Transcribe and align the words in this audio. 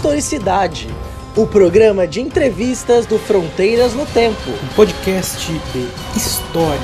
Historicidade, 0.00 0.88
o 1.36 1.46
programa 1.46 2.08
de 2.08 2.22
entrevistas 2.22 3.04
do 3.04 3.18
Fronteiras 3.18 3.92
no 3.92 4.06
Tempo. 4.06 4.48
Um 4.48 4.74
podcast 4.74 5.52
de 5.52 6.18
história. 6.18 6.80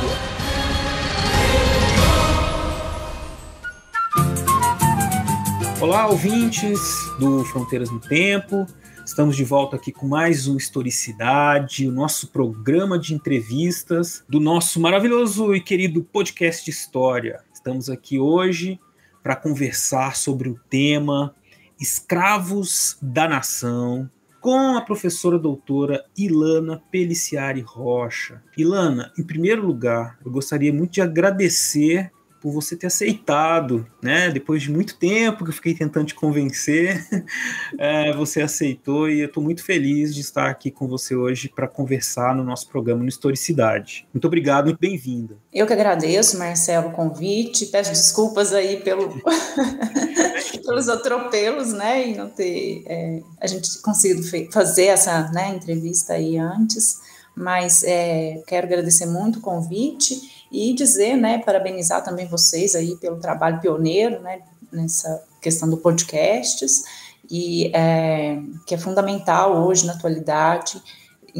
Olá, 5.80 6.06
ouvintes 6.08 6.79
do 7.19 7.42
Fronteiras 7.47 7.90
no 7.90 8.01
Tempo. 8.01 8.66
Estamos 9.06 9.35
de 9.35 9.44
volta 9.44 9.76
aqui 9.76 9.90
com 9.90 10.06
mais 10.06 10.46
um 10.46 10.58
Historicidade, 10.58 11.88
o 11.88 11.92
nosso 11.92 12.28
programa 12.28 12.98
de 12.98 13.14
entrevistas 13.14 14.22
do 14.28 14.38
nosso 14.38 14.78
maravilhoso 14.78 15.54
e 15.54 15.60
querido 15.62 16.02
podcast 16.02 16.67
de 16.67 16.70
história. 16.70 17.42
Estamos 17.51 17.89
aqui 17.89 18.19
hoje 18.19 18.78
para 19.23 19.34
conversar 19.34 20.17
sobre 20.17 20.51
o 20.51 20.61
tema 20.69 21.34
Escravos 21.80 22.97
da 23.03 23.29
Nação, 23.29 24.11
com 24.41 24.77
a 24.77 24.80
professora 24.80 25.39
doutora 25.39 26.05
Ilana 26.17 26.83
Peliciari 26.91 27.61
Rocha. 27.61 28.43
Ilana, 28.57 29.12
em 29.19 29.25
primeiro 29.25 29.67
lugar, 29.67 30.19
eu 30.25 30.31
gostaria 30.31 30.73
muito 30.73 30.93
de 30.93 31.03
agradecer 31.03 32.12
por 32.41 32.53
você 32.53 32.77
ter 32.77 32.87
aceitado, 32.87 33.87
né? 34.03 34.31
Depois 34.31 34.63
de 34.63 34.71
muito 34.71 34.97
tempo 34.97 35.45
que 35.45 35.51
eu 35.51 35.55
fiquei 35.55 35.75
tentando 35.75 36.07
te 36.07 36.15
convencer, 36.15 37.07
é, 37.79 38.12
você 38.12 38.43
aceitou 38.43 39.09
e 39.09 39.21
eu 39.21 39.27
estou 39.27 39.43
muito 39.43 39.62
feliz 39.62 40.15
de 40.15 40.21
estar 40.21 40.49
aqui 40.49 40.71
com 40.71 40.87
você 40.87 41.15
hoje 41.15 41.49
para 41.49 41.67
conversar 41.67 42.35
no 42.35 42.45
nosso 42.45 42.69
programa 42.69 43.03
no 43.03 43.09
Historicidade. 43.09 44.07
Muito 44.12 44.27
obrigado, 44.27 44.67
muito 44.67 44.81
bem-vinda. 44.81 45.37
Eu 45.53 45.67
que 45.67 45.73
agradeço, 45.73 46.39
Marcelo, 46.39 46.89
o 46.89 46.93
convite. 46.93 47.67
Peço 47.67 47.91
desculpas 47.91 48.53
aí 48.53 48.78
pelo 48.81 49.21
pelos 50.67 50.89
atropelos, 50.89 51.73
né? 51.73 52.09
E 52.09 52.17
não 52.17 52.28
ter 52.28 52.83
é, 52.87 53.21
a 53.41 53.47
gente 53.47 53.81
conseguido 53.81 54.23
fazer 54.53 54.87
essa 54.87 55.31
né, 55.33 55.55
entrevista 55.55 56.15
aí 56.15 56.37
antes. 56.37 57.00
Mas 57.34 57.83
é, 57.84 58.43
quero 58.47 58.67
agradecer 58.67 59.06
muito 59.06 59.39
o 59.39 59.43
convite 59.43 60.36
e 60.50 60.72
dizer, 60.72 61.16
né, 61.16 61.39
parabenizar 61.39 62.05
também 62.05 62.27
vocês 62.27 62.75
aí 62.75 62.97
pelo 62.97 63.19
trabalho 63.19 63.61
pioneiro, 63.61 64.20
né, 64.20 64.41
nessa 64.72 65.22
questão 65.41 65.69
do 65.69 65.77
podcasts, 65.77 66.83
e 67.30 67.70
é, 67.75 68.38
que 68.66 68.75
é 68.75 68.78
fundamental 68.78 69.66
hoje 69.66 69.86
na 69.86 69.94
atualidade, 69.94 70.80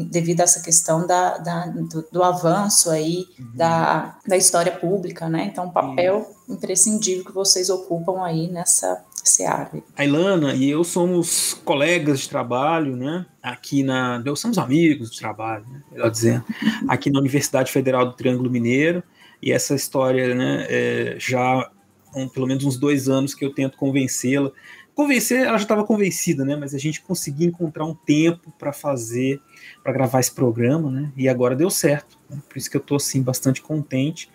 devido 0.05 0.41
a 0.41 0.43
essa 0.43 0.61
questão 0.61 1.05
da, 1.05 1.37
da 1.37 1.65
do, 1.67 2.07
do, 2.11 2.23
avanço 2.23 2.89
aí 2.89 3.25
uhum. 3.39 3.51
da, 3.55 4.19
da 4.27 4.37
história 4.37 4.71
pública, 4.71 5.29
né, 5.29 5.49
então 5.51 5.65
um 5.65 5.71
papel 5.71 6.27
uhum. 6.47 6.55
imprescindível 6.55 7.25
que 7.25 7.31
vocês 7.31 7.69
ocupam 7.69 8.23
aí 8.23 8.47
nessa 8.47 9.03
seara. 9.23 9.71
A 9.95 10.05
Ilana 10.05 10.53
e 10.53 10.69
eu 10.69 10.83
somos 10.83 11.53
colegas 11.65 12.21
de 12.21 12.29
trabalho, 12.29 12.95
né, 12.95 13.25
aqui 13.41 13.83
na. 13.83 14.23
Somos 14.35 14.57
amigos 14.57 15.11
de 15.11 15.19
trabalho, 15.19 15.65
né, 15.67 15.81
melhor 15.91 16.11
dizendo, 16.11 16.45
aqui 16.87 17.09
na 17.09 17.19
Universidade 17.19 17.71
Federal 17.71 18.05
do 18.05 18.13
Triângulo 18.13 18.49
Mineiro. 18.49 19.03
E 19.41 19.51
essa 19.51 19.75
história, 19.75 20.33
né, 20.33 20.65
é, 20.67 21.15
já 21.19 21.69
um, 22.15 22.27
pelo 22.27 22.47
menos 22.47 22.63
uns 22.63 22.77
dois 22.77 23.07
anos 23.07 23.35
que 23.35 23.45
eu 23.45 23.53
tento 23.53 23.77
convencê-la. 23.77 24.51
Convencer, 24.97 25.41
ela 25.41 25.59
já 25.59 25.63
estava 25.63 25.83
convencida, 25.83 26.43
né? 26.43 26.55
Mas 26.55 26.73
a 26.73 26.79
gente 26.79 27.03
conseguiu 27.03 27.47
encontrar 27.47 27.85
um 27.85 27.93
tempo 27.93 28.51
para 28.57 28.73
fazer, 28.73 29.39
para 29.83 29.93
gravar 29.93 30.19
esse 30.19 30.33
programa, 30.33 30.89
né? 30.89 31.11
E 31.15 31.29
agora 31.29 31.55
deu 31.55 31.69
certo. 31.69 32.17
Né? 32.27 32.41
Por 32.49 32.57
isso 32.57 32.67
que 32.67 32.75
eu 32.75 32.81
estou 32.81 32.95
assim 32.95 33.21
bastante 33.21 33.61
contente, 33.61 34.27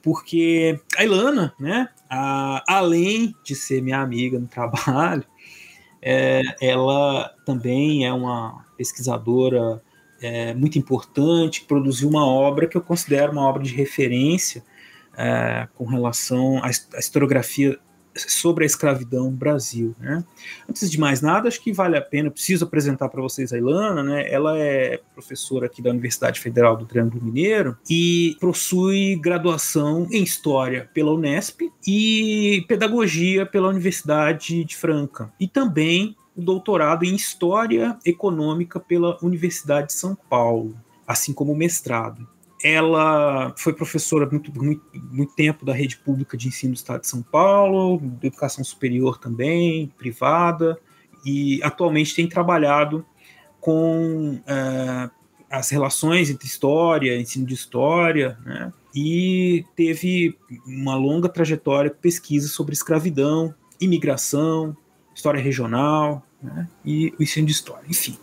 porque 0.00 0.78
a 0.96 1.02
Ilana, 1.02 1.52
né? 1.58 1.88
A, 2.08 2.62
além 2.68 3.34
de 3.42 3.56
ser 3.56 3.82
minha 3.82 3.98
amiga 3.98 4.38
no 4.38 4.46
trabalho, 4.46 5.24
é, 6.00 6.42
ela 6.60 7.34
também 7.44 8.06
é 8.06 8.12
uma 8.12 8.64
pesquisadora 8.78 9.82
é, 10.22 10.54
muito 10.54 10.78
importante, 10.78 11.64
produziu 11.64 12.08
uma 12.08 12.24
obra 12.24 12.68
que 12.68 12.76
eu 12.76 12.82
considero 12.82 13.32
uma 13.32 13.42
obra 13.42 13.64
de 13.64 13.74
referência 13.74 14.62
é, 15.18 15.66
com 15.74 15.84
relação 15.86 16.58
à, 16.58 16.68
à 16.68 17.00
historiografia 17.00 17.80
sobre 18.16 18.64
a 18.64 18.66
escravidão 18.66 19.30
Brasil. 19.30 19.94
Né? 19.98 20.24
Antes 20.68 20.90
de 20.90 20.98
mais 20.98 21.20
nada, 21.20 21.48
acho 21.48 21.60
que 21.60 21.72
vale 21.72 21.96
a 21.96 22.02
pena, 22.02 22.30
preciso 22.30 22.64
apresentar 22.64 23.08
para 23.08 23.20
vocês 23.20 23.52
a 23.52 23.58
Ilana, 23.58 24.02
né? 24.02 24.30
ela 24.30 24.58
é 24.58 25.00
professora 25.12 25.66
aqui 25.66 25.82
da 25.82 25.90
Universidade 25.90 26.40
Federal 26.40 26.76
do 26.76 26.86
Triângulo 26.86 27.24
Mineiro 27.24 27.76
e 27.88 28.36
possui 28.40 29.16
graduação 29.16 30.06
em 30.10 30.22
História 30.22 30.88
pela 30.94 31.12
Unesp 31.12 31.62
e 31.86 32.64
Pedagogia 32.68 33.44
pela 33.44 33.68
Universidade 33.68 34.64
de 34.64 34.76
Franca, 34.76 35.32
e 35.38 35.46
também 35.46 36.16
o 36.36 36.42
doutorado 36.42 37.04
em 37.04 37.14
História 37.14 37.96
Econômica 38.04 38.80
pela 38.80 39.18
Universidade 39.22 39.88
de 39.88 39.92
São 39.94 40.14
Paulo, 40.14 40.76
assim 41.06 41.32
como 41.32 41.52
o 41.52 41.56
mestrado. 41.56 42.26
Ela 42.66 43.54
foi 43.58 43.74
professora 43.74 44.26
muito, 44.26 44.50
muito, 44.54 44.82
muito 45.12 45.34
tempo 45.34 45.66
da 45.66 45.74
rede 45.74 45.98
pública 45.98 46.34
de 46.34 46.48
ensino 46.48 46.72
do 46.72 46.76
Estado 46.76 47.02
de 47.02 47.08
São 47.08 47.20
Paulo, 47.20 48.00
de 48.00 48.28
educação 48.28 48.64
superior 48.64 49.18
também, 49.18 49.92
privada, 49.98 50.78
e 51.26 51.62
atualmente 51.62 52.14
tem 52.14 52.26
trabalhado 52.26 53.04
com 53.60 54.36
uh, 54.36 55.10
as 55.50 55.68
relações 55.68 56.30
entre 56.30 56.46
história, 56.46 57.20
ensino 57.20 57.46
de 57.46 57.52
história, 57.52 58.38
né? 58.44 58.72
e 58.94 59.64
teve 59.76 60.36
uma 60.66 60.96
longa 60.96 61.28
trajetória 61.28 61.90
de 61.90 61.96
pesquisa 61.96 62.48
sobre 62.48 62.72
escravidão, 62.72 63.54
imigração, 63.80 64.76
história 65.14 65.40
regional 65.40 66.26
né? 66.42 66.68
e 66.84 67.12
o 67.18 67.22
ensino 67.22 67.46
de 67.46 67.52
história. 67.52 67.84
Enfim, 67.88 68.16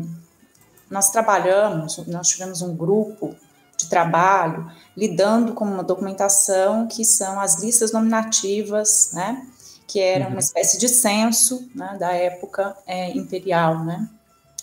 nós 0.93 1.09
trabalhamos, 1.09 1.97
nós 2.05 2.27
tivemos 2.27 2.61
um 2.61 2.75
grupo 2.75 3.35
de 3.75 3.89
trabalho 3.89 4.71
lidando 4.95 5.53
com 5.53 5.65
uma 5.65 5.83
documentação 5.83 6.87
que 6.87 7.03
são 7.03 7.39
as 7.39 7.59
listas 7.59 7.91
nominativas, 7.91 9.09
né, 9.11 9.43
que 9.87 9.99
era 9.99 10.25
uhum. 10.25 10.33
uma 10.33 10.39
espécie 10.39 10.77
de 10.77 10.87
censo 10.87 11.67
né, 11.73 11.97
da 11.99 12.13
época 12.13 12.77
é, 12.85 13.09
imperial, 13.17 13.83
né. 13.83 14.07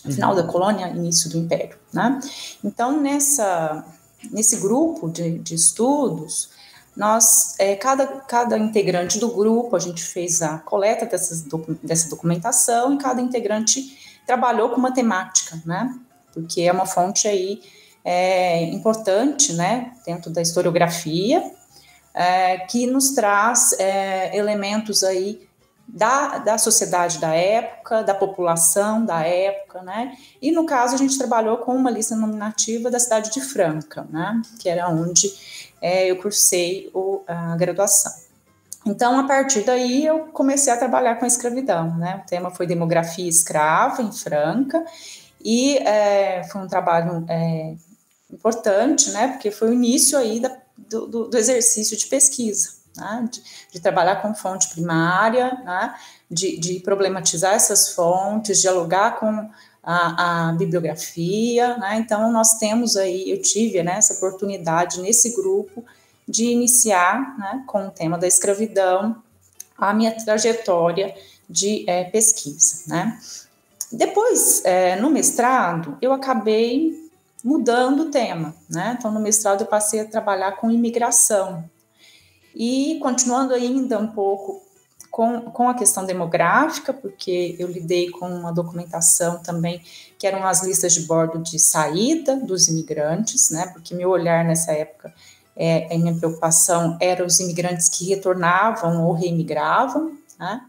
final 0.05 0.33
da 0.33 0.43
colônia, 0.43 0.87
início 0.87 1.29
do 1.29 1.37
império, 1.37 1.77
né? 1.93 2.19
Então, 2.63 2.99
nessa, 2.99 3.85
nesse 4.31 4.55
grupo 4.55 5.09
de, 5.09 5.37
de 5.39 5.53
estudos, 5.53 6.49
nós, 6.95 7.55
é, 7.59 7.75
cada, 7.75 8.07
cada 8.07 8.57
integrante 8.57 9.19
do 9.19 9.31
grupo, 9.33 9.75
a 9.75 9.79
gente 9.79 10.01
fez 10.03 10.41
a 10.41 10.57
coleta 10.59 11.05
dessas, 11.05 11.43
dessa 11.83 12.09
documentação 12.09 12.93
e 12.93 12.97
cada 12.97 13.21
integrante 13.21 13.97
trabalhou 14.25 14.69
com 14.69 14.77
uma 14.77 14.93
temática, 14.93 15.61
né? 15.65 15.93
Porque 16.33 16.61
é 16.61 16.71
uma 16.71 16.85
fonte 16.85 17.27
aí 17.27 17.61
é, 18.03 18.63
importante, 18.65 19.53
né, 19.53 19.91
dentro 20.05 20.31
da 20.31 20.41
historiografia, 20.41 21.43
é, 22.13 22.57
que 22.59 22.87
nos 22.87 23.11
traz 23.11 23.73
é, 23.79 24.35
elementos 24.35 25.03
aí 25.03 25.47
da, 25.87 26.37
da 26.37 26.57
sociedade 26.57 27.19
da 27.19 27.33
época, 27.33 28.01
da 28.03 28.13
população 28.13 29.05
da 29.05 29.21
época, 29.25 29.81
né? 29.81 30.15
E 30.41 30.51
no 30.51 30.65
caso 30.65 30.95
a 30.95 30.97
gente 30.97 31.17
trabalhou 31.17 31.57
com 31.57 31.75
uma 31.75 31.91
lista 31.91 32.15
nominativa 32.15 32.89
da 32.89 32.99
cidade 32.99 33.31
de 33.31 33.41
Franca, 33.41 34.07
né? 34.09 34.41
Que 34.59 34.69
era 34.69 34.87
onde 34.87 35.31
é, 35.81 36.09
eu 36.09 36.15
cursei 36.17 36.89
o, 36.93 37.21
a 37.27 37.55
graduação. 37.57 38.11
Então, 38.85 39.19
a 39.19 39.25
partir 39.25 39.61
daí, 39.61 40.05
eu 40.05 40.29
comecei 40.33 40.73
a 40.73 40.77
trabalhar 40.77 41.15
com 41.15 41.25
a 41.25 41.27
escravidão, 41.27 41.95
né? 41.97 42.21
O 42.23 42.27
tema 42.27 42.49
foi 42.49 42.65
demografia 42.65 43.27
escrava 43.27 44.01
em 44.01 44.11
Franca, 44.11 44.83
e 45.43 45.77
é, 45.77 46.43
foi 46.45 46.61
um 46.61 46.67
trabalho 46.67 47.25
é, 47.29 47.75
importante, 48.31 49.11
né? 49.11 49.29
Porque 49.29 49.51
foi 49.51 49.69
o 49.69 49.73
início 49.73 50.17
aí 50.17 50.39
da, 50.39 50.55
do, 50.77 51.27
do, 51.27 51.37
exercício 51.37 51.97
de 51.97 52.07
pesquisa, 52.07 52.69
né? 52.95 53.27
de, 53.31 53.41
de, 53.73 53.79
trabalhar 53.79 54.17
com 54.21 54.33
fonte 54.33 54.69
primária, 54.69 55.53
né? 55.63 55.95
de, 56.29 56.57
de 56.57 56.79
problematizar 56.79 57.53
essas 57.53 57.89
fontes, 57.89 58.61
dialogar 58.61 59.19
com 59.19 59.49
a, 59.83 60.49
a, 60.49 60.51
bibliografia, 60.53 61.77
né? 61.77 61.97
Então, 61.97 62.31
nós 62.31 62.57
temos 62.57 62.95
aí, 62.95 63.29
eu 63.31 63.41
tive 63.41 63.81
né, 63.81 63.97
essa 63.97 64.13
oportunidade 64.13 65.01
nesse 65.01 65.35
grupo 65.35 65.83
de 66.27 66.45
iniciar, 66.45 67.37
né, 67.37 67.63
com 67.65 67.87
o 67.87 67.91
tema 67.91 68.17
da 68.17 68.27
escravidão, 68.27 69.21
a 69.77 69.93
minha 69.93 70.11
trajetória 70.11 71.15
de 71.49 71.83
é, 71.89 72.05
pesquisa, 72.05 72.83
né? 72.87 73.19
Depois, 73.91 74.63
é, 74.63 74.95
no 74.95 75.09
mestrado, 75.09 75.97
eu 76.01 76.13
acabei 76.13 77.09
mudando 77.43 78.03
o 78.03 78.11
tema, 78.11 78.55
né? 78.69 78.95
Então, 78.97 79.11
no 79.11 79.19
mestrado, 79.19 79.61
eu 79.61 79.67
passei 79.67 79.99
a 79.99 80.05
trabalhar 80.05 80.53
com 80.53 80.71
imigração. 80.71 81.63
E 82.55 82.99
continuando 83.01 83.53
ainda 83.53 83.97
um 83.97 84.07
pouco 84.07 84.61
com, 85.09 85.41
com 85.41 85.67
a 85.67 85.73
questão 85.73 86.05
demográfica, 86.05 86.93
porque 86.93 87.55
eu 87.59 87.67
lidei 87.67 88.09
com 88.09 88.27
uma 88.27 88.53
documentação 88.53 89.39
também, 89.39 89.81
que 90.17 90.25
eram 90.25 90.45
as 90.45 90.63
listas 90.63 90.93
de 90.93 91.01
bordo 91.01 91.39
de 91.39 91.59
saída 91.59 92.37
dos 92.37 92.69
imigrantes, 92.69 93.49
né? 93.49 93.67
Porque 93.67 93.93
meu 93.93 94.09
olhar 94.09 94.45
nessa 94.45 94.71
época, 94.71 95.13
é, 95.55 95.93
a 95.93 95.97
minha 95.97 96.15
preocupação 96.15 96.97
era 97.01 97.25
os 97.25 97.39
imigrantes 97.39 97.89
que 97.89 98.07
retornavam 98.07 99.05
ou 99.05 99.13
reimigravam, 99.13 100.17
né? 100.39 100.61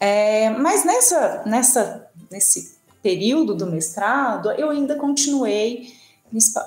É, 0.00 0.50
mas 0.50 0.84
nessa, 0.84 1.42
nessa, 1.46 2.10
nesse 2.32 2.76
período 3.02 3.54
do 3.54 3.66
mestrado, 3.66 4.50
eu 4.52 4.70
ainda 4.70 4.96
continuei 4.96 5.92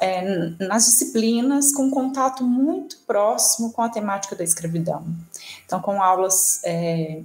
é, 0.01 0.53
nas 0.59 0.85
disciplinas 0.85 1.71
com 1.73 1.89
contato 1.89 2.43
muito 2.43 2.97
próximo 3.07 3.71
com 3.71 3.81
a 3.81 3.89
temática 3.89 4.35
da 4.35 4.43
escravidão. 4.43 5.05
Então, 5.65 5.79
com 5.79 6.01
aulas 6.01 6.61
é, 6.63 7.23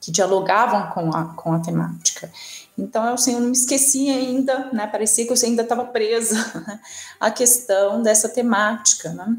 que 0.00 0.10
dialogavam 0.10 0.90
com 0.90 1.16
a, 1.16 1.24
com 1.34 1.52
a 1.52 1.60
temática. 1.60 2.30
Então, 2.76 3.06
eu, 3.06 3.14
assim, 3.14 3.34
eu 3.34 3.40
não 3.40 3.48
me 3.48 3.56
esqueci 3.56 4.10
ainda, 4.10 4.70
né, 4.72 4.86
parecia 4.86 5.24
que 5.24 5.32
eu 5.32 5.36
ainda 5.42 5.62
estava 5.62 5.84
presa 5.84 6.36
à 7.20 7.30
questão 7.30 8.02
dessa 8.02 8.28
temática. 8.28 9.10
Né? 9.10 9.36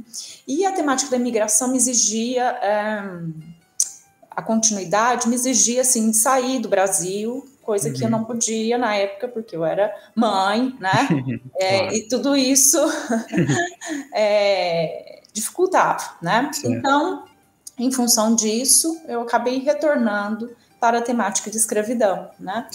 E 0.48 0.66
a 0.66 0.72
temática 0.72 1.12
da 1.12 1.18
imigração 1.18 1.68
me 1.68 1.78
exigia, 1.78 2.44
é, 2.44 3.04
a 4.32 4.42
continuidade 4.42 5.28
me 5.28 5.36
exigia, 5.36 5.82
assim, 5.82 6.10
de 6.12 6.18
sair 6.18 6.60
do 6.60 6.70
Brasil, 6.70 7.46
coisa 7.64 7.90
uhum. 7.90 7.96
que 7.96 8.04
eu 8.04 8.10
não 8.10 8.24
podia 8.24 8.78
na 8.78 8.96
época, 8.96 9.28
porque 9.28 9.56
eu 9.56 9.66
era 9.66 9.94
mãe, 10.16 10.76
né? 10.80 11.08
é, 11.60 11.80
claro. 11.80 11.96
E 11.96 12.08
tudo 12.08 12.36
isso 12.36 12.78
é, 14.14 15.22
dificultava, 15.34 16.04
né? 16.22 16.50
Certo. 16.54 16.70
Então, 16.70 17.26
em 17.78 17.92
função 17.92 18.36
disso, 18.36 19.02
eu 19.08 19.22
acabei 19.22 19.60
retornando 19.60 20.56
para 20.80 21.00
a 21.00 21.02
temática 21.02 21.50
de 21.50 21.58
escravidão, 21.58 22.30
né? 22.40 22.68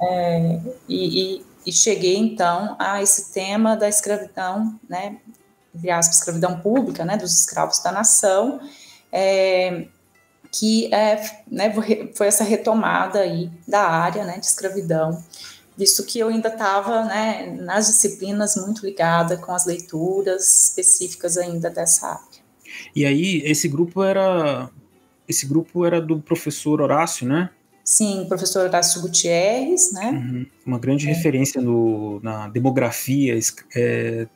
É, 0.00 0.60
e, 0.88 1.36
e, 1.36 1.46
e, 1.66 1.72
cheguei 1.72 2.16
então 2.16 2.76
a 2.78 3.02
esse 3.02 3.32
tema 3.32 3.74
da 3.74 3.88
escravidão, 3.88 4.78
né? 4.88 5.16
Entre 5.74 5.90
aspas, 5.90 6.18
escravidão 6.18 6.60
pública, 6.60 7.04
né? 7.04 7.16
Dos 7.16 7.34
escravos 7.40 7.82
da 7.82 7.90
nação. 7.90 8.60
É, 9.10 9.86
que 10.54 10.92
é, 10.94 11.20
né, 11.50 11.74
foi 12.14 12.28
essa 12.28 12.44
retomada 12.44 13.18
aí 13.18 13.50
da 13.66 13.82
área 13.88 14.24
né, 14.24 14.38
de 14.38 14.46
escravidão, 14.46 15.20
visto 15.76 16.04
que 16.04 16.20
eu 16.20 16.28
ainda 16.28 16.48
estava 16.48 17.04
né, 17.06 17.58
nas 17.60 17.88
disciplinas 17.88 18.54
muito 18.56 18.86
ligada 18.86 19.36
com 19.36 19.50
as 19.50 19.66
leituras 19.66 20.68
específicas 20.68 21.36
ainda 21.36 21.68
dessa 21.68 22.06
área. 22.06 22.44
E 22.94 23.04
aí 23.04 23.42
esse 23.44 23.66
grupo 23.66 24.02
era 24.04 24.70
esse 25.26 25.46
grupo 25.46 25.84
era 25.84 26.00
do 26.00 26.20
professor 26.20 26.80
Horácio, 26.80 27.26
né? 27.26 27.50
Sim, 27.82 28.24
professor 28.28 28.64
Horácio 28.66 29.00
Gutierrez, 29.00 29.92
né? 29.92 30.10
Uhum. 30.10 30.46
Uma 30.64 30.78
grande 30.78 31.08
é. 31.08 31.12
referência 31.12 31.60
no, 31.60 32.20
na 32.22 32.48
demografia 32.48 33.38
é, 33.74 34.26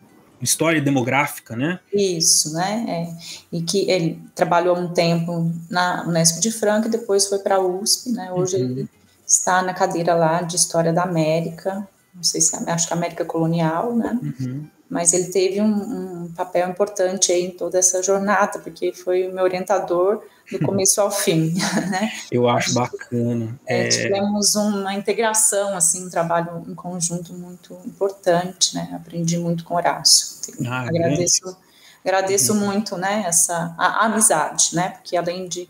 história 0.40 0.80
demográfica, 0.80 1.56
né? 1.56 1.80
Isso, 1.92 2.52
né? 2.52 2.84
É. 2.88 3.56
E 3.56 3.62
que 3.62 3.90
ele 3.90 4.22
trabalhou 4.34 4.76
um 4.76 4.92
tempo 4.92 5.52
na 5.70 6.04
Unesp 6.06 6.40
de 6.40 6.50
Franca 6.50 6.88
e 6.88 6.90
depois 6.90 7.26
foi 7.26 7.38
para 7.38 7.56
a 7.56 7.60
USP, 7.60 8.10
né? 8.10 8.32
Hoje 8.32 8.56
uhum. 8.56 8.62
ele 8.62 8.88
está 9.26 9.62
na 9.62 9.74
cadeira 9.74 10.14
lá 10.14 10.42
de 10.42 10.56
História 10.56 10.92
da 10.92 11.02
América, 11.02 11.86
não 12.14 12.22
sei 12.22 12.40
se 12.40 12.56
é, 12.56 12.70
acho 12.70 12.86
que 12.86 12.92
é 12.92 12.96
América 12.96 13.24
Colonial, 13.24 13.94
né? 13.94 14.18
Uhum. 14.22 14.66
Mas 14.88 15.12
ele 15.12 15.26
teve 15.26 15.60
um, 15.60 16.24
um 16.24 16.32
papel 16.34 16.68
importante 16.68 17.30
aí 17.30 17.44
em 17.44 17.50
toda 17.50 17.78
essa 17.78 18.02
jornada, 18.02 18.58
porque 18.58 18.92
foi 18.92 19.28
o 19.28 19.34
meu 19.34 19.44
orientador 19.44 20.22
do 20.50 20.58
começo 20.60 21.00
ao 21.00 21.10
fim, 21.10 21.54
né? 21.90 22.10
Eu 22.30 22.48
acho 22.48 22.74
bacana. 22.74 23.58
É, 23.66 23.86
é... 23.86 23.88
Tivemos 23.88 24.54
uma 24.54 24.94
integração, 24.94 25.76
assim, 25.76 26.06
um 26.06 26.10
trabalho 26.10 26.64
em 26.66 26.74
conjunto 26.74 27.32
muito 27.34 27.78
importante, 27.84 28.74
né? 28.74 28.90
Aprendi 28.94 29.38
muito 29.38 29.64
com 29.64 29.74
Horácio. 29.74 30.38
Ah, 30.66 30.82
agradeço, 30.88 31.42
grande. 31.42 31.58
agradeço 32.04 32.52
uhum. 32.52 32.66
muito, 32.66 32.96
né? 32.96 33.24
Essa 33.26 33.74
a, 33.78 34.04
a 34.04 34.06
amizade, 34.06 34.70
né? 34.74 34.90
Porque 34.90 35.16
além 35.16 35.48
de 35.48 35.68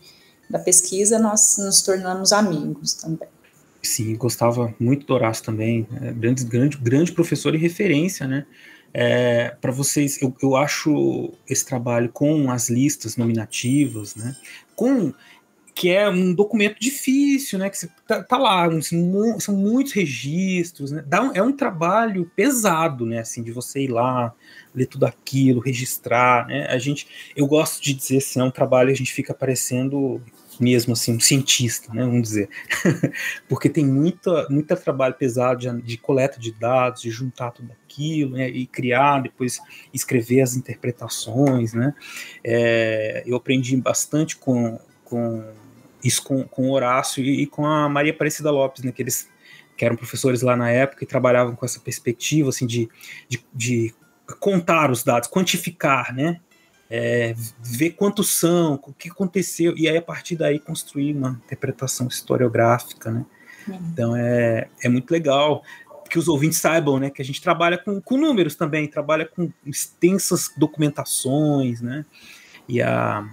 da 0.49 0.59
pesquisa, 0.59 1.19
nós 1.19 1.57
nos 1.59 1.83
tornamos 1.83 2.33
amigos 2.33 2.95
também. 2.95 3.29
Sim, 3.83 4.17
gostava 4.17 4.75
muito 4.79 5.07
do 5.07 5.15
Horácio 5.15 5.45
também, 5.45 5.87
é, 6.01 6.13
grande, 6.13 6.45
grande, 6.45 6.77
grande 6.79 7.13
professor 7.13 7.55
e 7.55 7.59
referência, 7.59 8.27
né? 8.27 8.47
É, 8.92 9.50
para 9.61 9.71
vocês, 9.71 10.21
eu, 10.21 10.35
eu 10.42 10.57
acho 10.57 11.33
esse 11.49 11.64
trabalho 11.64 12.11
com 12.11 12.50
as 12.50 12.68
listas 12.68 13.16
nominativas, 13.16 14.14
né? 14.16 14.37
Com 14.75 15.12
que 15.78 15.90
é 15.90 16.11
um 16.11 16.35
documento 16.35 16.80
difícil, 16.80 17.57
né? 17.57 17.71
Que 17.71 17.87
tá, 18.04 18.21
tá 18.21 18.37
lá, 18.37 18.68
um, 18.68 19.38
são 19.38 19.54
muitos 19.54 19.92
registros, 19.92 20.90
né? 20.90 21.04
Dá 21.07 21.23
um, 21.23 21.33
é 21.33 21.40
um 21.40 21.52
trabalho 21.52 22.28
pesado, 22.35 23.07
né? 23.07 23.21
Assim, 23.21 23.45
de 23.45 23.52
você 23.52 23.83
ir 23.83 23.88
lá, 23.88 24.35
ler 24.75 24.87
tudo 24.87 25.07
aquilo, 25.07 25.61
registrar, 25.61 26.49
né? 26.49 26.66
A 26.66 26.78
gente, 26.78 27.07
eu 27.37 27.47
gosto 27.47 27.80
de 27.80 27.95
dizer 27.95 28.16
assim, 28.16 28.40
é 28.40 28.45
um 28.45 28.50
trabalho 28.50 28.90
a 28.90 28.95
gente 28.95 29.12
fica 29.12 29.33
parecendo 29.33 30.21
mesmo 30.61 30.93
assim, 30.93 31.17
um 31.17 31.21
cientista, 31.21 31.93
né, 31.93 32.03
vamos 32.03 32.23
dizer, 32.23 32.49
porque 33.49 33.69
tem 33.69 33.85
muita, 33.87 34.49
muita 34.49 34.77
trabalho 34.77 35.15
pesado 35.15 35.61
de, 35.61 35.83
de, 35.83 35.97
coleta 35.99 36.38
de 36.38 36.53
dados, 36.53 37.03
de 37.03 37.11
juntar 37.11 37.50
tudo 37.50 37.73
aquilo, 37.73 38.37
né, 38.37 38.49
e 38.49 38.67
criar, 38.67 39.23
depois 39.23 39.61
escrever 39.93 40.41
as 40.41 40.57
interpretações, 40.57 41.73
né, 41.73 41.95
é, 42.45 43.23
eu 43.27 43.37
aprendi 43.37 43.77
bastante 43.77 44.37
com, 44.37 44.79
com 45.05 45.45
isso 46.03 46.23
com, 46.23 46.45
com 46.45 46.69
o 46.69 46.73
Horácio 46.73 47.23
e, 47.23 47.43
e, 47.43 47.47
com 47.47 47.67
a 47.67 47.88
Maria 47.88 48.12
Aparecida 48.12 48.50
Lopes, 48.50 48.85
né, 48.85 48.93
que 48.93 49.03
eles 49.03 49.29
que 49.77 49.85
eram 49.85 49.95
professores 49.95 50.43
lá 50.43 50.57
na 50.57 50.69
época 50.69 51.05
e 51.05 51.07
trabalhavam 51.07 51.55
com 51.55 51.65
essa 51.65 51.79
perspectiva, 51.79 52.49
assim, 52.49 52.67
de, 52.67 52.88
de, 53.29 53.41
de 53.55 53.95
contar 54.41 54.91
os 54.91 55.05
dados, 55.05 55.31
quantificar, 55.31 56.12
né, 56.12 56.41
é, 56.90 57.35
ver 57.61 57.90
quantos 57.90 58.30
são, 58.30 58.80
o 58.87 58.92
que 58.92 59.11
aconteceu, 59.11 59.76
e 59.76 59.88
aí 59.88 59.97
a 59.97 60.02
partir 60.02 60.37
daí 60.37 60.59
construir 60.59 61.14
uma 61.14 61.40
interpretação 61.45 62.07
historiográfica, 62.07 63.11
né? 63.11 63.26
Então 63.68 64.16
é, 64.16 64.68
é 64.83 64.88
muito 64.88 65.11
legal 65.11 65.62
que 66.09 66.18
os 66.18 66.26
ouvintes 66.26 66.59
saibam, 66.59 66.99
né, 66.99 67.11
que 67.11 67.21
a 67.21 67.25
gente 67.25 67.42
trabalha 67.42 67.76
com, 67.76 68.00
com 68.00 68.16
números 68.16 68.54
também, 68.54 68.88
trabalha 68.88 69.26
com 69.26 69.52
extensas 69.66 70.50
documentações, 70.57 71.83
né? 71.83 72.07
E 72.66 72.80
a 72.80 73.28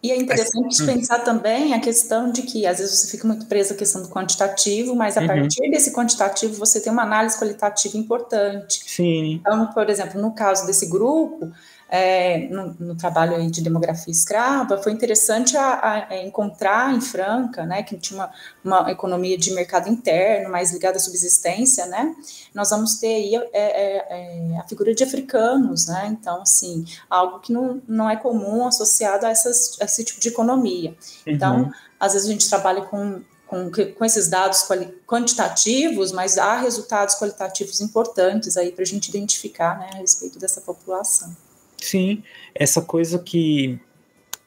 E 0.00 0.12
é 0.12 0.16
interessante 0.16 0.78
mas, 0.78 0.80
pensar 0.82 1.18
também 1.20 1.74
a 1.74 1.80
questão 1.80 2.30
de 2.30 2.42
que 2.42 2.64
às 2.64 2.78
vezes 2.78 3.00
você 3.00 3.10
fica 3.10 3.26
muito 3.26 3.46
preso 3.46 3.74
à 3.74 3.76
questão 3.76 4.02
do 4.02 4.08
quantitativo, 4.08 4.94
mas 4.94 5.16
a 5.16 5.20
uhum. 5.20 5.26
partir 5.26 5.68
desse 5.68 5.92
quantitativo 5.92 6.54
você 6.54 6.80
tem 6.80 6.92
uma 6.92 7.02
análise 7.02 7.36
qualitativa 7.36 7.98
importante. 7.98 8.84
Sim. 8.86 9.40
Então, 9.40 9.66
por 9.72 9.90
exemplo, 9.90 10.22
no 10.22 10.32
caso 10.32 10.64
desse 10.64 10.88
grupo, 10.88 11.50
é, 11.88 12.48
no, 12.48 12.74
no, 12.78 12.96
trabalho 12.96 13.48
de 13.50 13.62
demografia 13.62 14.10
escrava, 14.10 14.82
foi 14.82 14.92
interessante 14.92 15.56
a, 15.56 15.74
a, 15.74 16.08
a 16.08 16.22
encontrar 16.24 16.92
em 16.92 17.00
Franca, 17.00 17.64
né, 17.64 17.82
que 17.82 17.96
tinha 17.96 18.18
uma, 18.64 18.80
uma, 18.80 18.90
economia 18.90 19.38
de 19.38 19.52
mercado 19.52 19.88
interno 19.88 20.50
mais 20.50 20.72
ligada 20.72 20.96
à 20.96 21.00
subsistência, 21.00 21.86
né, 21.86 22.14
nós 22.52 22.70
vamos 22.70 22.96
ter 22.96 23.14
aí 23.14 23.36
é, 23.36 23.48
é, 23.52 24.06
é, 24.10 24.58
a 24.58 24.64
figura 24.64 24.94
de 24.94 25.04
africanos, 25.04 25.86
né, 25.86 26.08
então, 26.10 26.42
assim, 26.42 26.84
algo 27.08 27.38
que 27.38 27.52
não, 27.52 27.80
não 27.86 28.10
é 28.10 28.16
comum 28.16 28.66
associado 28.66 29.24
a, 29.24 29.30
essas, 29.30 29.76
a 29.80 29.84
esse 29.84 30.04
tipo 30.04 30.20
de 30.20 30.28
economia. 30.28 30.96
Então, 31.24 31.64
uhum. 31.64 31.70
às 32.00 32.14
vezes 32.14 32.28
a 32.28 32.32
gente 32.32 32.48
trabalha 32.48 32.82
com 32.82 33.22
com, 33.46 33.70
com, 33.70 34.04
esses 34.04 34.26
dados 34.26 34.66
quantitativos, 35.06 36.10
mas 36.10 36.36
há 36.36 36.56
resultados 36.56 37.14
qualitativos 37.14 37.80
importantes 37.80 38.56
aí 38.56 38.72
para 38.72 38.82
a 38.82 38.86
gente 38.86 39.08
identificar 39.08 39.78
né, 39.78 39.90
a 39.92 39.96
respeito 39.98 40.36
dessa 40.36 40.60
população. 40.60 41.32
Sim, 41.78 42.22
essa 42.54 42.80
coisa 42.82 43.18
que 43.18 43.78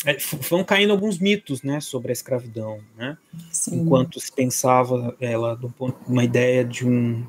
é, 0.05 0.17
vão 0.49 0.63
caindo 0.63 0.91
alguns 0.91 1.19
mitos, 1.19 1.61
né, 1.61 1.79
sobre 1.81 2.11
a 2.11 2.13
escravidão, 2.13 2.79
né? 2.97 3.17
Sim. 3.51 3.81
Enquanto 3.81 4.19
se 4.19 4.31
pensava 4.31 5.15
ela 5.19 5.55
do 5.55 5.69
ponto, 5.69 5.97
uma 6.07 6.23
ideia 6.23 6.63
de 6.63 6.87
um, 6.87 7.25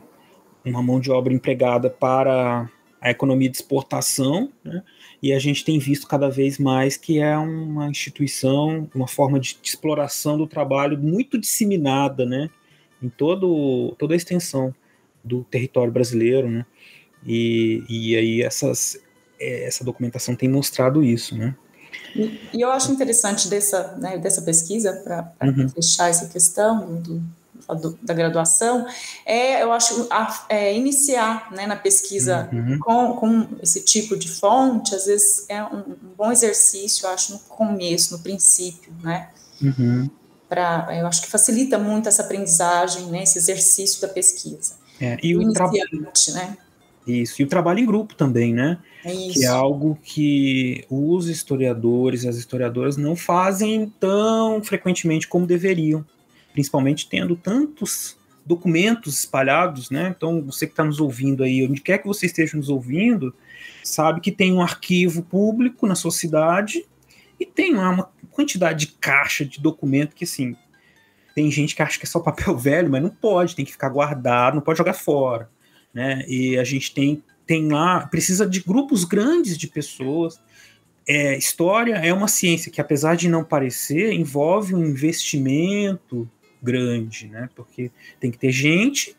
uma 0.64 0.83
mão 0.83 1.00
de 1.00 1.11
obra 1.11 1.33
empregada 1.33 1.90
para 1.90 2.71
a 3.00 3.11
economia 3.11 3.49
de 3.49 3.57
exportação, 3.57 4.52
né? 4.62 4.83
E 5.23 5.33
a 5.33 5.38
gente 5.38 5.64
tem 5.64 5.78
visto 5.78 6.07
cada 6.07 6.30
vez 6.30 6.59
mais 6.59 6.97
que 6.97 7.19
é 7.19 7.37
uma 7.37 7.88
instituição, 7.88 8.88
uma 8.95 9.09
forma 9.09 9.40
de, 9.40 9.59
de 9.61 9.69
exploração 9.69 10.38
do 10.38 10.47
trabalho 10.47 10.99
muito 10.99 11.38
disseminada, 11.38 12.25
né? 12.25 12.49
Em 13.02 13.09
todo, 13.09 13.95
toda 13.99 14.14
a 14.14 14.16
extensão 14.16 14.75
do 15.25 15.45
território 15.45 15.92
brasileiro, 15.92 16.49
né? 16.49 16.64
E, 17.26 17.83
e 17.88 18.16
aí 18.16 18.42
essas 18.42 19.02
essa 19.40 19.82
documentação 19.85 20.37
tem 20.37 20.49
mostrado 20.49 21.02
isso, 21.02 21.37
né? 21.37 21.54
E, 22.14 22.40
e 22.54 22.61
eu 22.61 22.70
acho 22.70 22.92
interessante 22.92 23.49
dessa, 23.49 23.97
né, 23.97 24.18
dessa 24.18 24.42
pesquisa, 24.42 24.92
para 25.04 25.32
uhum. 25.42 25.68
fechar 25.68 26.09
essa 26.09 26.26
questão 26.26 27.00
do, 27.00 27.23
do, 27.75 27.99
da 28.02 28.14
graduação, 28.14 28.87
é, 29.25 29.62
eu 29.62 29.73
acho, 29.73 30.06
a, 30.11 30.47
é, 30.49 30.75
iniciar 30.75 31.50
né, 31.52 31.66
na 31.66 31.76
pesquisa 31.76 32.49
uhum. 32.52 32.78
com, 32.78 33.14
com 33.14 33.49
esse 33.62 33.82
tipo 33.82 34.16
de 34.16 34.28
fonte, 34.28 34.94
às 34.94 35.06
vezes 35.06 35.47
é 35.49 35.62
um, 35.62 35.78
um 35.78 36.14
bom 36.16 36.32
exercício, 36.32 37.06
eu 37.06 37.11
acho, 37.11 37.32
no 37.32 37.38
começo, 37.40 38.16
no 38.16 38.23
princípio, 38.23 38.92
né? 39.02 39.28
Uhum. 39.62 40.11
Pra, 40.49 40.88
eu 40.90 41.06
acho 41.06 41.23
que 41.23 41.30
facilita 41.30 41.78
muito 41.78 42.09
essa 42.09 42.23
aprendizagem, 42.23 43.06
né, 43.06 43.23
esse 43.23 43.38
exercício 43.38 44.00
da 44.00 44.09
pesquisa. 44.09 44.75
É, 45.00 45.16
e 45.23 45.37
o, 45.37 45.52
trabalho, 45.52 46.06
né? 46.35 46.56
Isso, 47.10 47.40
e 47.40 47.44
o 47.44 47.48
trabalho 47.48 47.80
em 47.80 47.86
grupo 47.86 48.14
também, 48.14 48.54
né? 48.54 48.78
É 49.04 49.10
que 49.10 49.44
é 49.44 49.48
algo 49.48 49.98
que 50.02 50.84
os 50.88 51.28
historiadores, 51.28 52.26
as 52.26 52.36
historiadoras 52.36 52.96
não 52.96 53.16
fazem 53.16 53.92
tão 53.98 54.62
frequentemente 54.62 55.26
como 55.26 55.46
deveriam, 55.46 56.04
principalmente 56.52 57.08
tendo 57.08 57.34
tantos 57.34 58.16
documentos 58.44 59.20
espalhados, 59.20 59.90
né? 59.90 60.12
Então, 60.16 60.42
você 60.42 60.66
que 60.66 60.72
está 60.72 60.84
nos 60.84 61.00
ouvindo 61.00 61.42
aí, 61.42 61.66
onde 61.66 61.80
quer 61.80 61.98
que 61.98 62.06
você 62.06 62.26
esteja 62.26 62.56
nos 62.56 62.68
ouvindo, 62.68 63.34
sabe 63.82 64.20
que 64.20 64.32
tem 64.32 64.52
um 64.52 64.60
arquivo 64.60 65.22
público 65.22 65.86
na 65.86 65.94
sua 65.94 66.10
cidade 66.10 66.84
e 67.38 67.46
tem 67.46 67.74
lá 67.74 67.90
uma 67.90 68.10
quantidade 68.30 68.86
de 68.86 68.92
caixa 68.92 69.44
de 69.44 69.60
documento 69.60 70.14
que, 70.14 70.24
assim, 70.24 70.56
tem 71.34 71.50
gente 71.50 71.74
que 71.74 71.82
acha 71.82 71.98
que 71.98 72.04
é 72.04 72.08
só 72.08 72.20
papel 72.20 72.56
velho, 72.58 72.90
mas 72.90 73.02
não 73.02 73.10
pode, 73.10 73.54
tem 73.54 73.64
que 73.64 73.72
ficar 73.72 73.88
guardado, 73.88 74.54
não 74.54 74.62
pode 74.62 74.78
jogar 74.78 74.94
fora, 74.94 75.48
né? 75.92 76.25
E 76.28 76.59
a 76.59 76.64
gente 76.64 76.92
tem 76.92 77.23
tem 77.50 77.66
lá, 77.66 78.06
precisa 78.06 78.49
de 78.49 78.61
grupos 78.61 79.02
grandes 79.02 79.59
de 79.59 79.66
pessoas. 79.66 80.40
É, 81.09 81.37
história 81.37 81.94
é 81.94 82.12
uma 82.12 82.28
ciência 82.28 82.70
que, 82.70 82.80
apesar 82.80 83.16
de 83.16 83.28
não 83.28 83.42
parecer, 83.42 84.12
envolve 84.12 84.73
um 84.73 84.87
investimento 84.87 86.30
grande, 86.62 87.26
né? 87.26 87.49
Porque 87.56 87.90
tem 88.20 88.30
que 88.30 88.38
ter 88.38 88.52
gente, 88.52 89.16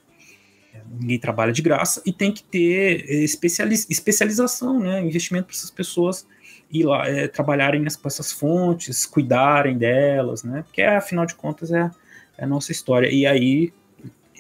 ninguém 0.98 1.20
trabalha 1.20 1.52
de 1.52 1.62
graça, 1.62 2.02
e 2.06 2.14
tem 2.14 2.32
que 2.32 2.42
ter 2.42 3.04
especializ, 3.22 3.86
especialização, 3.90 4.80
né? 4.80 5.02
Investimento 5.02 5.48
para 5.48 5.56
essas 5.58 5.72
pessoas 5.72 6.26
ir 6.72 6.86
lá, 6.86 7.06
é, 7.10 7.28
trabalharem 7.28 7.84
com 7.84 8.08
essas 8.08 8.32
fontes, 8.32 9.06
cuidarem 9.06 9.78
delas, 9.78 10.42
né? 10.42 10.64
Porque 10.64 10.82
afinal 10.82 11.26
de 11.26 11.36
contas 11.36 11.70
é, 11.70 11.92
é 12.38 12.46
a 12.46 12.48
nossa 12.48 12.72
história. 12.72 13.10
E 13.12 13.26
aí 13.26 13.74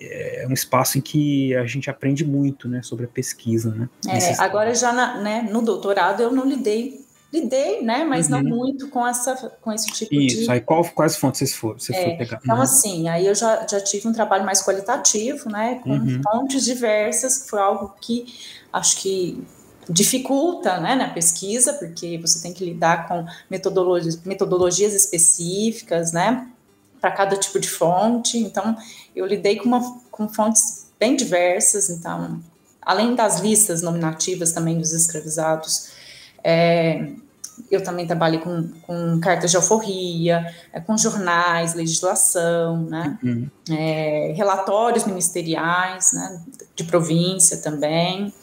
é 0.01 0.45
um 0.49 0.53
espaço 0.53 0.97
em 0.97 1.01
que 1.01 1.55
a 1.55 1.65
gente 1.65 1.89
aprende 1.89 2.25
muito, 2.25 2.67
né, 2.67 2.81
sobre 2.81 3.05
a 3.05 3.07
pesquisa, 3.07 3.73
né? 3.73 3.89
É, 4.07 4.41
agora 4.41 4.73
já 4.73 4.91
na, 4.91 5.21
né, 5.21 5.47
no 5.51 5.61
doutorado 5.61 6.21
eu 6.21 6.31
não 6.31 6.45
lidei, 6.45 7.05
lidei, 7.31 7.81
né, 7.81 8.03
mas 8.03 8.29
uhum. 8.29 8.41
não 8.41 8.57
muito 8.57 8.89
com 8.89 9.05
essa, 9.05 9.35
com 9.61 9.71
esse 9.71 9.87
tipo 9.87 10.13
Isso, 10.15 10.35
de. 10.35 10.41
Isso. 10.43 10.51
Aí 10.51 10.59
qual, 10.59 10.83
quais 10.85 11.15
fontes 11.15 11.39
vocês 11.39 11.55
foram? 11.55 11.79
Você 11.79 11.93
é, 11.93 12.15
pegar? 12.15 12.39
Então 12.43 12.55
uhum. 12.55 12.61
assim, 12.61 13.09
aí 13.09 13.25
eu 13.25 13.35
já, 13.35 13.65
já 13.67 13.79
tive 13.79 14.07
um 14.07 14.13
trabalho 14.13 14.45
mais 14.45 14.63
qualitativo, 14.63 15.49
né, 15.49 15.79
com 15.83 15.91
uhum. 15.91 16.21
fontes 16.23 16.65
diversas, 16.65 17.37
que 17.37 17.49
foi 17.49 17.59
algo 17.59 17.95
que 18.01 18.25
acho 18.73 18.97
que 18.97 19.43
dificulta 19.89 20.79
né, 20.79 20.95
na 20.95 21.09
pesquisa, 21.09 21.73
porque 21.73 22.17
você 22.17 22.41
tem 22.41 22.53
que 22.53 22.63
lidar 22.63 23.07
com 23.07 23.25
metodologias, 23.49 24.21
metodologias 24.23 24.93
específicas, 24.93 26.11
né, 26.11 26.47
para 27.01 27.11
cada 27.11 27.35
tipo 27.35 27.59
de 27.59 27.67
fonte. 27.67 28.37
Então, 28.37 28.77
eu 29.15 29.25
lidei 29.25 29.57
com, 29.57 29.65
uma, 29.65 29.99
com 30.11 30.29
fontes 30.29 30.87
bem 30.99 31.15
diversas. 31.15 31.89
Então, 31.89 32.39
além 32.81 33.15
das 33.15 33.39
listas 33.39 33.81
nominativas 33.81 34.51
também 34.51 34.77
dos 34.77 34.93
escravizados, 34.93 35.89
é, 36.43 37.09
eu 37.69 37.83
também 37.83 38.07
trabalhei 38.07 38.39
com, 38.39 38.69
com 38.81 39.19
cartas 39.19 39.51
de 39.51 39.57
alforria, 39.57 40.45
é, 40.71 40.79
com 40.79 40.97
jornais, 40.97 41.73
legislação, 41.73 42.83
né, 42.83 43.17
uhum. 43.23 43.49
é, 43.69 44.33
relatórios 44.35 45.05
ministeriais, 45.05 46.13
né, 46.13 46.41
de 46.75 46.83
província 46.85 47.57
também, 47.57 48.33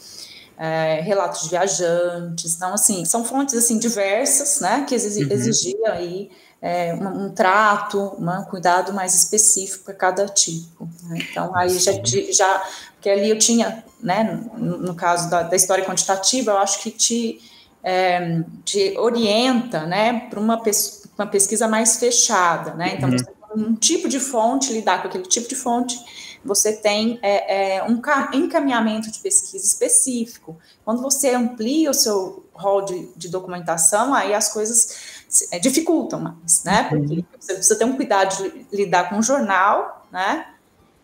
é, 0.57 1.01
relatos 1.01 1.43
de 1.43 1.49
viajantes, 1.49 2.55
então, 2.55 2.73
assim, 2.73 3.03
são 3.05 3.23
fontes, 3.25 3.55
assim, 3.55 3.79
diversas, 3.79 4.59
né, 4.59 4.85
que 4.87 4.95
exigiam 4.95 5.81
uhum. 5.81 5.91
aí 5.91 6.29
é, 6.61 6.93
um, 6.93 7.25
um, 7.25 7.29
trato, 7.29 8.15
um 8.19 8.43
cuidado 8.43 8.93
mais 8.93 9.15
específico 9.15 9.85
para 9.85 9.93
cada 9.93 10.27
tipo. 10.27 10.89
Né? 11.03 11.19
Então, 11.29 11.55
aí 11.55 11.69
já, 11.79 11.91
já, 12.31 12.63
porque 12.95 13.09
ali 13.09 13.29
eu 13.29 13.37
tinha, 13.37 13.83
né, 14.01 14.43
no, 14.57 14.77
no 14.77 14.95
caso 14.95 15.29
da, 15.29 15.43
da, 15.43 15.55
história 15.55 15.85
quantitativa, 15.85 16.51
eu 16.51 16.57
acho 16.57 16.81
que 16.81 16.91
te, 16.91 17.41
é, 17.81 18.43
te 18.65 18.97
orienta, 18.97 19.85
né, 19.85 20.27
para 20.29 20.39
uma, 20.39 20.61
pes 20.61 20.99
uma 21.17 21.27
pesquisa 21.27 21.67
mais 21.67 21.97
fechada, 21.97 22.75
né? 22.75 22.95
Então, 22.95 23.09
uhum. 23.09 23.17
você 23.17 23.25
tem 23.25 23.63
um 23.65 23.75
tipo 23.75 24.07
de 24.07 24.21
fonte, 24.21 24.71
lidar 24.71 25.01
com 25.01 25.09
aquele 25.09 25.25
tipo 25.25 25.49
de 25.49 25.55
fonte, 25.55 25.99
você 26.45 26.71
tem 26.73 27.19
é, 27.21 27.77
é, 27.77 27.83
um 27.83 28.01
encaminhamento 28.33 29.11
de 29.11 29.19
pesquisa 29.19 29.65
específico. 29.65 30.57
Quando 30.85 31.01
você 31.01 31.31
amplia 31.31 31.91
o 31.91 31.93
seu 31.93 32.45
rol 32.53 32.83
de, 32.83 33.09
de 33.15 33.27
documentação, 33.27 34.13
aí 34.13 34.33
as 34.33 34.53
coisas 34.53 35.18
dificultam 35.61 36.19
mais, 36.19 36.63
né? 36.63 36.83
Porque 36.83 37.15
uhum. 37.15 37.23
você 37.39 37.53
precisa 37.53 37.77
ter 37.77 37.85
um 37.85 37.95
cuidado 37.95 38.43
de 38.43 38.65
lidar 38.75 39.09
com 39.09 39.19
o 39.19 39.21
jornal, 39.21 40.07
né? 40.11 40.47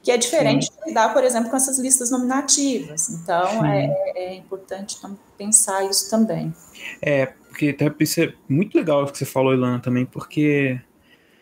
Que 0.02 0.12
é 0.12 0.18
diferente 0.18 0.66
Sim. 0.66 0.72
de 0.80 0.90
lidar, 0.90 1.14
por 1.14 1.24
exemplo, 1.24 1.50
com 1.50 1.56
essas 1.56 1.80
listas 1.80 2.12
nominativas. 2.12 3.10
Então, 3.10 3.66
é, 3.66 3.86
é, 4.16 4.36
importante 4.36 4.98
pensar 5.38 5.84
isso 5.86 6.10
também. 6.10 6.54
É, 7.02 7.28
porque 7.50 7.70
até 7.70 7.92
isso 8.00 8.22
é 8.22 8.34
muito 8.50 8.78
legal 8.78 9.04
o 9.04 9.12
que 9.12 9.18
você 9.18 9.26
falou, 9.26 9.54
Ilana, 9.54 9.80
também, 9.80 10.06
porque 10.06 10.80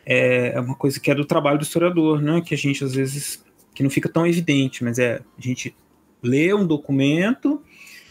é, 0.06 0.54
é 0.56 0.60
uma 0.60 0.76
coisa 0.76 1.00
que 1.00 1.10
é 1.10 1.16
do 1.16 1.26
trabalho 1.26 1.58
do 1.58 1.64
historiador, 1.64 2.22
né? 2.22 2.42
Que 2.42 2.54
a 2.54 2.58
gente 2.58 2.84
às 2.84 2.94
vezes 2.94 3.44
que 3.74 3.82
não 3.82 3.90
fica 3.90 4.08
tão 4.10 4.28
evidente, 4.28 4.84
mas 4.84 5.00
é 5.00 5.22
a 5.38 5.42
gente 5.42 5.76
lê 6.22 6.54
um 6.54 6.66
documento 6.66 7.62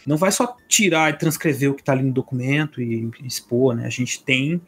não 0.05 0.17
vai 0.17 0.31
só 0.31 0.55
tirar 0.67 1.11
e 1.11 1.17
transcrever 1.17 1.71
o 1.71 1.73
que 1.73 1.81
está 1.81 1.93
ali 1.93 2.03
no 2.03 2.11
documento 2.11 2.81
e 2.81 3.09
expor, 3.23 3.75
né? 3.75 3.85
A 3.85 3.89
gente 3.89 4.23
tem 4.23 4.61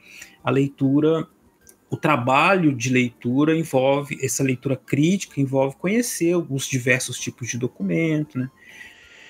a 0.44 0.50
leitura, 0.50 1.28
o 1.90 1.98
trabalho 1.98 2.74
de 2.74 2.90
leitura 2.90 3.56
envolve, 3.56 4.18
essa 4.22 4.44
leitura 4.44 4.76
crítica 4.76 5.42
envolve 5.42 5.76
conhecer 5.76 6.36
os 6.36 6.68
diversos 6.68 7.20
tipos 7.20 7.50
de 7.50 7.58
documento, 7.58 8.38
né? 8.38 8.50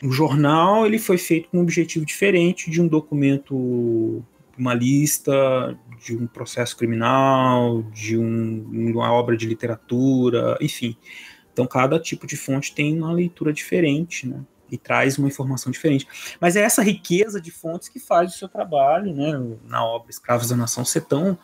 O 0.04 0.12
jornal 0.12 0.86
ele 0.86 1.00
foi 1.00 1.18
feito 1.18 1.50
com 1.50 1.58
um 1.58 1.62
objetivo 1.62 2.06
diferente 2.06 2.70
de 2.70 2.82
um 2.82 2.88
documento, 2.88 4.24
uma 4.58 4.74
lista 4.74 5.78
de 6.04 6.16
um 6.16 6.28
processo 6.28 6.78
criminal, 6.78 7.82
de 7.94 8.18
um, 8.18 8.92
uma 8.92 9.12
obra 9.12 9.36
de 9.36 9.48
literatura, 9.48 10.58
enfim. 10.62 10.96
Então 11.52 11.66
cada 11.66 12.00
tipo 12.00 12.28
de 12.28 12.36
fonte 12.36 12.76
tem 12.76 12.98
uma 12.98 13.14
leitura 13.14 13.52
diferente, 13.52 14.28
né? 14.28 14.44
E 14.70 14.78
traz 14.78 15.18
uma 15.18 15.28
informação 15.28 15.72
diferente. 15.72 16.08
Mas 16.40 16.56
é 16.56 16.62
essa 16.62 16.82
riqueza 16.82 17.40
de 17.40 17.52
fontes 17.52 17.90
que 17.90 18.00
faz 18.00 18.34
o 18.34 18.38
seu 18.38 18.48
trabalho, 18.48 19.14
né, 19.14 19.32
na 19.66 19.86
obra 19.86 20.10
Escravos 20.10 20.50
da 20.50 20.56
Nação, 20.56 20.84
ser 20.84 21.02
tão, 21.02 21.38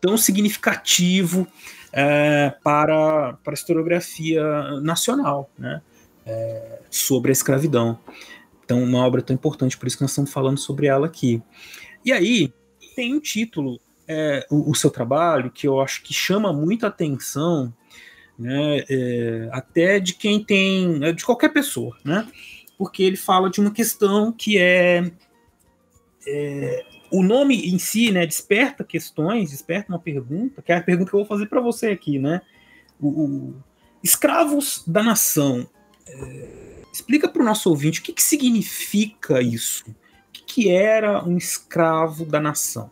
tão 0.00 0.16
significativo 0.16 1.46
é, 1.92 2.54
para, 2.62 3.34
para 3.44 3.52
a 3.52 3.54
historiografia 3.54 4.42
nacional, 4.80 5.50
né, 5.58 5.82
é, 6.26 6.80
sobre 6.90 7.30
a 7.30 7.32
escravidão. 7.32 7.98
Então, 8.64 8.82
uma 8.82 8.98
obra 9.06 9.22
tão 9.22 9.34
importante, 9.34 9.78
por 9.78 9.86
isso 9.86 9.96
que 9.96 10.02
nós 10.02 10.10
estamos 10.10 10.30
falando 10.30 10.58
sobre 10.58 10.86
ela 10.86 11.06
aqui. 11.06 11.42
E 12.04 12.12
aí, 12.12 12.52
tem 12.94 13.14
um 13.14 13.20
título, 13.20 13.80
é, 14.06 14.46
o, 14.50 14.70
o, 14.70 14.74
seu 14.74 14.90
trabalho, 14.90 15.50
que 15.50 15.66
eu 15.66 15.80
acho 15.80 16.02
que 16.02 16.12
chama 16.12 16.52
muita 16.52 16.88
atenção, 16.88 17.72
né, 18.38 18.84
é, 18.88 19.48
até 19.52 19.98
de 19.98 20.14
quem 20.14 20.42
tem, 20.42 21.04
é, 21.04 21.12
de 21.12 21.24
qualquer 21.24 21.48
pessoa, 21.48 21.96
né, 22.04 22.26
porque 22.76 23.02
ele 23.02 23.16
fala 23.16 23.50
de 23.50 23.60
uma 23.60 23.72
questão 23.72 24.32
que 24.32 24.58
é, 24.58 25.10
é 26.26 26.84
o 27.10 27.22
nome 27.22 27.68
em 27.68 27.78
si, 27.78 28.10
né, 28.10 28.26
desperta 28.26 28.84
questões, 28.84 29.50
desperta 29.50 29.92
uma 29.92 29.98
pergunta, 29.98 30.62
que 30.62 30.70
é 30.70 30.76
a 30.76 30.82
pergunta 30.82 31.10
que 31.10 31.16
eu 31.16 31.20
vou 31.20 31.28
fazer 31.28 31.46
para 31.46 31.60
você 31.60 31.88
aqui, 31.88 32.18
né, 32.18 32.40
o, 33.00 33.08
o, 33.08 33.54
escravos 34.02 34.84
da 34.86 35.02
nação, 35.02 35.68
é, 36.06 36.68
Explica 36.98 37.28
para 37.28 37.42
o 37.42 37.44
nosso 37.44 37.70
ouvinte 37.70 38.00
o 38.00 38.02
que, 38.02 38.12
que 38.12 38.22
significa 38.22 39.40
isso. 39.40 39.88
O 39.88 39.94
que, 40.32 40.42
que 40.42 40.68
era 40.68 41.24
um 41.24 41.36
escravo 41.36 42.24
da 42.24 42.40
nação? 42.40 42.90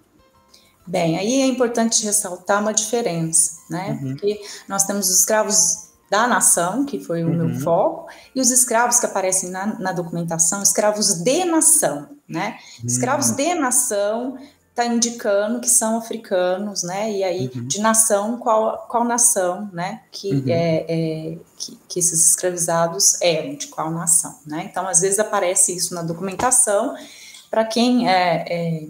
Bem, 0.86 1.18
aí 1.18 1.42
é 1.42 1.46
importante 1.46 2.04
ressaltar 2.04 2.60
uma 2.60 2.72
diferença, 2.72 3.58
né? 3.68 3.98
Uhum. 4.00 4.10
Porque 4.10 4.40
nós 4.68 4.84
temos 4.84 5.08
os 5.08 5.20
escravos 5.20 5.86
da 6.08 6.26
nação, 6.26 6.84
que 6.84 7.00
foi 7.00 7.24
o 7.24 7.28
uhum. 7.28 7.48
meu 7.48 7.60
foco, 7.60 8.08
e 8.34 8.40
os 8.40 8.50
escravos 8.50 9.00
que 9.00 9.06
aparecem 9.06 9.50
na, 9.50 9.78
na 9.78 9.92
documentação, 9.92 10.62
escravos 10.62 11.22
de 11.22 11.44
nação, 11.44 12.08
né? 12.28 12.58
Uhum. 12.80 12.86
Escravos 12.86 13.30
de 13.32 13.54
nação 13.54 14.38
está 14.70 14.84
indicando 14.84 15.58
que 15.58 15.70
são 15.70 15.96
africanos, 15.96 16.82
né? 16.82 17.10
E 17.10 17.24
aí, 17.24 17.50
uhum. 17.54 17.66
de 17.66 17.80
nação, 17.80 18.38
qual, 18.38 18.86
qual 18.88 19.04
nação, 19.04 19.70
né? 19.72 20.02
Que, 20.12 20.32
uhum. 20.32 20.44
é, 20.48 20.84
é, 20.86 21.38
que, 21.56 21.78
que, 21.88 21.98
esses 21.98 22.28
escravizados 22.28 23.20
eram, 23.22 23.54
de 23.54 23.68
qual 23.68 23.90
nação, 23.90 24.38
né? 24.46 24.68
Então, 24.70 24.86
às 24.86 25.00
vezes 25.00 25.18
aparece 25.18 25.74
isso 25.74 25.94
na 25.94 26.02
documentação, 26.02 26.94
para 27.50 27.64
quem 27.64 28.08
é, 28.08 28.44
é, 28.48 28.88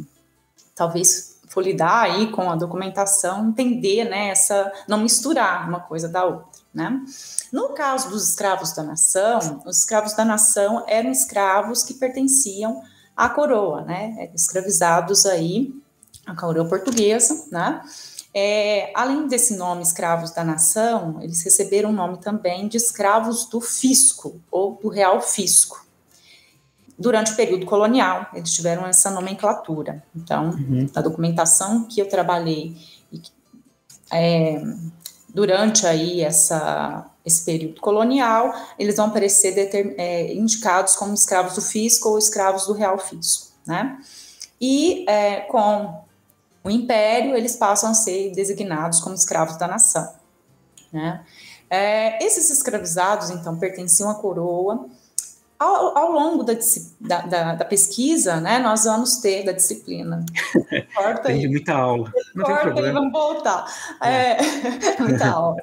talvez 0.74 1.35
for 1.56 1.62
lidar 1.62 2.02
aí 2.02 2.30
com 2.30 2.50
a 2.50 2.54
documentação, 2.54 3.48
entender, 3.48 4.04
né? 4.04 4.28
Essa, 4.28 4.70
não 4.86 4.98
misturar 4.98 5.66
uma 5.66 5.80
coisa 5.80 6.06
da 6.06 6.22
outra, 6.22 6.60
né? 6.72 7.02
No 7.50 7.70
caso 7.70 8.10
dos 8.10 8.28
escravos 8.28 8.72
da 8.72 8.82
nação, 8.82 9.62
os 9.64 9.78
escravos 9.78 10.12
da 10.12 10.22
nação 10.22 10.84
eram 10.86 11.10
escravos 11.10 11.82
que 11.82 11.94
pertenciam 11.94 12.82
a 13.16 13.30
coroa, 13.30 13.80
né? 13.80 14.30
Escravizados 14.34 15.24
aí, 15.24 15.74
a 16.26 16.36
coroa 16.36 16.68
portuguesa, 16.68 17.46
né? 17.50 17.80
É, 18.34 18.92
além 18.94 19.26
desse 19.26 19.56
nome 19.56 19.82
escravos 19.82 20.32
da 20.32 20.44
nação, 20.44 21.22
eles 21.22 21.42
receberam 21.42 21.88
o 21.88 21.94
nome 21.94 22.18
também 22.18 22.68
de 22.68 22.76
escravos 22.76 23.46
do 23.46 23.62
fisco 23.62 24.38
ou 24.50 24.74
do 24.74 24.90
real 24.90 25.22
fisco. 25.22 25.85
Durante 26.98 27.32
o 27.32 27.36
período 27.36 27.66
colonial, 27.66 28.26
eles 28.32 28.52
tiveram 28.52 28.86
essa 28.86 29.10
nomenclatura. 29.10 30.02
Então, 30.14 30.50
uhum. 30.50 30.88
a 30.94 31.00
documentação 31.02 31.84
que 31.84 32.00
eu 32.00 32.08
trabalhei 32.08 32.74
é, 34.10 34.62
durante 35.28 35.86
aí 35.86 36.22
essa, 36.22 37.10
esse 37.24 37.44
período 37.44 37.80
colonial, 37.80 38.54
eles 38.78 38.96
vão 38.96 39.06
aparecer 39.06 39.54
determin, 39.54 39.94
é, 39.98 40.32
indicados 40.32 40.96
como 40.96 41.12
escravos 41.12 41.54
do 41.54 41.60
fisco 41.60 42.08
ou 42.08 42.18
escravos 42.18 42.66
do 42.66 42.72
real 42.72 42.98
fisco, 42.98 43.48
né? 43.66 43.98
E 44.58 45.04
é, 45.06 45.40
com 45.42 46.02
o 46.64 46.70
império, 46.70 47.36
eles 47.36 47.56
passam 47.56 47.90
a 47.90 47.94
ser 47.94 48.32
designados 48.32 49.00
como 49.00 49.14
escravos 49.14 49.58
da 49.58 49.68
nação, 49.68 50.10
né? 50.90 51.24
É, 51.68 52.24
esses 52.24 52.48
escravizados, 52.48 53.28
então, 53.30 53.58
pertenciam 53.58 54.08
à 54.08 54.14
coroa, 54.14 54.86
ao, 55.58 55.96
ao 55.96 56.12
longo 56.12 56.42
da, 56.42 56.54
da, 57.00 57.54
da, 57.54 57.64
pesquisa, 57.64 58.40
né, 58.40 58.58
nós 58.58 58.84
vamos 58.84 59.16
ter 59.16 59.44
da 59.44 59.52
disciplina. 59.52 60.24
Corta 60.94 61.28
aí. 61.32 61.48
muita 61.48 61.72
aula. 61.74 62.12
Não 62.34 62.44
Corta 62.44 62.64
tem 62.64 62.72
problema. 62.72 63.00
vamos 63.00 63.12
voltar. 63.12 63.96
É. 64.02 64.32
É, 64.32 64.38
muita 65.00 65.28
aula. 65.28 65.56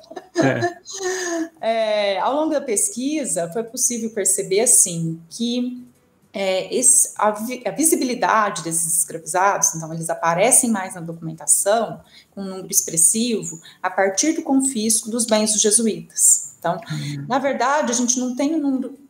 É. 1.61 1.61
é. 2.15 2.19
ao 2.19 2.33
longo 2.33 2.53
da 2.53 2.61
pesquisa, 2.61 3.51
foi 3.51 3.63
possível 3.63 4.09
perceber, 4.09 4.61
assim, 4.61 5.21
que 5.29 5.85
é, 6.33 6.73
esse, 6.75 7.13
a, 7.15 7.27
a, 7.29 7.71
visibilidade 7.71 8.63
desses 8.63 8.99
escravizados, 8.99 9.75
então 9.75 9.93
eles 9.93 10.09
aparecem 10.09 10.71
mais 10.71 10.95
na 10.95 11.01
documentação, 11.01 12.01
com 12.31 12.41
um 12.41 12.45
número 12.45 12.71
expressivo, 12.71 13.61
a 13.81 13.89
partir 13.91 14.33
do 14.33 14.41
confisco 14.41 15.11
dos 15.11 15.27
bens 15.27 15.53
dos 15.53 15.61
jesuítas. 15.61 16.55
Então, 16.57 16.79
uhum. 16.89 17.25
na 17.27 17.37
verdade, 17.37 17.91
a 17.91 17.95
gente 17.95 18.19
não 18.19 18.35
tem 18.35 18.55
um 18.55 18.59
número 18.59 19.02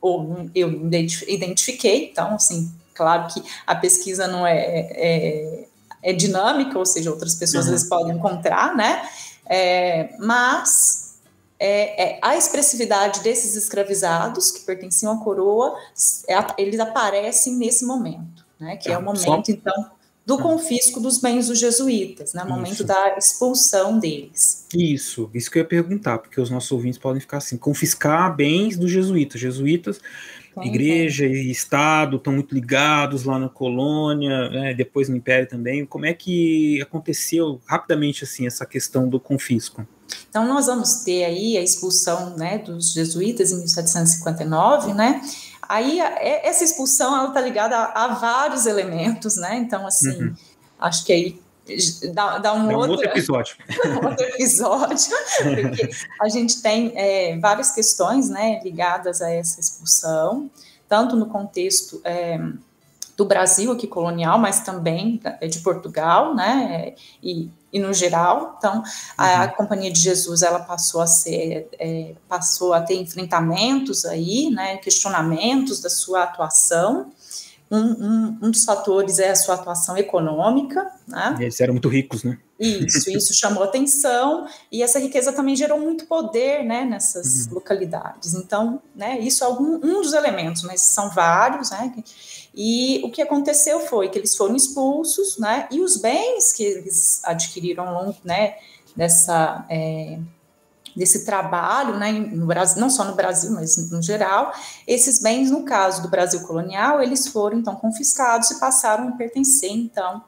ou 0.00 0.48
eu 0.54 0.70
identifiquei, 1.26 2.10
então, 2.10 2.34
assim, 2.34 2.72
claro 2.94 3.32
que 3.32 3.42
a 3.66 3.74
pesquisa 3.74 4.26
não 4.26 4.46
é, 4.46 4.56
é, 4.56 5.68
é 6.02 6.12
dinâmica, 6.12 6.78
ou 6.78 6.86
seja, 6.86 7.10
outras 7.10 7.34
pessoas 7.34 7.66
uhum. 7.66 7.88
podem 7.88 8.16
encontrar, 8.16 8.74
né? 8.74 9.08
É, 9.48 10.14
mas 10.18 11.06
é, 11.58 12.10
é, 12.10 12.18
a 12.20 12.36
expressividade 12.36 13.20
desses 13.20 13.56
escravizados 13.56 14.50
que 14.50 14.60
pertenciam 14.60 15.12
à 15.12 15.24
coroa, 15.24 15.74
é, 16.28 16.34
eles 16.58 16.78
aparecem 16.80 17.54
nesse 17.56 17.84
momento, 17.84 18.44
né? 18.58 18.76
Que 18.76 18.90
é, 18.90 18.98
o 18.98 19.02
momento, 19.02 19.22
só... 19.22 19.42
então, 19.48 19.90
do 20.26 20.34
ah. 20.34 20.42
confisco 20.42 21.00
dos 21.00 21.18
bens 21.18 21.46
dos 21.46 21.58
jesuítas, 21.58 22.34
né, 22.34 22.44
momento 22.44 22.72
isso. 22.72 22.84
da 22.84 23.16
expulsão 23.16 23.98
deles. 23.98 24.66
Isso, 24.74 25.30
isso 25.32 25.48
que 25.48 25.58
eu 25.58 25.62
ia 25.62 25.68
perguntar, 25.68 26.18
porque 26.18 26.40
os 26.40 26.50
nossos 26.50 26.72
ouvintes 26.72 26.98
podem 26.98 27.20
ficar 27.20 27.36
assim, 27.36 27.56
confiscar 27.56 28.34
bens 28.34 28.76
dos 28.76 28.90
jesuítas. 28.90 29.40
Jesuítas, 29.40 30.00
igreja 30.62 31.26
e 31.26 31.50
Estado 31.50 32.16
estão 32.16 32.32
muito 32.32 32.54
ligados 32.54 33.24
lá 33.24 33.38
na 33.38 33.48
colônia, 33.48 34.48
né, 34.48 34.74
depois 34.74 35.08
no 35.08 35.16
Império 35.16 35.48
também. 35.48 35.86
Como 35.86 36.06
é 36.06 36.12
que 36.12 36.80
aconteceu 36.82 37.60
rapidamente 37.66 38.24
assim 38.24 38.46
essa 38.46 38.66
questão 38.66 39.08
do 39.08 39.20
confisco? 39.20 39.86
Então 40.28 40.46
nós 40.46 40.66
vamos 40.66 41.02
ter 41.04 41.24
aí 41.24 41.56
a 41.56 41.62
expulsão 41.62 42.36
né, 42.36 42.58
dos 42.58 42.92
jesuítas 42.92 43.52
em 43.52 43.58
1759, 43.58 44.92
né? 44.94 45.20
Aí, 45.68 46.00
é, 46.00 46.46
essa 46.46 46.64
expulsão, 46.64 47.16
ela 47.16 47.28
está 47.28 47.40
ligada 47.40 47.76
a, 47.76 48.04
a, 48.04 48.08
vários 48.08 48.66
elementos, 48.66 49.36
né? 49.36 49.56
Então, 49.56 49.86
assim, 49.86 50.22
uhum. 50.22 50.34
acho 50.78 51.04
que 51.04 51.12
aí 51.12 51.40
dá, 52.12 52.38
dá 52.38 52.52
um, 52.54 52.70
é 52.70 52.74
um 52.74 52.78
outro, 52.78 52.92
outro, 52.92 53.08
episódio. 53.08 53.56
um 53.86 54.06
outro 54.06 54.24
episódio, 54.26 55.10
porque 55.42 55.90
a 56.20 56.28
gente 56.28 56.62
tem 56.62 56.92
é, 56.94 57.38
várias 57.38 57.72
questões, 57.72 58.28
né, 58.28 58.60
ligadas 58.62 59.20
a 59.20 59.30
essa 59.30 59.60
expulsão, 59.60 60.50
tanto 60.88 61.16
no 61.16 61.26
contexto 61.26 62.00
é, 62.04 62.38
do 63.16 63.24
Brasil 63.24 63.72
aqui 63.72 63.86
colonial, 63.86 64.38
mas 64.38 64.60
também 64.60 65.20
de 65.48 65.58
Portugal, 65.60 66.34
né, 66.34 66.94
e 67.22 67.50
e 67.76 67.78
no 67.78 67.92
geral. 67.92 68.54
Então, 68.56 68.82
a, 69.16 69.44
uhum. 69.44 69.50
Companhia 69.50 69.92
de 69.92 70.00
Jesus 70.00 70.42
ela 70.42 70.60
passou 70.60 71.00
a 71.00 71.06
ser, 71.06 71.68
é, 71.78 72.14
passou 72.26 72.72
a 72.72 72.80
ter 72.80 72.94
enfrentamentos 72.94 74.06
aí, 74.06 74.50
né, 74.50 74.78
questionamentos 74.78 75.80
da 75.80 75.90
sua 75.90 76.22
atuação. 76.22 77.10
Um, 77.68 77.78
um, 77.78 78.38
um, 78.42 78.50
dos 78.50 78.64
fatores 78.64 79.18
é 79.18 79.30
a 79.30 79.34
sua 79.34 79.56
atuação 79.56 79.96
econômica, 79.96 80.88
né? 81.06 81.36
Eles 81.40 81.60
eram 81.60 81.74
muito 81.74 81.88
ricos, 81.88 82.22
né? 82.22 82.38
Isso, 82.60 83.10
isso 83.10 83.34
chamou 83.36 83.64
atenção 83.64 84.46
e 84.70 84.84
essa 84.84 85.00
riqueza 85.00 85.32
também 85.32 85.56
gerou 85.56 85.80
muito 85.80 86.06
poder, 86.06 86.62
né, 86.62 86.84
nessas 86.84 87.46
uhum. 87.46 87.54
localidades. 87.54 88.34
Então, 88.34 88.80
né, 88.94 89.18
isso 89.18 89.42
é 89.42 89.48
algum, 89.48 89.74
um 89.84 90.00
dos 90.00 90.12
elementos, 90.12 90.62
mas 90.62 90.80
são 90.82 91.10
vários, 91.10 91.70
né? 91.72 91.92
E 92.56 93.02
o 93.04 93.10
que 93.10 93.20
aconteceu 93.20 93.80
foi 93.80 94.08
que 94.08 94.18
eles 94.18 94.34
foram 94.34 94.56
expulsos, 94.56 95.36
né? 95.36 95.68
E 95.70 95.80
os 95.80 95.98
bens 95.98 96.54
que 96.54 96.62
eles 96.62 97.20
adquiriram 97.22 97.86
ao 97.86 98.04
longo, 98.04 98.16
né, 98.24 98.54
dessa 98.96 99.66
é, 99.68 100.18
desse 100.96 101.26
trabalho, 101.26 101.98
né, 101.98 102.10
no 102.10 102.46
Brasil, 102.46 102.80
não 102.80 102.88
só 102.88 103.04
no 103.04 103.14
Brasil, 103.14 103.50
mas 103.50 103.90
no 103.90 104.00
geral, 104.00 104.50
esses 104.86 105.20
bens, 105.20 105.50
no 105.50 105.62
caso 105.62 106.00
do 106.00 106.08
Brasil 106.08 106.40
colonial, 106.46 107.02
eles 107.02 107.28
foram 107.28 107.58
então 107.58 107.76
confiscados 107.76 108.50
e 108.50 108.58
passaram 108.58 109.08
a 109.08 109.12
pertencer 109.12 109.70
então 109.70 110.24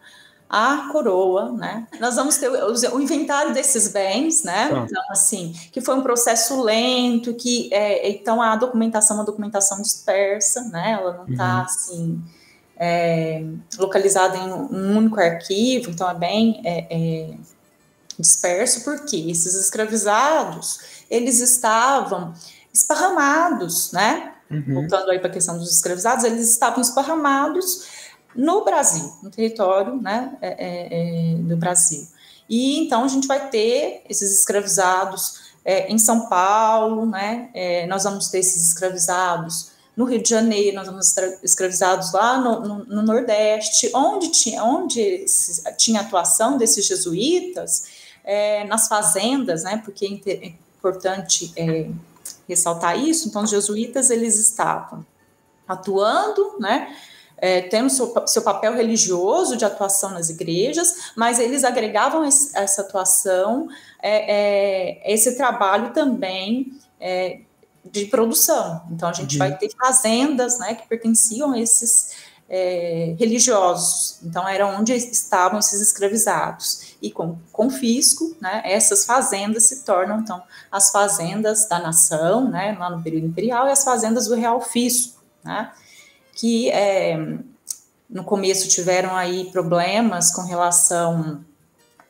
à 0.49 0.89
coroa, 0.91 1.53
né? 1.53 1.87
Nós 2.01 2.17
vamos 2.17 2.39
ter 2.39 2.49
o, 2.49 3.01
inventário 3.01 3.53
desses 3.53 3.89
bens, 3.89 4.43
né? 4.43 4.71
Ah. 4.73 4.87
Então, 4.89 5.03
assim, 5.11 5.53
que 5.71 5.81
foi 5.81 5.95
um 5.95 6.03
processo 6.03 6.63
lento, 6.63 7.35
que 7.35 7.69
é, 7.73 8.09
então 8.11 8.41
a 8.41 8.57
documentação 8.57 9.17
é 9.17 9.21
uma 9.21 9.27
documentação 9.27 9.83
dispersa, 9.83 10.63
né? 10.71 10.93
Ela 10.93 11.19
não 11.19 11.29
está 11.29 11.57
uhum. 11.57 11.63
assim 11.63 12.23
é, 12.77 13.45
localizada 13.79 14.37
em 14.37 14.53
um 14.53 14.97
único 14.97 15.21
arquivo, 15.21 15.91
então 15.91 16.09
é 16.09 16.15
bem 16.15 16.63
é, 16.65 16.87
é, 16.91 17.35
disperso, 18.19 18.85
porque 18.85 19.17
esses 19.31 19.55
escravizados 19.55 21.05
eles 21.11 21.41
estavam 21.41 22.33
esparramados, 22.73 23.93
né? 23.93 24.35
uhum. 24.51 24.75
voltando 24.75 25.11
aí 25.11 25.19
para 25.19 25.29
a 25.29 25.33
questão 25.33 25.59
dos 25.59 25.71
escravizados, 25.71 26.25
eles 26.25 26.51
estavam 26.51 26.81
esparramados 26.81 27.98
no 28.35 28.65
Brasil, 28.65 29.13
no 29.23 29.31
território 29.31 29.97
né, 29.97 30.37
é, 30.41 30.49
é, 30.49 31.33
é, 31.33 31.35
do 31.37 31.57
Brasil. 31.57 32.07
E 32.49 32.79
então 32.79 33.05
a 33.05 33.09
gente 33.09 33.27
vai 33.27 33.51
ter 33.51 34.03
esses 34.09 34.39
escravizados 34.39 35.49
é, 35.65 35.91
em 35.91 35.99
São 35.99 36.29
Paulo, 36.29 37.07
né, 37.07 37.51
é, 37.53 37.87
nós 37.87 38.05
vamos 38.05 38.29
ter 38.29 38.39
esses 38.39 38.69
escravizados 38.69 39.71
no 39.97 40.05
Rio 40.05 40.23
de 40.23 40.31
Janeiro, 40.31 40.77
nós 40.77 40.87
vamos 40.87 41.13
ter 41.13 41.39
escravizados 41.43 42.13
lá 42.13 42.41
no, 42.41 42.61
no, 42.61 42.85
no 42.85 43.03
Nordeste, 43.03 43.91
onde 43.93 44.29
tinha, 44.31 44.63
onde 44.63 45.27
tinha 45.77 46.01
atuação 46.01 46.57
desses 46.57 46.87
jesuítas, 46.87 47.85
é, 48.23 48.65
nas 48.65 48.89
fazendas, 48.89 49.65
né, 49.65 49.83
porque 49.85 50.07
é 50.07 50.53
importante 50.79 51.53
ressaltar 52.49 52.99
isso, 52.99 53.29
então 53.29 53.43
os 53.43 53.51
jesuítas 53.51 54.11
eles 54.11 54.37
estavam 54.39 55.05
atuando, 55.67 56.57
né, 56.59 56.95
é, 57.41 57.63
tendo 57.63 57.89
seu, 57.89 58.13
seu 58.27 58.43
papel 58.43 58.75
religioso 58.75 59.57
de 59.57 59.65
atuação 59.65 60.11
nas 60.11 60.29
igrejas, 60.29 61.13
mas 61.17 61.39
eles 61.39 61.65
agregavam 61.65 62.25
esse, 62.25 62.57
essa 62.57 62.83
atuação, 62.83 63.69
é, 64.03 65.03
é, 65.07 65.13
esse 65.13 65.37
trabalho 65.37 65.93
também 65.93 66.73
é, 67.01 67.41
de 67.85 68.07
produção. 68.07 68.83
Então, 68.91 69.09
a 69.09 69.13
gente 69.13 69.35
uhum. 69.35 69.39
vai 69.39 69.57
ter 69.57 69.71
fazendas 69.71 70.59
né, 70.59 70.75
que 70.75 70.87
pertenciam 70.89 71.53
a 71.53 71.61
esses 71.61 72.17
é, 72.49 73.15
religiosos. 73.19 74.19
Então, 74.23 74.49
era 74.49 74.67
onde 74.67 74.93
estavam 74.95 75.59
esses 75.59 75.81
escravizados. 75.81 76.97
E 77.01 77.11
com 77.11 77.39
confisco, 77.53 78.37
né, 78.41 78.63
essas 78.65 79.05
fazendas 79.05 79.65
se 79.65 79.85
tornam, 79.85 80.19
então, 80.19 80.43
as 80.73 80.91
fazendas 80.91 81.69
da 81.69 81.79
nação, 81.79 82.49
né, 82.51 82.77
lá 82.79 82.91
no 82.91 83.03
período 83.03 83.27
imperial, 83.27 83.69
e 83.69 83.71
as 83.71 83.85
fazendas 83.85 84.27
do 84.27 84.35
real 84.35 84.61
fisco, 84.61 85.23
né, 85.45 85.71
que 86.39 86.71
é, 86.71 87.19
no 88.09 88.23
começo 88.23 88.69
tiveram 88.69 89.17
aí 89.17 89.51
problemas 89.51 90.31
com 90.31 90.43
relação 90.43 91.45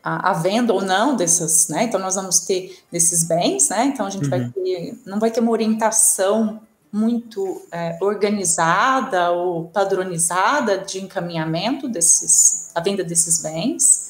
à, 0.04 0.30
à, 0.30 0.32
venda 0.34 0.74
ou 0.74 0.82
não 0.82 1.16
dessas, 1.16 1.68
né? 1.68 1.84
Então 1.84 1.98
nós 1.98 2.14
vamos 2.14 2.40
ter 2.40 2.78
desses 2.92 3.24
bens, 3.26 3.70
né? 3.70 3.86
Então 3.86 4.04
a 4.04 4.10
gente 4.10 4.24
uhum. 4.24 4.30
vai 4.30 4.50
ter, 4.50 4.98
não 5.06 5.18
vai 5.18 5.30
ter 5.30 5.40
uma 5.40 5.50
orientação 5.50 6.60
muito 6.92 7.62
é, 7.72 7.98
organizada 8.02 9.30
ou 9.30 9.68
padronizada 9.68 10.76
de 10.76 11.02
encaminhamento 11.02 11.88
desses, 11.88 12.70
a 12.74 12.80
venda 12.80 13.02
desses 13.02 13.40
bens. 13.42 14.08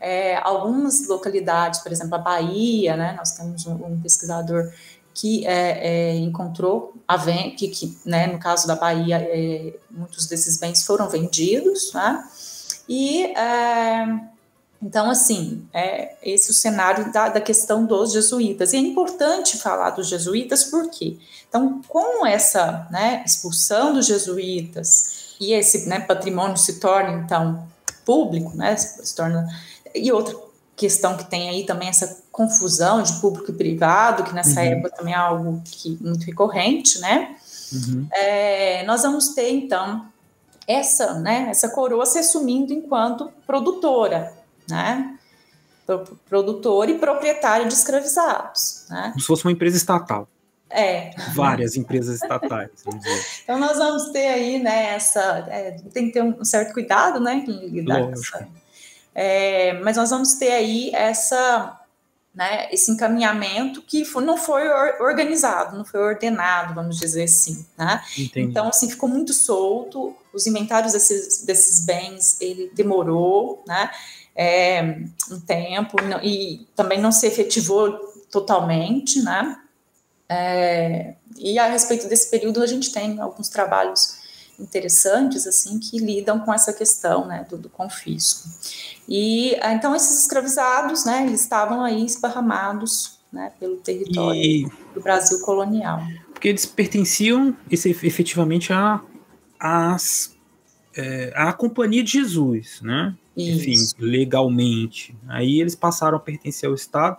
É, 0.00 0.36
algumas 0.38 1.06
localidades, 1.06 1.80
por 1.80 1.92
exemplo, 1.92 2.14
a 2.14 2.18
Bahia, 2.18 2.96
né? 2.96 3.14
Nós 3.18 3.32
temos 3.32 3.66
um, 3.66 3.74
um 3.74 4.00
pesquisador 4.00 4.72
que 5.14 5.46
é, 5.46 6.12
é, 6.12 6.16
encontrou 6.16 6.91
a 7.14 7.50
que, 7.50 7.68
que 7.68 7.98
né, 8.04 8.26
no 8.26 8.38
caso 8.38 8.66
da 8.66 8.76
Bahia, 8.76 9.16
é, 9.16 9.74
muitos 9.90 10.26
desses 10.26 10.58
bens 10.58 10.84
foram 10.84 11.08
vendidos, 11.08 11.92
né? 11.92 12.24
E 12.88 13.24
é, 13.36 14.06
então, 14.82 15.08
assim, 15.08 15.64
é 15.72 16.16
esse 16.22 16.48
é 16.48 16.50
o 16.50 16.54
cenário 16.54 17.12
da, 17.12 17.28
da 17.28 17.40
questão 17.40 17.86
dos 17.86 18.12
jesuítas. 18.12 18.72
E 18.72 18.76
é 18.76 18.80
importante 18.80 19.56
falar 19.56 19.90
dos 19.90 20.08
jesuítas, 20.08 20.64
por 20.64 20.90
quê? 20.90 21.18
Então, 21.48 21.80
com 21.86 22.26
essa 22.26 22.88
né, 22.90 23.22
expulsão 23.24 23.94
dos 23.94 24.06
jesuítas 24.06 25.36
e 25.38 25.52
esse 25.52 25.88
né, 25.88 26.00
patrimônio 26.00 26.56
se 26.56 26.80
torna, 26.80 27.12
então, 27.12 27.68
público, 28.04 28.56
né, 28.56 28.76
se 28.76 29.14
torna. 29.14 29.46
E 29.94 30.10
outra 30.10 30.36
questão 30.76 31.16
que 31.16 31.28
tem 31.28 31.48
aí 31.48 31.64
também 31.64 31.88
essa 31.88 32.22
confusão 32.30 33.02
de 33.02 33.12
público 33.20 33.50
e 33.50 33.54
privado, 33.54 34.24
que 34.24 34.34
nessa 34.34 34.60
uhum. 34.60 34.66
época 34.66 34.96
também 34.96 35.14
é 35.14 35.16
algo 35.16 35.62
que, 35.64 35.98
muito 36.00 36.24
recorrente, 36.24 37.00
né? 37.00 37.36
Uhum. 37.72 38.06
É, 38.12 38.84
nós 38.84 39.02
vamos 39.02 39.28
ter, 39.28 39.50
então, 39.50 40.06
essa, 40.66 41.14
né, 41.14 41.48
essa 41.50 41.68
coroa 41.68 42.06
se 42.06 42.18
assumindo 42.18 42.72
enquanto 42.72 43.30
produtora, 43.46 44.32
né? 44.68 45.16
Produtora 46.28 46.90
e 46.90 46.98
proprietária 46.98 47.66
de 47.66 47.74
escravizados, 47.74 48.86
né? 48.88 49.08
Como 49.10 49.20
se 49.20 49.26
fosse 49.26 49.44
uma 49.44 49.52
empresa 49.52 49.76
estatal. 49.76 50.28
É. 50.70 51.10
Várias 51.34 51.76
empresas 51.76 52.22
estatais. 52.22 52.70
então 53.44 53.58
nós 53.58 53.76
vamos 53.76 54.10
ter 54.10 54.28
aí, 54.28 54.58
né, 54.58 54.94
essa. 54.94 55.20
É, 55.48 55.72
tem 55.92 56.06
que 56.06 56.12
ter 56.12 56.22
um 56.22 56.42
certo 56.44 56.72
cuidado, 56.72 57.20
né, 57.20 57.44
em 57.46 57.68
lidar 57.68 58.00
Lógico. 58.00 58.38
com 58.38 58.38
essa 58.38 58.61
é, 59.14 59.74
mas 59.80 59.96
nós 59.96 60.10
vamos 60.10 60.34
ter 60.34 60.50
aí 60.52 60.90
essa, 60.94 61.80
né, 62.34 62.68
esse 62.72 62.90
encaminhamento 62.90 63.82
que 63.82 64.04
não 64.20 64.36
foi 64.36 64.68
organizado, 65.00 65.76
não 65.76 65.84
foi 65.84 66.00
ordenado, 66.00 66.74
vamos 66.74 66.98
dizer 66.98 67.24
assim. 67.24 67.64
Né? 67.76 68.02
Então, 68.34 68.68
assim, 68.68 68.88
ficou 68.88 69.08
muito 69.08 69.32
solto, 69.32 70.16
os 70.32 70.46
inventários 70.46 70.92
desses, 70.92 71.44
desses 71.44 71.84
bens, 71.84 72.40
ele 72.40 72.70
demorou, 72.74 73.62
né? 73.66 73.90
É, 74.34 74.98
um 75.30 75.38
tempo 75.40 75.98
e 76.22 76.66
também 76.74 76.98
não 76.98 77.12
se 77.12 77.26
efetivou 77.26 77.92
totalmente, 78.30 79.20
né? 79.20 79.60
É, 80.26 81.14
e 81.36 81.58
a 81.58 81.66
respeito 81.66 82.08
desse 82.08 82.30
período 82.30 82.62
a 82.62 82.66
gente 82.66 82.90
tem 82.90 83.20
alguns 83.20 83.50
trabalhos 83.50 84.21
interessantes 84.58 85.46
assim 85.46 85.78
que 85.78 85.98
lidam 85.98 86.40
com 86.40 86.52
essa 86.52 86.72
questão 86.72 87.26
né, 87.26 87.46
do, 87.48 87.56
do 87.56 87.68
confisco. 87.68 88.48
E 89.08 89.56
ah, 89.60 89.72
então 89.72 89.94
esses 89.94 90.20
escravizados, 90.20 91.04
né, 91.04 91.26
eles 91.26 91.40
estavam 91.40 91.84
aí 91.84 92.04
esparramados 92.04 93.18
né, 93.32 93.52
pelo 93.58 93.76
território 93.78 94.40
e... 94.40 94.68
do 94.94 95.00
Brasil 95.00 95.40
colonial. 95.40 96.00
Porque 96.32 96.48
eles 96.48 96.66
pertenciam 96.66 97.56
esse, 97.70 97.90
efetivamente 97.90 98.72
a, 98.72 99.00
as, 99.58 100.36
é, 100.94 101.32
a 101.34 101.52
Companhia 101.52 102.02
de 102.02 102.12
Jesus, 102.12 102.80
né? 102.82 103.16
Isso. 103.36 103.94
Enfim, 103.94 104.04
legalmente. 104.04 105.16
Aí 105.28 105.60
eles 105.60 105.74
passaram 105.74 106.18
a 106.18 106.20
pertencer 106.20 106.68
ao 106.68 106.74
Estado, 106.74 107.16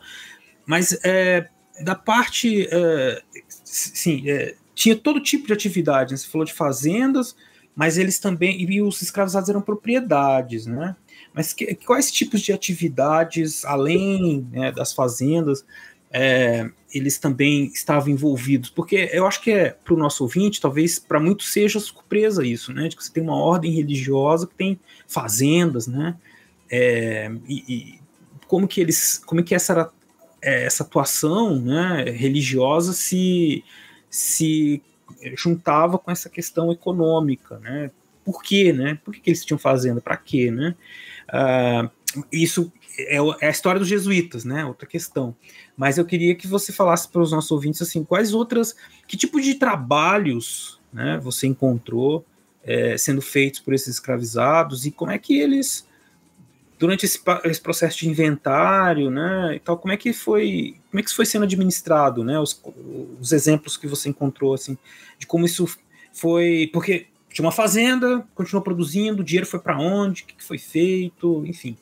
mas 0.65 0.97
é, 1.03 1.49
da 1.81 1.95
parte, 1.95 2.67
é, 2.69 3.21
sim, 3.63 4.29
é, 4.29 4.55
tinha 4.73 4.95
todo 4.95 5.19
tipo 5.21 5.47
de 5.47 5.53
atividade. 5.53 6.12
Né? 6.12 6.17
Você 6.17 6.27
falou 6.27 6.45
de 6.45 6.53
fazendas, 6.53 7.36
mas 7.75 7.97
eles 7.97 8.19
também. 8.19 8.62
E 8.62 8.81
os 8.81 9.01
escravizados 9.01 9.49
eram 9.49 9.62
propriedades, 9.62 10.65
né? 10.65 10.95
Mas 11.33 11.53
que, 11.53 11.73
quais 11.75 12.12
tipos 12.12 12.41
de 12.41 12.53
atividades, 12.53 13.65
além 13.65 14.47
né, 14.51 14.71
das 14.71 14.93
fazendas, 14.93 15.65
é, 16.12 16.69
eles 16.93 17.17
também 17.17 17.65
estavam 17.73 18.09
envolvidos? 18.09 18.69
Porque 18.69 19.09
eu 19.12 19.25
acho 19.25 19.41
que 19.41 19.51
é 19.51 19.69
para 19.71 19.93
o 19.93 19.97
nosso 19.97 20.23
ouvinte, 20.23 20.62
talvez 20.62 20.99
para 20.99 21.19
muitos 21.19 21.51
seja 21.51 21.79
surpresa 21.79 22.45
isso, 22.45 22.71
né? 22.71 22.88
De 22.88 22.95
que 22.95 23.03
você 23.03 23.12
tem 23.12 23.23
uma 23.23 23.36
ordem 23.36 23.71
religiosa 23.71 24.45
que 24.45 24.55
tem 24.55 24.79
fazendas, 25.07 25.88
né? 25.88 26.15
É, 26.69 27.31
e, 27.47 27.63
e, 27.67 27.99
como 28.47 28.67
que 28.67 28.79
eles, 28.79 29.17
como 29.25 29.43
que 29.43 29.55
essa 29.55 29.91
é, 30.43 30.65
essa 30.65 30.83
atuação, 30.83 31.59
né, 31.59 32.03
religiosa 32.12 32.93
se 32.93 33.63
se 34.13 34.80
juntava 35.36 35.97
com 35.97 36.12
essa 36.12 36.30
questão 36.30 36.71
econômica, 36.71 37.58
né? 37.58 37.89
Por 38.23 38.43
quê, 38.43 38.71
né? 38.71 38.99
Por 39.04 39.12
que, 39.12 39.19
que 39.19 39.30
eles 39.32 39.43
tinham 39.43 39.58
fazenda? 39.58 39.99
Para 39.99 40.15
quê, 40.15 40.52
né? 40.52 40.76
Uh, 41.30 42.23
isso 42.32 42.71
é, 42.95 43.17
é, 43.17 43.47
a 43.47 43.49
história 43.49 43.80
dos 43.80 43.88
jesuítas, 43.89 44.45
né? 44.45 44.63
Outra 44.65 44.88
questão. 44.88 45.36
Mas 45.76 45.97
eu 45.97 46.06
queria 46.06 46.36
que 46.36 46.47
você 46.47 46.71
falasse 46.71 47.10
para 47.10 47.23
os 47.23 47.32
nossos 47.32 47.49
ouvintes 47.49 47.82
assim, 47.82 48.04
quais 48.04 48.36
outras, 48.36 48.76
que 49.08 49.17
tipo 49.17 49.41
de 49.41 49.56
trabalhos, 49.56 50.80
né? 50.93 51.19
Você 51.23 51.47
encontrou 51.47 52.23
é, 52.63 52.95
sendo 52.95 53.21
feitos 53.21 53.62
por 53.62 53.73
esses 53.73 53.95
escravizados 53.95 54.86
e 54.86 54.91
como 54.91 55.12
é 55.12 55.17
que 55.17 55.39
eles 55.39 55.88
durante 56.83 57.05
esse, 57.05 57.17
esse, 57.45 57.61
processo 57.61 57.99
de 57.99 58.09
inventário, 58.09 59.09
né, 59.09 59.55
e 59.55 59.59
tal, 59.61 59.77
como 59.77 59.93
é 59.93 59.95
que 59.95 60.11
foi, 60.11 60.75
como 60.91 60.99
é 60.99 61.03
que 61.03 61.13
foi 61.13 61.25
sendo 61.25 61.43
administrado, 61.43 62.25
né, 62.25 62.37
os, 62.37 62.61
os 63.21 63.31
exemplos 63.31 63.77
que 63.77 63.87
você 63.87 64.09
encontrou, 64.09 64.53
assim, 64.53 64.77
de 65.17 65.25
como 65.25 65.45
isso 65.45 65.65
foi, 66.11 66.69
porque 66.73 67.07
tinha 67.29 67.45
uma 67.45 67.53
fazenda, 67.53 68.27
continuou 68.35 68.61
produzindo, 68.61 69.21
o 69.21 69.23
dinheiro 69.23 69.47
foi 69.47 69.61
para 69.61 69.79
onde, 69.79 70.23
o 70.23 70.25
que 70.25 70.43
foi 70.43 70.57
feito, 70.57 71.45
enfim. 71.45 71.77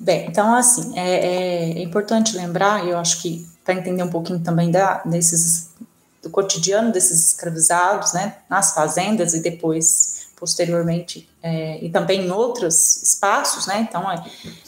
Bem, 0.00 0.26
então, 0.26 0.54
assim, 0.54 0.98
é, 0.98 1.76
é 1.78 1.82
importante 1.82 2.34
lembrar, 2.34 2.86
eu 2.86 2.96
acho 2.96 3.20
que 3.20 3.46
para 3.62 3.74
entender 3.74 4.02
um 4.02 4.08
pouquinho 4.08 4.40
também 4.40 4.70
da, 4.70 5.02
desses, 5.04 5.74
do 6.22 6.30
cotidiano 6.30 6.90
desses 6.90 7.32
escravizados, 7.32 8.14
né, 8.14 8.38
nas 8.48 8.72
fazendas 8.72 9.34
e 9.34 9.42
depois 9.42 10.15
posteriormente 10.36 11.28
é, 11.42 11.82
e 11.84 11.90
também 11.90 12.26
em 12.26 12.30
outros 12.30 13.02
espaços, 13.02 13.66
né? 13.66 13.86
Então, 13.88 14.10
é, 14.10 14.22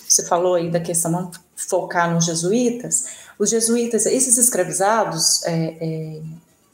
você 0.09 0.25
falou 0.25 0.55
aí 0.55 0.71
da 0.71 0.81
questão, 0.81 1.13
vamos 1.13 1.39
focar 1.55 2.13
nos 2.13 2.25
jesuítas. 2.25 3.07
Os 3.39 3.51
jesuítas, 3.51 4.07
esses 4.07 4.39
escravizados, 4.39 5.45
é, 5.45 5.77
é 5.81 6.21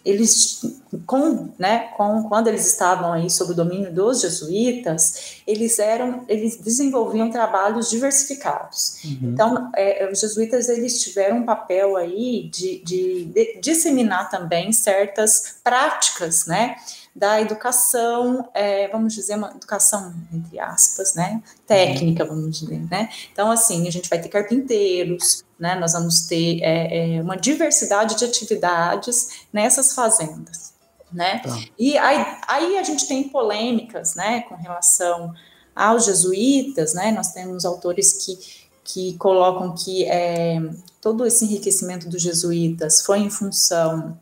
eles, 0.04 0.61
com, 1.07 1.48
né, 1.59 1.88
com, 1.96 2.24
quando 2.24 2.48
eles 2.48 2.66
estavam 2.66 3.14
aí 3.14 3.30
sob 3.30 3.52
o 3.52 3.54
domínio 3.54 3.90
dos 3.90 4.20
jesuítas, 4.20 5.40
eles 5.46 5.78
eram, 5.78 6.24
eles 6.28 6.59
desenvolviam 6.59 7.30
trabalhos 7.30 7.88
diversificados. 7.88 9.02
Uhum. 9.02 9.30
Então, 9.33 9.70
é, 9.74 10.07
os 10.12 10.20
jesuítas 10.20 10.68
eles 10.68 11.02
tiveram 11.02 11.38
um 11.38 11.44
papel 11.44 11.96
aí 11.96 12.50
de, 12.52 12.83
de, 12.85 13.24
de 13.24 13.59
disseminar 13.62 14.28
também 14.28 14.72
certas 14.72 15.57
práticas, 15.64 16.44
né, 16.44 16.76
da 17.14 17.40
educação, 17.40 18.48
é, 18.53 18.88
vamos 18.88 19.14
dizer, 19.14 19.37
uma 19.37 19.50
educação, 19.50 20.12
entre 20.33 20.59
aspas, 20.59 21.14
né, 21.14 21.40
técnica, 21.64 22.24
vamos 22.24 22.59
dizer, 22.59 22.81
né, 22.90 23.09
então, 23.33 23.50
assim, 23.53 23.87
a 23.87 23.90
gente 23.90 24.11
vai 24.11 24.20
ter 24.20 24.29
carpinteiros, 24.29 25.44
né, 25.59 25.77
nós 25.77 25.92
vamos 25.92 26.22
ter 26.22 26.61
é, 26.62 27.18
é, 27.18 27.22
uma 27.22 27.37
diversidade 27.37 28.16
de 28.16 28.24
atividades 28.24 29.46
nessas 29.53 29.94
fazendas, 29.94 30.74
né, 31.12 31.38
tá. 31.38 31.57
e 31.79 31.96
aí, 31.96 32.27
aí 32.48 32.79
a 32.79 32.83
gente 32.83 33.07
tem 33.07 33.29
polêmicas, 33.29 34.16
né, 34.16 34.40
com 34.48 34.57
relação 34.57 35.33
aos 35.74 36.05
jesuítas, 36.07 36.94
né, 36.94 37.12
nós 37.12 37.31
temos 37.31 37.64
autores 37.64 38.24
que, 38.24 38.38
que 38.83 39.16
colocam 39.18 39.72
que 39.72 40.05
é, 40.07 40.61
todo 41.00 41.24
esse 41.24 41.44
enriquecimento 41.44 42.09
dos 42.09 42.20
jesuítas 42.20 43.03
foi 43.03 43.20
em 43.20 43.31
função 43.31 44.18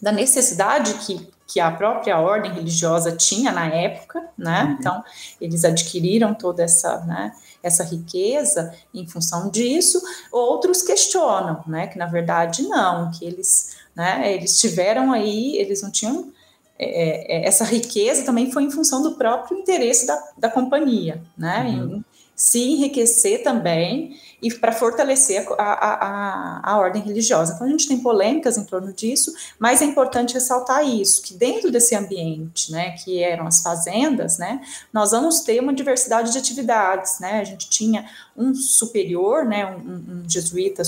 da 0.00 0.10
necessidade 0.10 0.94
que 0.94 1.28
que 1.50 1.58
a 1.58 1.70
própria 1.70 2.18
ordem 2.18 2.52
religiosa 2.52 3.16
tinha 3.16 3.50
na 3.50 3.66
época, 3.66 4.22
né? 4.38 4.64
Uhum. 4.64 4.76
Então, 4.78 5.04
eles 5.40 5.64
adquiriram 5.64 6.32
toda 6.32 6.62
essa, 6.62 7.00
né, 7.00 7.32
essa 7.60 7.82
riqueza 7.82 8.72
em 8.94 9.06
função 9.06 9.50
disso. 9.50 10.00
Outros 10.30 10.82
questionam, 10.82 11.64
né, 11.66 11.88
que 11.88 11.98
na 11.98 12.06
verdade 12.06 12.62
não, 12.62 13.10
que 13.10 13.24
eles, 13.24 13.76
né, 13.96 14.32
eles 14.32 14.58
tiveram 14.60 15.12
aí, 15.12 15.56
eles 15.56 15.82
não 15.82 15.90
tinham 15.90 16.32
é, 16.78 17.36
é, 17.36 17.46
essa 17.46 17.64
riqueza 17.64 18.24
também 18.24 18.50
foi 18.50 18.62
em 18.62 18.70
função 18.70 19.02
do 19.02 19.16
próprio 19.16 19.58
interesse 19.58 20.06
da, 20.06 20.32
da 20.38 20.48
companhia, 20.48 21.20
né? 21.36 21.64
Uhum. 21.64 21.96
Em 21.96 22.04
se 22.40 22.58
enriquecer 22.58 23.42
também 23.42 24.16
e 24.42 24.52
para 24.52 24.72
fortalecer 24.72 25.46
a, 25.58 25.62
a, 25.62 25.94
a, 25.94 26.72
a, 26.72 26.78
ordem 26.78 27.02
religiosa. 27.02 27.54
Então, 27.54 27.66
a 27.66 27.70
gente 27.70 27.86
tem 27.86 28.00
polêmicas 28.00 28.56
em 28.56 28.64
torno 28.64 28.92
disso, 28.92 29.32
mas 29.58 29.82
é 29.82 29.84
importante 29.84 30.34
ressaltar 30.34 30.86
isso, 30.86 31.22
que 31.22 31.34
dentro 31.34 31.70
desse 31.70 31.94
ambiente, 31.94 32.72
né, 32.72 32.92
que 32.92 33.22
eram 33.22 33.46
as 33.46 33.62
fazendas, 33.62 34.38
né, 34.38 34.60
nós 34.92 35.10
vamos 35.10 35.40
ter 35.40 35.60
uma 35.60 35.74
diversidade 35.74 36.32
de 36.32 36.38
atividades, 36.38 37.20
né, 37.20 37.40
a 37.40 37.44
gente 37.44 37.68
tinha 37.68 38.08
um 38.36 38.54
superior, 38.54 39.44
né, 39.44 39.66
um, 39.66 40.22
um 40.22 40.24
jesuíta 40.28 40.82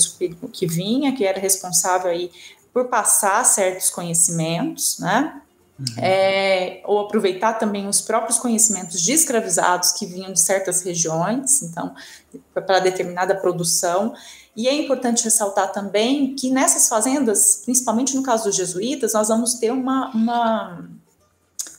que 0.51 0.65
vinha, 0.65 1.15
que 1.15 1.25
era 1.25 1.39
responsável 1.39 2.09
aí 2.09 2.31
por 2.73 2.85
passar 2.85 3.45
certos 3.45 3.91
conhecimentos, 3.91 4.97
né, 4.99 5.41
Uhum. 5.79 6.03
É, 6.03 6.81
ou 6.85 6.99
aproveitar 6.99 7.53
também 7.53 7.87
os 7.87 7.99
próprios 7.99 8.37
conhecimentos 8.37 9.01
de 9.01 9.11
escravizados 9.11 9.91
que 9.91 10.05
vinham 10.05 10.31
de 10.31 10.39
certas 10.39 10.81
regiões, 10.81 11.63
então, 11.63 11.95
para 12.53 12.79
determinada 12.79 13.35
produção. 13.35 14.13
E 14.55 14.67
é 14.67 14.73
importante 14.73 15.23
ressaltar 15.23 15.71
também 15.71 16.35
que 16.35 16.51
nessas 16.51 16.87
fazendas, 16.87 17.61
principalmente 17.65 18.15
no 18.15 18.21
caso 18.21 18.43
dos 18.45 18.55
jesuítas, 18.55 19.13
nós 19.13 19.29
vamos 19.29 19.55
ter 19.55 19.71
uma, 19.71 20.11
uma 20.11 20.85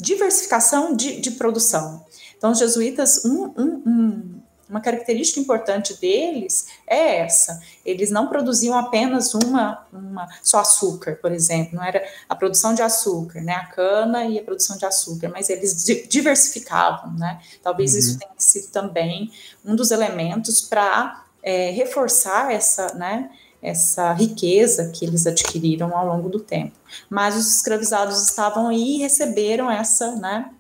diversificação 0.01 0.95
de, 0.97 1.21
de 1.21 1.31
produção. 1.33 2.05
Então, 2.37 2.51
os 2.51 2.59
jesuítas, 2.59 3.25
um, 3.25 3.45
um, 3.57 3.83
um 3.87 4.43
uma 4.69 4.81
característica 4.81 5.41
importante 5.41 5.99
deles 6.01 6.67
é 6.87 7.19
essa. 7.19 7.61
Eles 7.85 8.11
não 8.11 8.29
produziam 8.29 8.77
apenas 8.77 9.35
uma, 9.35 9.87
uma 9.93 10.29
só 10.43 10.61
açúcar, 10.61 11.19
por 11.21 11.33
exemplo, 11.33 11.77
não 11.77 11.85
era 11.85 12.05
a 12.29 12.35
produção 12.35 12.75
de 12.75 12.83
açúcar, 12.83 13.41
né, 13.41 13.55
a 13.55 13.67
cana 13.67 14.25
e 14.25 14.39
a 14.39 14.43
produção 14.43 14.77
de 14.77 14.87
açúcar, 14.87 15.29
mas 15.29 15.51
eles 15.51 15.85
diversificavam, 16.09 17.13
né? 17.15 17.41
Talvez 17.63 17.93
uhum. 17.93 17.99
isso 17.99 18.19
tenha 18.19 18.33
sido 18.39 18.69
também 18.69 19.31
um 19.65 19.77
dos 19.77 19.91
elementos 19.91 20.63
para 20.63 21.25
é, 21.43 21.71
reforçar 21.71 22.53
essa, 22.53 22.95
né, 22.95 23.31
essa 23.63 24.13
riqueza 24.13 24.91
que 24.91 25.05
eles 25.05 25.27
adquiriram 25.27 25.97
ao 25.97 26.07
longo 26.07 26.29
do 26.29 26.41
tempo. 26.41 26.77
Mas 27.09 27.37
os 27.37 27.57
escravizados 27.57 28.23
estavam 28.23 28.69
aí 28.69 28.97
e 28.97 28.99
receberam 28.99 29.71
essa, 29.71 30.15
né, 30.17 30.51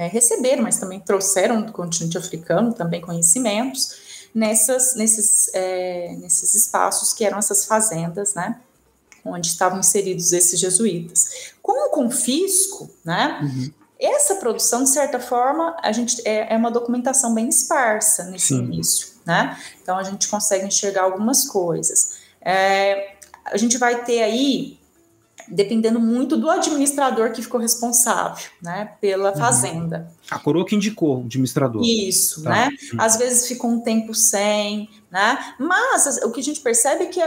é, 0.00 0.06
receberam, 0.06 0.62
mas 0.62 0.78
também 0.78 0.98
trouxeram 0.98 1.60
do 1.60 1.72
continente 1.72 2.16
africano 2.16 2.72
também 2.72 3.02
conhecimentos 3.02 4.30
nessas, 4.34 4.94
nesses, 4.94 5.50
é, 5.52 6.16
nesses 6.18 6.54
espaços 6.54 7.12
que 7.12 7.22
eram 7.22 7.36
essas 7.36 7.66
fazendas, 7.66 8.32
né? 8.32 8.58
Onde 9.22 9.48
estavam 9.48 9.78
inseridos 9.78 10.32
esses 10.32 10.58
jesuítas. 10.58 11.52
Com 11.60 11.72
o 11.88 11.90
confisco, 11.90 12.88
né? 13.04 13.40
Uhum. 13.42 13.70
Essa 14.00 14.36
produção, 14.36 14.84
de 14.84 14.88
certa 14.88 15.20
forma, 15.20 15.76
a 15.82 15.92
gente 15.92 16.26
é, 16.26 16.54
é 16.54 16.56
uma 16.56 16.70
documentação 16.70 17.34
bem 17.34 17.50
esparsa 17.50 18.24
nesse 18.24 18.46
Sim. 18.46 18.60
início, 18.60 19.08
né? 19.26 19.60
Então 19.82 19.98
a 19.98 20.02
gente 20.02 20.28
consegue 20.28 20.64
enxergar 20.64 21.02
algumas 21.02 21.44
coisas. 21.46 22.20
É, 22.40 23.16
a 23.44 23.58
gente 23.58 23.76
vai 23.76 24.02
ter 24.02 24.22
aí 24.22 24.79
dependendo 25.50 25.98
muito 25.98 26.36
do 26.36 26.48
administrador 26.48 27.32
que 27.32 27.42
ficou 27.42 27.60
responsável, 27.60 28.44
né, 28.62 28.92
pela 29.00 29.30
uhum. 29.30 29.36
fazenda. 29.36 30.12
A 30.30 30.38
coroa 30.38 30.64
que 30.64 30.76
indicou 30.76 31.18
o 31.18 31.20
administrador. 31.24 31.82
Isso, 31.84 32.42
tá. 32.42 32.50
né? 32.50 32.68
Uhum. 32.92 33.00
Às 33.00 33.16
vezes 33.16 33.48
ficou 33.48 33.70
um 33.70 33.80
tempo 33.80 34.14
sem, 34.14 34.88
né? 35.10 35.54
Mas 35.58 36.06
o 36.22 36.30
que 36.30 36.40
a 36.40 36.42
gente 36.42 36.60
percebe 36.60 37.04
é 37.04 37.06
que 37.06 37.20
a, 37.20 37.26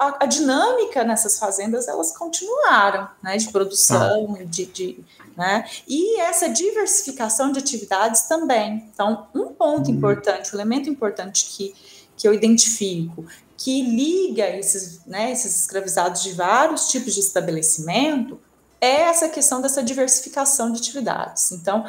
a, 0.00 0.16
a 0.20 0.26
dinâmica 0.26 1.02
nessas 1.02 1.38
fazendas 1.38 1.88
elas 1.88 2.16
continuaram, 2.16 3.08
né? 3.22 3.36
De 3.36 3.48
produção, 3.50 4.34
tá. 4.34 4.44
de, 4.44 4.66
de, 4.66 5.04
né? 5.36 5.64
E 5.88 6.20
essa 6.20 6.48
diversificação 6.48 7.50
de 7.50 7.58
atividades 7.58 8.22
também. 8.22 8.88
Então, 8.92 9.26
um 9.34 9.46
ponto 9.46 9.90
uhum. 9.90 9.96
importante, 9.96 10.52
um 10.52 10.56
elemento 10.56 10.90
importante 10.90 11.46
que 11.46 11.74
que 12.22 12.28
eu 12.28 12.32
identifico 12.32 13.24
que 13.62 13.80
liga 13.80 14.48
esses, 14.56 15.06
né, 15.06 15.30
esses 15.30 15.60
escravizados 15.60 16.22
de 16.22 16.32
vários 16.32 16.88
tipos 16.88 17.14
de 17.14 17.20
estabelecimento 17.20 18.40
é 18.80 19.02
essa 19.02 19.28
questão 19.28 19.60
dessa 19.62 19.80
diversificação 19.84 20.72
de 20.72 20.80
atividades. 20.80 21.52
Então, 21.52 21.86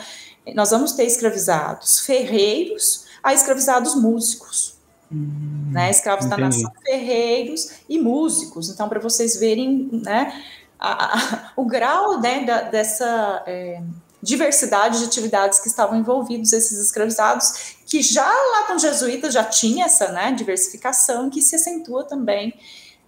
nós 0.53 0.69
vamos 0.69 0.91
ter 0.91 1.05
escravizados 1.05 2.01
ferreiros 2.01 3.05
a 3.23 3.33
escravizados 3.33 3.95
músicos. 3.95 4.75
Hum, 5.11 5.71
né, 5.71 5.89
escravos 5.89 6.25
entendi. 6.25 6.41
da 6.41 6.47
nação, 6.47 6.71
ferreiros 6.85 7.71
e 7.89 7.97
músicos. 7.97 8.69
Então, 8.69 8.87
para 8.87 8.99
vocês 8.99 9.35
verem 9.35 9.89
né, 9.91 10.43
a, 10.79 11.17
a, 11.17 11.51
o 11.57 11.65
grau 11.65 12.19
né, 12.21 12.45
da, 12.45 12.61
dessa 12.61 13.43
é, 13.47 13.81
diversidade 14.23 14.99
de 14.99 15.05
atividades 15.05 15.59
que 15.59 15.67
estavam 15.67 15.99
envolvidos 15.99 16.53
esses 16.53 16.79
escravizados, 16.79 17.75
que 17.85 18.01
já 18.01 18.25
lá 18.25 18.67
com 18.67 18.75
os 18.75 18.81
jesuítas 18.81 19.33
já 19.33 19.43
tinha 19.43 19.85
essa 19.85 20.13
né, 20.13 20.31
diversificação, 20.31 21.29
que 21.29 21.41
se 21.41 21.57
acentua 21.57 22.05
também 22.05 22.57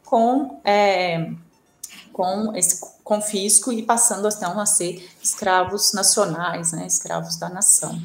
com, 0.03 0.59
é, 0.65 1.31
com 2.11 2.53
esse 2.53 2.81
confisco 3.01 3.71
e 3.71 3.81
passando 3.81 4.27
então 4.27 4.59
a 4.59 4.65
ser 4.65 5.09
escravos 5.23 5.93
nacionais, 5.93 6.73
né, 6.73 6.85
escravos 6.85 7.37
da 7.37 7.47
nação. 7.47 7.97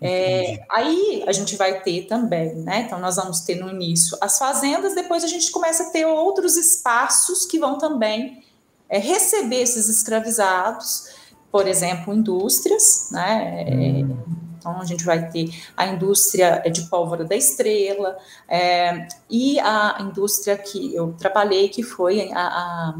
É, 0.00 0.64
aí 0.68 1.24
a 1.26 1.32
gente 1.32 1.56
vai 1.56 1.80
ter 1.80 2.06
também, 2.08 2.56
né? 2.56 2.80
Então, 2.80 2.98
nós 2.98 3.14
vamos 3.14 3.42
ter 3.42 3.54
no 3.54 3.70
início 3.70 4.18
as 4.20 4.36
fazendas, 4.36 4.96
depois 4.96 5.22
a 5.22 5.28
gente 5.28 5.52
começa 5.52 5.84
a 5.84 5.90
ter 5.90 6.04
outros 6.04 6.56
espaços 6.56 7.46
que 7.46 7.56
vão 7.56 7.78
também 7.78 8.42
é, 8.88 8.98
receber 8.98 9.62
esses 9.62 9.88
escravizados 9.88 11.21
por 11.52 11.68
exemplo, 11.68 12.14
indústrias, 12.14 13.10
né? 13.12 13.66
Hum. 13.70 14.16
Então, 14.58 14.80
a 14.80 14.84
gente 14.84 15.04
vai 15.04 15.28
ter 15.28 15.50
a 15.76 15.86
indústria 15.88 16.62
de 16.72 16.82
pólvora 16.82 17.24
da 17.24 17.34
estrela 17.34 18.16
é, 18.48 19.08
e 19.28 19.58
a 19.58 19.98
indústria 20.00 20.56
que 20.56 20.94
eu 20.94 21.12
trabalhei, 21.18 21.68
que 21.68 21.82
foi 21.82 22.30
a, 22.32 22.40
a 22.40 22.94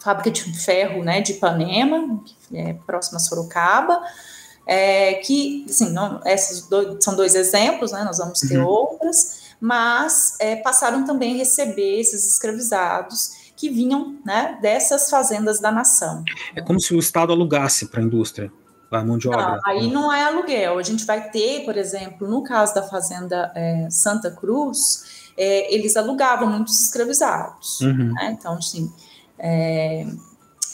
fábrica 0.00 0.32
de 0.32 0.42
ferro 0.58 1.04
né, 1.04 1.20
de 1.20 1.34
Ipanema, 1.34 2.20
que 2.24 2.58
é 2.58 2.74
próxima 2.74 3.18
a 3.18 3.20
Sorocaba, 3.20 4.02
é, 4.66 5.14
que, 5.14 5.64
assim, 5.68 5.92
não, 5.92 6.20
esses 6.26 6.68
dois, 6.68 7.02
são 7.02 7.14
dois 7.14 7.36
exemplos, 7.36 7.92
né, 7.92 8.02
nós 8.02 8.18
vamos 8.18 8.40
ter 8.40 8.58
uhum. 8.58 8.66
outras, 8.66 9.54
mas 9.60 10.36
é, 10.40 10.56
passaram 10.56 11.04
também 11.04 11.34
a 11.34 11.38
receber 11.38 12.00
esses 12.00 12.26
escravizados 12.32 13.45
que 13.56 13.70
vinham 13.70 14.18
né, 14.24 14.58
dessas 14.60 15.08
fazendas 15.08 15.58
da 15.58 15.72
nação. 15.72 16.22
É 16.54 16.60
como 16.60 16.78
se 16.78 16.94
o 16.94 16.98
Estado 16.98 17.32
alugasse 17.32 17.86
para 17.88 18.00
a 18.00 18.04
indústria 18.04 18.52
a 18.90 19.04
mão 19.04 19.18
de 19.18 19.28
obra. 19.28 19.56
Não, 19.56 19.60
aí 19.64 19.90
não 19.90 20.12
é 20.12 20.24
aluguel. 20.24 20.78
A 20.78 20.82
gente 20.82 21.04
vai 21.04 21.30
ter, 21.30 21.64
por 21.64 21.76
exemplo, 21.76 22.28
no 22.28 22.42
caso 22.42 22.74
da 22.74 22.82
fazenda 22.82 23.52
é, 23.54 23.88
Santa 23.90 24.30
Cruz, 24.30 25.32
é, 25.36 25.74
eles 25.74 25.96
alugavam 25.96 26.48
muitos 26.48 26.80
escravizados. 26.82 27.80
Uhum. 27.80 28.12
Né? 28.14 28.36
Então, 28.38 28.54
assim, 28.54 28.92
é, 29.38 30.06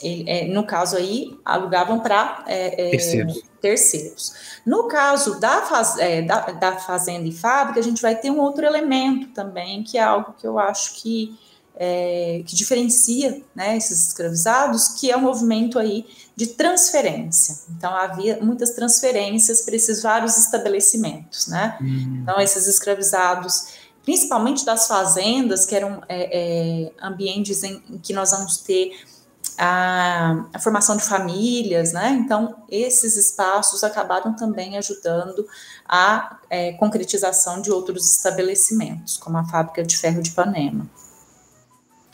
ele, 0.03 0.25
é, 0.29 0.47
no 0.49 0.65
caso 0.65 0.97
aí, 0.97 1.39
alugavam 1.45 2.01
para 2.01 2.45
é, 2.47 2.89
é, 2.89 2.91
terceiros. 2.91 3.43
terceiros. 3.61 4.35
No 4.67 4.89
caso 4.89 5.41
da, 5.41 5.63
faz, 5.63 5.97
da, 6.27 6.41
da 6.53 6.77
fazenda 6.77 7.27
e 7.27 7.33
fábrica, 7.33 7.81
a 7.81 7.83
gente 7.83 8.03
vai 8.03 8.15
ter 8.15 8.31
um 8.31 8.41
outro 8.41 8.65
elemento 8.65 9.29
também, 9.29 9.83
que 9.83 9.99
é 9.99 10.03
algo 10.03 10.35
que 10.39 10.47
eu 10.47 10.59
acho 10.59 11.01
que 11.01 11.37
é, 11.77 12.43
que 12.47 12.55
diferencia 12.55 13.43
né, 13.55 13.77
esses 13.77 14.09
escravizados, 14.09 14.89
que 14.89 15.11
é 15.11 15.17
o 15.17 15.19
um 15.19 15.23
movimento 15.23 15.79
aí 15.79 16.07
de 16.37 16.49
transferência. 16.49 17.59
Então 17.77 17.95
havia 17.95 18.39
muitas 18.41 18.71
transferências 18.71 19.63
para 19.63 19.77
esses 19.77 20.03
vários 20.03 20.37
estabelecimentos, 20.37 21.47
né? 21.47 21.77
Uhum. 21.81 22.21
Então 22.23 22.41
esses 22.41 22.67
escravizados, 22.67 23.67
principalmente 24.03 24.65
das 24.65 24.87
fazendas, 24.87 25.67
que 25.67 25.75
eram 25.75 26.03
é, 26.09 26.87
é, 26.89 26.93
ambientes 27.03 27.63
em, 27.63 27.83
em, 27.89 27.99
que 27.99 28.13
nós 28.13 28.31
vamos 28.31 28.59
ter 28.59 28.93
a, 29.59 30.47
a, 30.53 30.59
formação 30.59 30.97
de 30.97 31.05
famílias, 31.05 31.93
né? 31.93 32.11
Então 32.25 32.57
esses 32.71 33.17
espaços 33.17 33.85
acabaram 33.85 34.35
também 34.35 34.79
ajudando 34.79 35.47
a 35.87 36.39
é, 36.49 36.73
concretização 36.73 37.61
de 37.61 37.71
outros 37.71 38.11
estabelecimentos, 38.11 39.17
como 39.17 39.37
a 39.37 39.45
fábrica 39.45 39.83
de 39.83 39.97
ferro 39.97 40.23
de 40.23 40.31
Ipanema. 40.31 40.89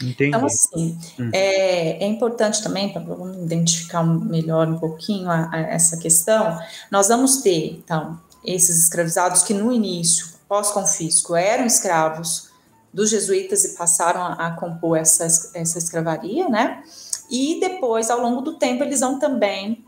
Entendi. 0.03 0.29
Então, 0.29 0.47
assim, 0.47 0.99
hum. 1.19 1.31
é, 1.33 2.05
é, 2.05 2.07
importante 2.07 2.63
também, 2.63 2.93
para 2.93 3.03
identificar 3.43 4.03
melhor 4.05 4.69
um 4.69 4.79
pouquinho 4.79 5.29
a, 5.31 5.51
a 5.53 5.59
essa 5.59 5.97
questão, 5.97 6.59
nós 6.91 7.09
vamos 7.09 7.39
ter, 7.39 7.83
então, 7.85 8.19
esses 8.45 8.85
escravizados 8.85 9.43
que 9.43 9.53
no 9.53 9.73
início, 9.73 10.29
pós-confisco, 10.49 11.35
eram 11.35 11.67
escravos 11.67 12.49
dos 12.93 13.11
jesuítas 13.11 13.65
e 13.65 13.77
passaram 13.77 14.23
a, 14.23 14.33
a 14.47 14.51
compor 14.53 14.99
essa, 14.99 15.27
essa 15.55 15.79
escravaria, 15.79 16.49
né? 16.49 16.83
E 17.31 17.61
depois, 17.61 18.09
ao 18.09 18.21
longo 18.21 18.41
do 18.41 18.55
tempo, 18.55 18.83
eles 18.83 19.01
vão 19.01 19.19
também 19.19 19.85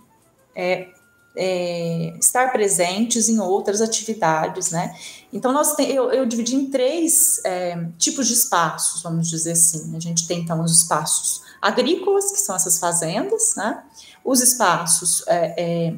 é, 0.54 0.88
é, 1.36 2.16
estar 2.18 2.50
presentes 2.52 3.28
em 3.28 3.38
outras 3.38 3.80
atividades, 3.80 4.70
né? 4.70 4.94
Então, 5.32 5.52
nós 5.52 5.74
tem, 5.74 5.90
eu, 5.90 6.10
eu 6.10 6.26
dividi 6.26 6.56
em 6.56 6.66
três 6.66 7.40
é, 7.44 7.86
tipos 7.98 8.26
de 8.26 8.34
espaços, 8.34 9.02
vamos 9.02 9.28
dizer 9.28 9.52
assim. 9.52 9.96
A 9.96 10.00
gente 10.00 10.26
tem, 10.26 10.40
então, 10.40 10.62
os 10.62 10.72
espaços 10.72 11.42
agrícolas, 11.62 12.32
que 12.32 12.38
são 12.38 12.54
essas 12.56 12.78
fazendas, 12.78 13.54
né? 13.56 13.82
Os 14.24 14.40
espaços 14.40 15.24
é, 15.28 15.54
é, 15.56 15.94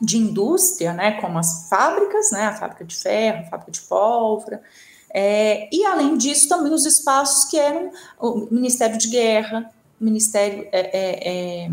de 0.00 0.16
indústria, 0.16 0.92
né? 0.92 1.20
Como 1.20 1.38
as 1.38 1.68
fábricas, 1.68 2.30
né? 2.30 2.46
A 2.46 2.54
fábrica 2.54 2.84
de 2.84 2.96
ferro, 2.96 3.40
a 3.40 3.50
fábrica 3.50 3.72
de 3.72 3.80
pólvora. 3.80 4.62
É, 5.12 5.68
e, 5.74 5.84
além 5.84 6.16
disso, 6.16 6.48
também 6.48 6.72
os 6.72 6.86
espaços 6.86 7.44
que 7.46 7.58
eram 7.58 7.90
o 8.20 8.46
Ministério 8.50 8.96
de 8.96 9.08
Guerra, 9.08 9.70
Ministério 10.00 10.68
é, 10.70 11.68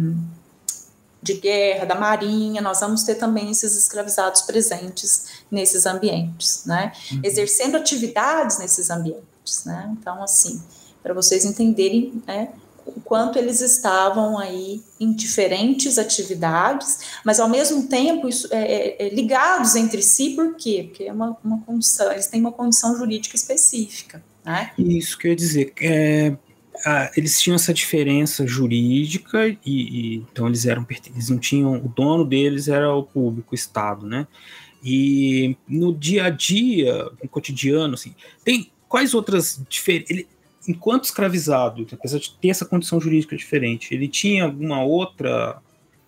de 1.25 1.33
guerra, 1.33 1.85
da 1.85 1.95
marinha, 1.95 2.61
nós 2.61 2.79
vamos 2.79 3.03
ter 3.03 3.15
também 3.15 3.49
esses 3.49 3.75
escravizados 3.75 4.43
presentes 4.43 5.25
nesses 5.49 5.87
ambientes, 5.87 6.63
né? 6.65 6.91
Uhum. 7.11 7.21
Exercendo 7.23 7.75
atividades 7.75 8.59
nesses 8.59 8.91
ambientes, 8.91 9.65
né? 9.65 9.91
Então, 9.99 10.21
assim, 10.21 10.61
para 11.01 11.15
vocês 11.15 11.43
entenderem, 11.43 12.21
né? 12.27 12.49
O 12.85 13.01
quanto 13.01 13.39
eles 13.39 13.61
estavam 13.61 14.37
aí 14.37 14.83
em 14.99 15.11
diferentes 15.11 15.97
atividades, 15.97 16.99
mas 17.25 17.39
ao 17.39 17.49
mesmo 17.49 17.87
tempo 17.87 18.29
isso, 18.29 18.47
é, 18.51 18.61
é, 18.61 19.07
é 19.07 19.09
ligados 19.09 19.75
entre 19.75 20.03
si, 20.03 20.35
por 20.35 20.55
quê? 20.55 20.85
Porque 20.87 21.05
é 21.05 21.11
uma, 21.11 21.35
uma 21.43 21.59
condição, 21.61 22.11
eles 22.11 22.27
têm 22.27 22.39
uma 22.39 22.51
condição 22.51 22.95
jurídica 22.95 23.35
específica. 23.35 24.23
Né? 24.43 24.71
Isso 24.77 25.17
que 25.17 25.25
eu 25.25 25.31
ia 25.31 25.35
dizer. 25.35 25.73
É, 25.81 26.37
ah, 26.85 27.11
eles 27.15 27.39
tinham 27.39 27.55
essa 27.55 27.73
diferença 27.73 28.45
jurídica 28.45 29.47
e, 29.47 29.57
e, 29.65 30.15
então 30.17 30.47
eles 30.47 30.65
eram 30.65 30.85
eles 30.89 31.29
não 31.29 31.37
tinham 31.37 31.75
o 31.75 31.87
dono 31.87 32.25
deles 32.25 32.67
era 32.67 32.93
o 32.93 33.03
público 33.03 33.49
o 33.51 33.55
estado 33.55 34.05
né? 34.05 34.27
E 34.83 35.57
no 35.67 35.93
dia 35.93 36.25
a 36.25 36.29
dia 36.29 37.09
no 37.21 37.29
cotidiano 37.29 37.93
assim 37.93 38.15
tem 38.43 38.71
quais 38.87 39.13
outras 39.13 39.61
diferenças 39.69 40.25
enquanto 40.67 41.05
escravizado 41.05 41.87
apesar 41.91 42.19
de 42.19 42.31
ter 42.35 42.49
essa 42.49 42.65
condição 42.65 42.99
jurídica 42.99 43.35
diferente 43.35 43.93
ele 43.93 44.07
tinha 44.07 44.45
alguma 44.45 44.83
outra 44.83 45.61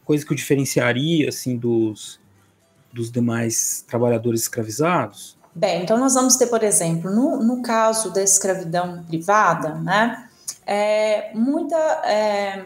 coisa 0.03 0.25
que 0.25 0.33
o 0.33 0.35
diferenciaria 0.35 1.29
assim 1.29 1.57
dos 1.57 2.19
dos 2.91 3.11
demais 3.11 3.85
trabalhadores 3.87 4.41
escravizados? 4.41 5.37
Bem, 5.53 5.81
então 5.81 5.97
nós 5.97 6.13
vamos 6.13 6.35
ter, 6.35 6.47
por 6.47 6.63
exemplo, 6.63 7.11
no, 7.11 7.43
no 7.43 7.61
caso 7.61 8.13
da 8.13 8.21
escravidão 8.21 9.03
privada, 9.03 9.73
né, 9.75 10.26
é, 10.67 11.31
muita 11.33 11.77
é, 12.05 12.65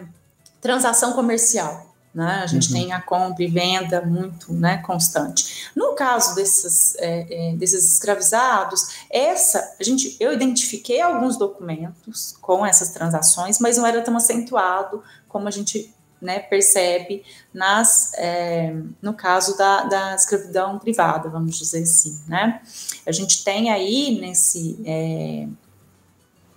transação 0.60 1.14
comercial. 1.14 1.92
Né? 2.14 2.42
A 2.44 2.48
gente 2.48 2.68
uhum. 2.68 2.74
tem 2.74 2.92
a 2.92 3.00
compra 3.00 3.44
e 3.44 3.48
venda 3.48 4.02
muito 4.02 4.52
né, 4.54 4.80
constante. 4.80 5.72
No 5.74 5.94
caso 5.94 6.36
desses, 6.36 6.96
é, 6.98 7.52
é, 7.52 7.56
desses 7.56 7.94
escravizados, 7.94 9.06
essa 9.10 9.76
a 9.80 9.84
gente, 9.84 10.18
eu 10.20 10.34
identifiquei 10.34 11.00
alguns 11.00 11.38
documentos 11.38 12.36
com 12.42 12.66
essas 12.66 12.90
transações, 12.90 13.60
mas 13.60 13.78
não 13.78 13.86
era 13.86 14.02
tão 14.02 14.18
acentuado 14.18 15.02
como 15.30 15.48
a 15.48 15.52
gente 15.52 15.94
né, 16.22 16.40
percebe 16.40 17.24
nas, 17.54 18.14
é, 18.16 18.76
no 19.02 19.14
caso 19.14 19.58
da, 19.58 19.84
da 19.86 20.16
escravidão 20.16 20.78
privada, 20.78 21.30
vamos 21.30 21.58
dizer 21.58 21.84
assim. 21.84 22.20
Né? 22.28 22.62
A 23.06 23.12
gente 23.12 23.44
tem 23.44 23.72
aí 23.72 24.20
nesse 24.20 24.78
é, 24.86 25.48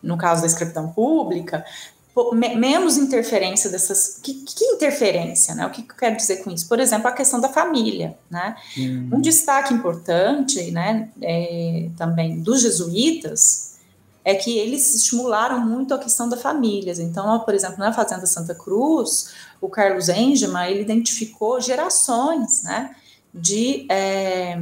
no 0.04 0.16
caso 0.16 0.42
da 0.42 0.46
escravidão 0.46 0.88
pública, 0.88 1.64
menos 2.32 2.96
interferência 2.96 3.68
dessas. 3.68 4.20
Que, 4.22 4.34
que, 4.34 4.64
interferência, 4.66 5.54
né? 5.54 5.66
O 5.66 5.70
que, 5.70 5.82
que 5.82 5.92
eu 5.92 5.96
quero 5.96 6.16
dizer 6.16 6.44
com 6.44 6.50
isso? 6.50 6.68
Por 6.68 6.78
exemplo, 6.78 7.08
a 7.08 7.12
questão 7.12 7.40
da 7.40 7.48
família, 7.48 8.16
né? 8.30 8.54
Uhum. 8.76 9.10
Um 9.14 9.20
destaque 9.20 9.74
importante, 9.74 10.70
né, 10.70 11.08
é, 11.20 11.88
também 11.96 12.40
dos 12.40 12.60
jesuítas 12.60 13.74
é 14.24 14.34
que 14.34 14.56
eles 14.56 14.94
estimularam 14.94 15.60
muito 15.60 15.92
a 15.92 15.98
questão 15.98 16.28
da 16.28 16.36
famílias. 16.36 16.98
Então, 16.98 17.40
por 17.40 17.52
exemplo, 17.52 17.78
na 17.78 17.92
Fazenda 17.92 18.24
Santa 18.26 18.54
Cruz, 18.54 19.34
o 19.60 19.68
Carlos 19.68 20.08
Engema, 20.08 20.68
ele 20.70 20.80
identificou 20.80 21.60
gerações, 21.60 22.62
né, 22.62 22.94
de, 23.34 23.86
é, 23.90 24.58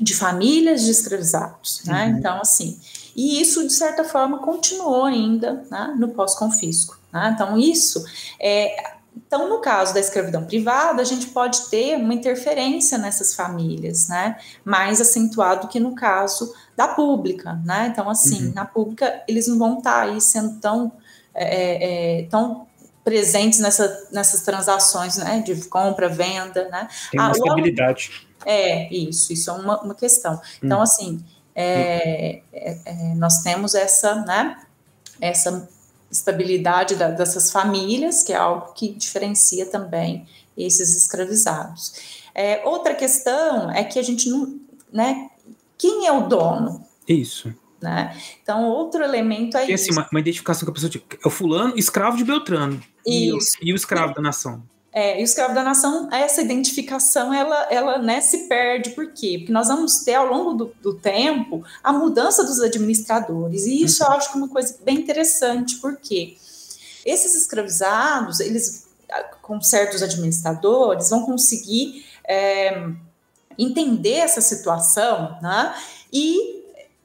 de 0.00 0.14
famílias 0.14 0.82
de 0.82 0.90
escravizados, 0.90 1.82
né? 1.84 2.06
Uhum. 2.06 2.18
Então, 2.18 2.40
assim, 2.40 2.78
e 3.14 3.40
isso, 3.40 3.66
de 3.66 3.72
certa 3.72 4.04
forma, 4.04 4.38
continuou 4.38 5.04
ainda 5.04 5.64
né, 5.70 5.94
no 5.98 6.08
pós-confisco. 6.08 6.98
Né? 7.12 7.32
Então, 7.34 7.58
isso 7.58 8.04
é. 8.40 8.92
Então, 9.14 9.46
no 9.46 9.60
caso 9.60 9.92
da 9.92 10.00
escravidão 10.00 10.44
privada, 10.46 11.02
a 11.02 11.04
gente 11.04 11.26
pode 11.26 11.68
ter 11.68 11.96
uma 11.96 12.14
interferência 12.14 12.96
nessas 12.96 13.34
famílias, 13.34 14.08
né? 14.08 14.38
Mais 14.64 15.02
acentuado 15.02 15.68
que 15.68 15.78
no 15.78 15.94
caso 15.94 16.54
da 16.74 16.88
pública, 16.88 17.60
né? 17.62 17.88
Então, 17.92 18.08
assim, 18.08 18.46
uhum. 18.46 18.54
na 18.54 18.64
pública, 18.64 19.22
eles 19.28 19.46
não 19.48 19.58
vão 19.58 19.78
estar 19.78 20.04
aí 20.04 20.18
sendo 20.18 20.58
tão, 20.60 20.92
é, 21.34 22.20
é, 22.20 22.26
tão 22.28 22.66
presentes 23.04 23.58
nessa, 23.58 24.08
nessas 24.10 24.42
transações, 24.42 25.18
né? 25.18 25.42
De 25.44 25.56
compra, 25.68 26.08
venda, 26.08 26.70
né? 26.70 26.88
Tem 27.10 27.20
uma 27.20 27.28
ah, 27.28 27.32
estabilidade. 27.32 28.26
É, 28.44 28.92
isso, 28.92 29.32
isso 29.32 29.50
é 29.50 29.52
uma, 29.52 29.80
uma 29.82 29.94
questão. 29.94 30.40
Então, 30.62 30.80
hum. 30.80 30.82
assim, 30.82 31.24
é, 31.54 32.42
é, 32.52 32.78
é, 32.84 33.14
nós 33.14 33.42
temos 33.42 33.74
essa, 33.74 34.14
né, 34.24 34.56
essa 35.20 35.68
estabilidade 36.10 36.96
da, 36.96 37.10
dessas 37.10 37.50
famílias, 37.50 38.22
que 38.22 38.32
é 38.32 38.36
algo 38.36 38.72
que 38.74 38.92
diferencia 38.92 39.66
também 39.66 40.26
esses 40.56 40.96
escravizados. 40.96 42.22
É, 42.34 42.62
outra 42.64 42.94
questão 42.94 43.70
é 43.70 43.84
que 43.84 43.98
a 43.98 44.02
gente 44.02 44.28
não, 44.28 44.60
né, 44.92 45.30
quem 45.78 46.06
é 46.06 46.12
o 46.12 46.28
dono? 46.28 46.86
Isso. 47.06 47.52
Né? 47.80 48.16
Então, 48.40 48.64
outro 48.64 49.02
elemento 49.02 49.56
é 49.56 49.66
Tem, 49.66 49.74
assim, 49.74 49.90
uma, 49.90 50.08
uma, 50.10 50.20
identificação 50.20 50.64
que 50.64 50.70
a 50.70 50.72
pessoa 50.72 51.04
é 51.12 51.26
o 51.26 51.30
fulano, 51.30 51.76
escravo 51.76 52.16
de 52.16 52.24
Beltrano. 52.24 52.80
Isso. 53.04 53.56
E, 53.60 53.70
e 53.70 53.72
o 53.72 53.76
escravo 53.76 54.14
da 54.14 54.22
nação. 54.22 54.62
É, 54.94 55.18
e 55.18 55.22
o 55.22 55.24
escravo 55.24 55.54
da 55.54 55.62
nação, 55.62 56.08
essa 56.12 56.42
identificação, 56.42 57.32
ela, 57.32 57.66
ela 57.70 57.98
né, 57.98 58.20
se 58.20 58.46
perde, 58.46 58.90
por 58.90 59.10
quê? 59.12 59.36
Porque 59.38 59.52
nós 59.52 59.68
vamos 59.68 60.00
ter, 60.00 60.14
ao 60.14 60.26
longo 60.26 60.52
do, 60.52 60.74
do 60.82 60.94
tempo, 60.94 61.64
a 61.82 61.94
mudança 61.94 62.44
dos 62.44 62.60
administradores, 62.60 63.64
e 63.64 63.82
isso 63.82 64.04
uhum. 64.04 64.10
eu 64.10 64.16
acho 64.16 64.30
que 64.30 64.36
é 64.36 64.40
uma 64.40 64.48
coisa 64.48 64.76
bem 64.84 64.96
interessante, 64.96 65.76
porque 65.76 66.36
esses 67.06 67.34
escravizados, 67.34 68.38
eles, 68.40 68.86
com 69.40 69.58
certos 69.62 70.02
administradores, 70.02 71.08
vão 71.08 71.24
conseguir 71.24 72.04
é, 72.28 72.86
entender 73.58 74.18
essa 74.18 74.42
situação, 74.42 75.38
né, 75.40 75.74
e 76.12 76.62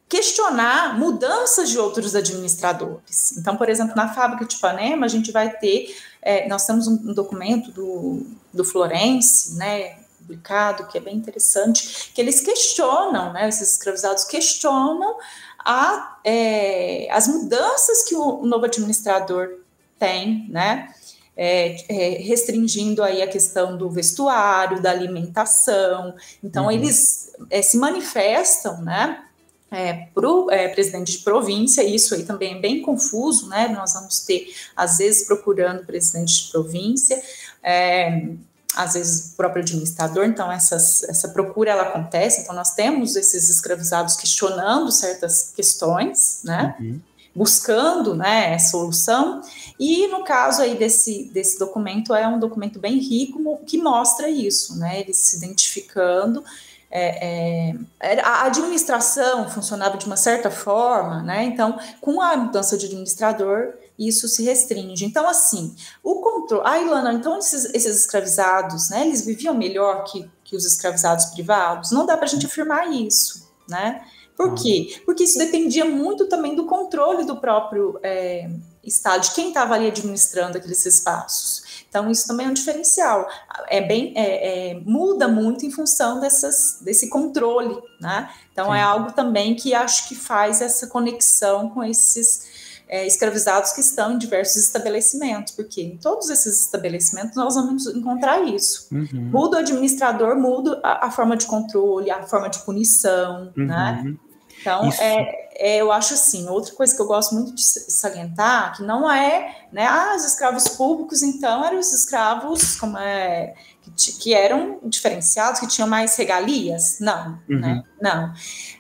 questionar 0.10 0.97
mudanças 0.97 1.69
de 1.69 1.78
outros 1.78 2.15
administradores. 2.15 3.38
Então, 3.38 3.58
por 3.58 3.69
exemplo, 3.69 3.95
na 3.95 4.13
fábrica 4.13 4.45
de 4.45 4.56
Ipanema, 4.56 5.06
a 5.06 5.10
gente 5.10 5.32
vai 5.32 5.50
ter 5.50 5.95
é, 6.28 6.46
nós 6.50 6.66
temos 6.66 6.90
um, 6.90 6.96
um, 6.96 7.13
documento 7.13 7.72
do, 7.72 8.22
do 8.54 8.66
Florence, 8.66 9.56
né, 9.56 9.95
publicado, 10.18 10.86
que 10.88 10.97
é 10.97 11.01
bem 11.01 11.16
interessante, 11.16 12.12
que 12.14 12.20
eles 12.20 12.41
questionam, 12.41 13.32
né, 13.32 13.47
esses 13.47 13.72
escravizados 13.72 14.26
questionam 14.26 15.16
a, 15.58 16.20
é, 16.26 17.08
as 17.12 17.30
mudanças 17.30 18.04
que 18.04 18.14
o, 18.14 18.41
o, 18.41 18.45
novo 18.45 18.66
administrador 18.66 19.60
tem, 19.97 20.45
né, 20.49 20.93
é, 21.38 21.78
é, 21.88 22.10
restringindo 22.22 23.01
aí 23.01 23.22
a 23.22 23.28
questão 23.28 23.78
do 23.78 23.89
vestuário, 23.89 24.82
da 24.82 24.91
alimentação. 24.91 26.14
Então, 26.43 26.66
uhum. 26.66 26.72
eles 26.72 27.32
é, 27.49 27.62
se 27.62 27.78
manifestam, 27.78 28.82
né, 28.82 29.24
é, 29.70 30.07
para 30.13 30.30
o 30.30 30.49
é, 30.49 30.68
presidente 30.70 31.11
de 31.13 31.18
província, 31.20 31.84
isso 31.84 32.15
aí 32.15 32.24
também 32.24 32.55
é 32.55 32.59
bem 32.59 32.82
confuso, 32.82 33.49
né? 33.49 33.68
Nós 33.68 33.93
vamos 33.93 34.22
ter, 34.22 34.53
às 34.76 34.97
vezes, 34.97 35.28
procurando 35.28 35.86
presidente 35.86 36.45
de 36.45 36.51
província, 36.51 37.22
é, 37.61 38.28
às 38.74 38.93
vezes 38.93 39.34
o 39.34 39.36
próprio 39.36 39.63
administrador, 39.63 40.26
então 40.26 40.51
essas, 40.51 41.03
essa 41.03 41.30
procura 41.30 41.72
ela 41.72 41.84
acontece, 41.84 42.41
então 42.41 42.55
nós 42.55 42.76
temos 42.76 43.15
esses 43.15 43.49
escravizados 43.49 44.15
questionando 44.15 44.91
certas 44.91 45.51
questões, 45.55 46.41
né? 46.43 46.76
Uhum. 46.80 47.01
Buscando 47.36 48.15
né, 48.15 48.57
solução, 48.57 49.41
e 49.80 50.07
no 50.07 50.24
caso 50.24 50.61
aí 50.61 50.76
desse, 50.76 51.26
desse 51.26 51.59
documento, 51.59 52.15
é 52.15 52.28
um 52.28 52.39
documento 52.39 52.80
bem 52.80 52.97
rico 52.97 53.59
que 53.65 53.78
mostra 53.78 54.28
isso, 54.30 54.76
né? 54.78 55.01
Eles 55.01 55.18
se 55.18 55.38
identificando 55.38 56.43
é, 56.90 57.76
é, 58.00 58.22
a 58.22 58.46
administração 58.46 59.50
funcionava 59.50 59.98
de 59.98 60.06
uma 60.06 60.16
certa 60.16 60.50
forma, 60.50 61.22
né? 61.22 61.44
Então, 61.44 61.78
com 62.00 62.22
a 62.22 62.36
mudança 62.38 62.78
de 62.78 62.86
administrador, 62.86 63.74
isso 64.00 64.28
se 64.28 64.44
restringe. 64.44 65.04
Então, 65.04 65.28
assim, 65.28 65.76
o 66.04 66.22
controle. 66.22 66.64
Ah, 66.66 66.80
Ilana, 66.80 67.14
então 67.14 67.38
esses, 67.40 67.66
esses 67.74 68.00
escravizados, 68.02 68.90
né? 68.90 69.06
Eles 69.06 69.26
viviam 69.26 69.54
melhor 69.54 70.04
que, 70.06 70.30
que 70.44 70.56
os 70.56 70.66
escravizados 70.66 71.26
privados? 71.26 71.92
Não 71.92 72.06
dá 72.06 72.16
para 72.16 72.26
a 72.26 72.30
gente 72.30 72.46
afirmar 72.46 72.92
isso, 72.92 73.50
né? 73.68 74.06
Por 74.38 74.54
quê? 74.54 75.02
Porque 75.04 75.24
isso 75.24 75.40
dependia 75.40 75.84
muito 75.84 76.28
também 76.28 76.56
do 76.56 76.68
controle 76.68 77.26
do 77.26 77.38
próprio 77.38 78.00
é, 78.04 78.48
Estado, 78.84 79.24
de 79.24 79.32
quem 79.32 79.50
estava 79.50 79.74
ali 79.74 79.88
administrando 79.88 80.58
aqueles 80.58 80.86
espaços. 80.86 81.64
Então, 81.90 82.12
isso 82.12 82.28
também 82.28 82.46
é 82.46 82.50
um 82.50 82.54
diferencial. 82.54 83.28
É 83.70 83.82
bem, 83.82 84.14
é, 84.16 84.72
é, 84.72 84.80
muda 84.86 85.28
muito 85.28 85.66
em 85.66 85.72
função 85.72 86.20
dessas, 86.20 86.80
desse 86.82 87.10
controle, 87.10 87.78
né? 88.00 88.30
Então, 88.52 88.74
é 88.74 88.78
Sim. 88.78 88.82
é 88.82 88.84
algo 88.84 89.12
também 89.14 89.56
que 89.56 89.74
acho 89.74 90.08
que 90.08 90.16
faz 90.16 90.62
essa 90.62 90.88
conexão 90.88 91.70
com 91.70 91.84
esses 91.84 92.82
é, 92.90 93.06
escravizados 93.06 93.74
que 93.74 93.82
estão 93.82 94.14
em 94.14 94.18
diversos 94.18 94.56
estabelecimentos, 94.58 95.54
porque 95.54 95.82
em 95.82 95.98
todos 95.98 96.30
esses 96.30 96.62
estabelecimentos 96.62 97.36
nós 97.36 97.56
vamos 97.56 97.86
encontrar 97.88 98.44
isso. 98.44 98.88
Uhum. 98.92 99.30
Muda 99.32 99.58
o 99.58 99.60
administrador, 99.60 100.36
muda 100.38 100.80
a, 100.84 101.08
a, 101.08 101.12
forma 101.12 101.36
de 101.36 101.46
controle, 101.46 102.10
a 102.10 102.24
forma 102.24 102.50
de 102.50 102.60
punição, 102.60 103.52
né? 103.56 104.02
uhum. 104.04 104.12
né? 104.12 104.18
Então, 104.60 104.90
é, 105.00 105.47
é, 105.60 105.78
eu 105.78 105.91
acho 105.91 106.14
assim, 106.14 106.47
outra 106.47 106.74
coisa 106.76 106.95
que 106.95 107.01
eu 107.01 107.08
gosto 107.08 107.34
muito 107.34 107.53
de 107.53 107.64
salientar, 107.64 108.78
que 108.78 108.84
não 108.84 109.12
é, 109.12 109.66
né, 109.72 109.88
ah, 109.88 110.14
os 110.16 110.24
escravos 110.24 110.68
públicos, 110.68 111.24
então, 111.24 111.66
eram 111.66 111.80
os 111.80 111.91
escravos 111.91 112.76
como 112.76 112.95
é, 112.95 113.55
que, 113.95 114.12
que 114.14 114.34
eram 114.36 114.80
diferenciados, 114.84 115.60
que 115.60 115.68
tinham 115.68 115.88
mais 115.88 116.16
regalias? 116.16 116.99
Não, 116.99 117.39
uhum. 117.49 117.60
né, 117.60 117.84
não. 117.99 118.34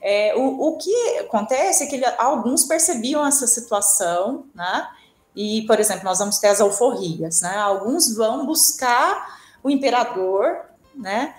É, 0.03 0.35
o, 0.35 0.67
o 0.67 0.77
que 0.77 1.17
acontece 1.19 1.83
é 1.83 1.87
que 1.87 1.95
ele, 1.95 2.05
alguns 2.19 2.63
percebiam 2.65 3.25
essa 3.25 3.47
situação, 3.47 4.45
né, 4.53 4.87
e, 5.35 5.63
por 5.63 5.79
exemplo, 5.79 6.03
nós 6.03 6.19
vamos 6.19 6.37
ter 6.37 6.49
as 6.49 6.61
alforrias, 6.61 7.41
né, 7.41 7.57
alguns 7.57 8.15
vão 8.15 8.45
buscar 8.45 9.35
o 9.63 9.69
imperador, 9.71 10.59
né, 10.95 11.33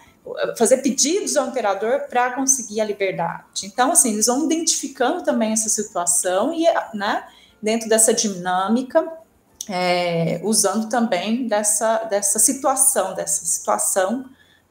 fazer 0.57 0.79
pedidos 0.79 1.37
ao 1.37 1.49
imperador 1.49 2.03
para 2.09 2.33
conseguir 2.33 2.81
a 2.81 2.85
liberdade. 2.85 3.65
Então, 3.65 3.93
assim, 3.93 4.13
eles 4.13 4.27
vão 4.27 4.45
identificando 4.45 5.23
também 5.23 5.53
essa 5.53 5.69
situação 5.69 6.53
e, 6.53 6.65
né, 6.95 7.25
dentro 7.63 7.89
dessa 7.89 8.15
dinâmica, 8.15 9.07
é, 9.69 10.41
usando 10.43 10.89
também 10.89 11.47
dessa, 11.47 12.05
dessa 12.05 12.39
situação, 12.39 13.15
dessa 13.15 13.45
situação 13.45 14.25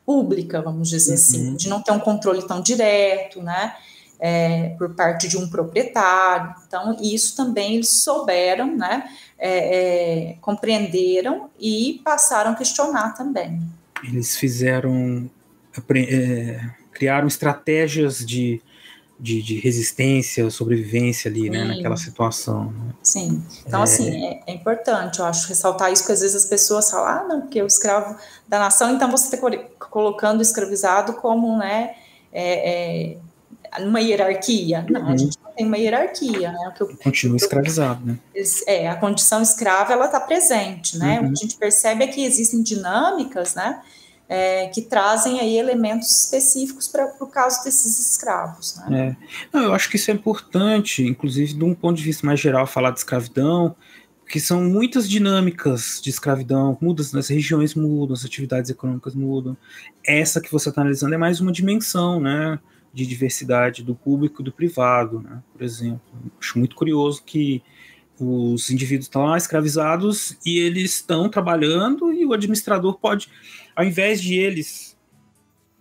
pública, 0.06 0.62
vamos 0.62 0.90
dizer 0.90 1.16
assim, 1.16 1.38
uhum. 1.38 1.48
assim, 1.48 1.56
de 1.58 1.70
não 1.70 1.82
ter 1.82 1.92
um 1.92 2.00
controle 2.00 2.46
tão 2.48 2.62
direto, 2.62 3.42
né, 3.44 3.76
é, 4.20 4.70
por 4.78 4.96
parte 4.96 5.28
de 5.28 5.38
um 5.38 5.48
proprietário. 5.50 6.56
Então, 6.66 6.98
isso 7.02 7.36
também 7.36 7.76
eles 7.76 7.90
souberam, 7.90 8.76
né, 8.76 9.04
é, 9.38 10.32
é 10.32 10.34
compreenderam 10.42 11.50
e 11.60 12.02
passaram 12.04 12.52
a 12.52 12.56
questionar 12.56 13.14
também. 13.14 13.62
Eles 14.04 14.36
fizeram 14.36 15.30
é, 15.96 16.60
criaram 16.92 17.28
estratégias 17.28 18.26
de, 18.26 18.62
de, 19.20 19.42
de, 19.42 19.60
resistência, 19.60 20.50
sobrevivência 20.50 21.30
ali, 21.30 21.50
né, 21.50 21.64
naquela 21.64 21.98
situação. 21.98 22.72
Né? 22.72 22.94
Sim, 23.04 23.44
então 23.66 23.82
assim, 23.82 24.08
é... 24.08 24.10
assim, 24.10 24.26
é, 24.26 24.44
é, 24.48 24.54
importante, 24.54 25.20
eu 25.20 25.26
acho, 25.26 25.48
ressaltar 25.48 25.92
isso, 25.92 26.06
que 26.06 26.12
às 26.12 26.22
vezes 26.22 26.36
as 26.36 26.46
pessoas 26.46 26.90
falam, 26.90 27.08
ah, 27.08 27.26
não, 27.28 27.42
porque 27.42 27.62
o 27.62 27.68
escravo 27.68 28.16
da 28.48 28.60
nação, 28.60 28.94
então 28.94 29.10
você 29.10 29.36
está 29.36 29.38
colocando 29.80 30.40
o 30.40 30.42
escravizado 30.42 31.14
como, 31.14 31.58
né, 31.58 31.96
é, 32.32 33.14
é, 33.14 33.18
numa 33.80 34.00
hierarquia. 34.00 34.86
Não, 34.90 35.02
uhum. 35.02 35.08
a 35.10 35.18
gente 35.18 35.38
não 35.44 35.52
tem 35.52 35.66
uma 35.66 35.78
hierarquia, 35.78 36.52
né? 36.52 36.74
O 36.80 36.86
que 36.86 36.96
Continua 36.98 37.38
escravizado, 37.38 38.06
né? 38.06 38.18
É, 38.66 38.88
a 38.88 38.96
condição 38.96 39.42
escrava, 39.42 39.94
ela 39.94 40.06
está 40.06 40.20
presente, 40.20 40.98
né? 40.98 41.20
Uhum. 41.20 41.28
O 41.28 41.34
que 41.34 41.40
a 41.40 41.42
gente 41.42 41.58
percebe 41.58 42.04
é 42.04 42.08
que 42.08 42.24
existem 42.24 42.62
dinâmicas, 42.62 43.56
né? 43.56 43.82
É, 44.30 44.68
que 44.68 44.82
trazem 44.82 45.40
aí 45.40 45.58
elementos 45.58 46.24
específicos 46.24 46.88
para 46.88 47.16
o 47.20 47.28
caso 47.28 47.64
desses 47.64 48.00
escravos. 48.12 48.76
Né? 48.78 49.18
É. 49.22 49.28
Não, 49.54 49.64
eu 49.64 49.74
acho 49.74 49.90
que 49.90 49.96
isso 49.96 50.12
é 50.12 50.14
importante, 50.14 51.04
inclusive 51.04 51.54
de 51.54 51.64
um 51.64 51.74
ponto 51.74 51.98
de 51.98 52.04
vista 52.04 52.26
mais 52.26 52.40
geral, 52.40 52.68
falar 52.68 52.92
de 52.92 53.00
escravidão, 53.00 53.76
que 54.28 54.40
são 54.40 54.62
muitas 54.62 55.10
dinâmicas 55.10 56.02
de 56.04 56.10
escravidão, 56.10 56.78
mudam, 56.82 57.06
as 57.18 57.30
regiões 57.30 57.74
mudam, 57.74 58.14
as 58.14 58.26
atividades 58.26 58.70
econômicas 58.70 59.16
mudam. 59.16 59.56
Essa 60.06 60.42
que 60.42 60.52
você 60.52 60.68
está 60.70 60.82
analisando 60.82 61.16
é 61.16 61.18
mais 61.18 61.40
uma 61.40 61.52
dimensão, 61.52 62.20
né, 62.20 62.60
de 62.94 63.06
diversidade 63.06 63.84
do 63.84 63.96
público 63.96 64.42
e 64.42 64.46
do 64.46 64.52
privado, 64.52 65.22
né, 65.22 65.42
por 65.54 65.64
exemplo. 65.64 66.02
Acho 66.40 66.60
muito 66.60 66.76
curioso 66.76 67.24
que 67.26 67.64
os 68.20 68.70
indivíduos 68.70 69.06
estão 69.06 69.26
lá 69.26 69.38
escravizados 69.38 70.36
e 70.46 70.58
eles 70.60 70.96
estão 70.96 71.30
trabalhando 71.30 72.12
e 72.12 72.26
o 72.26 72.34
administrador 72.34 72.98
pode 73.00 73.30
ao 73.78 73.86
invés 73.86 74.20
de 74.20 74.34
eles 74.34 74.98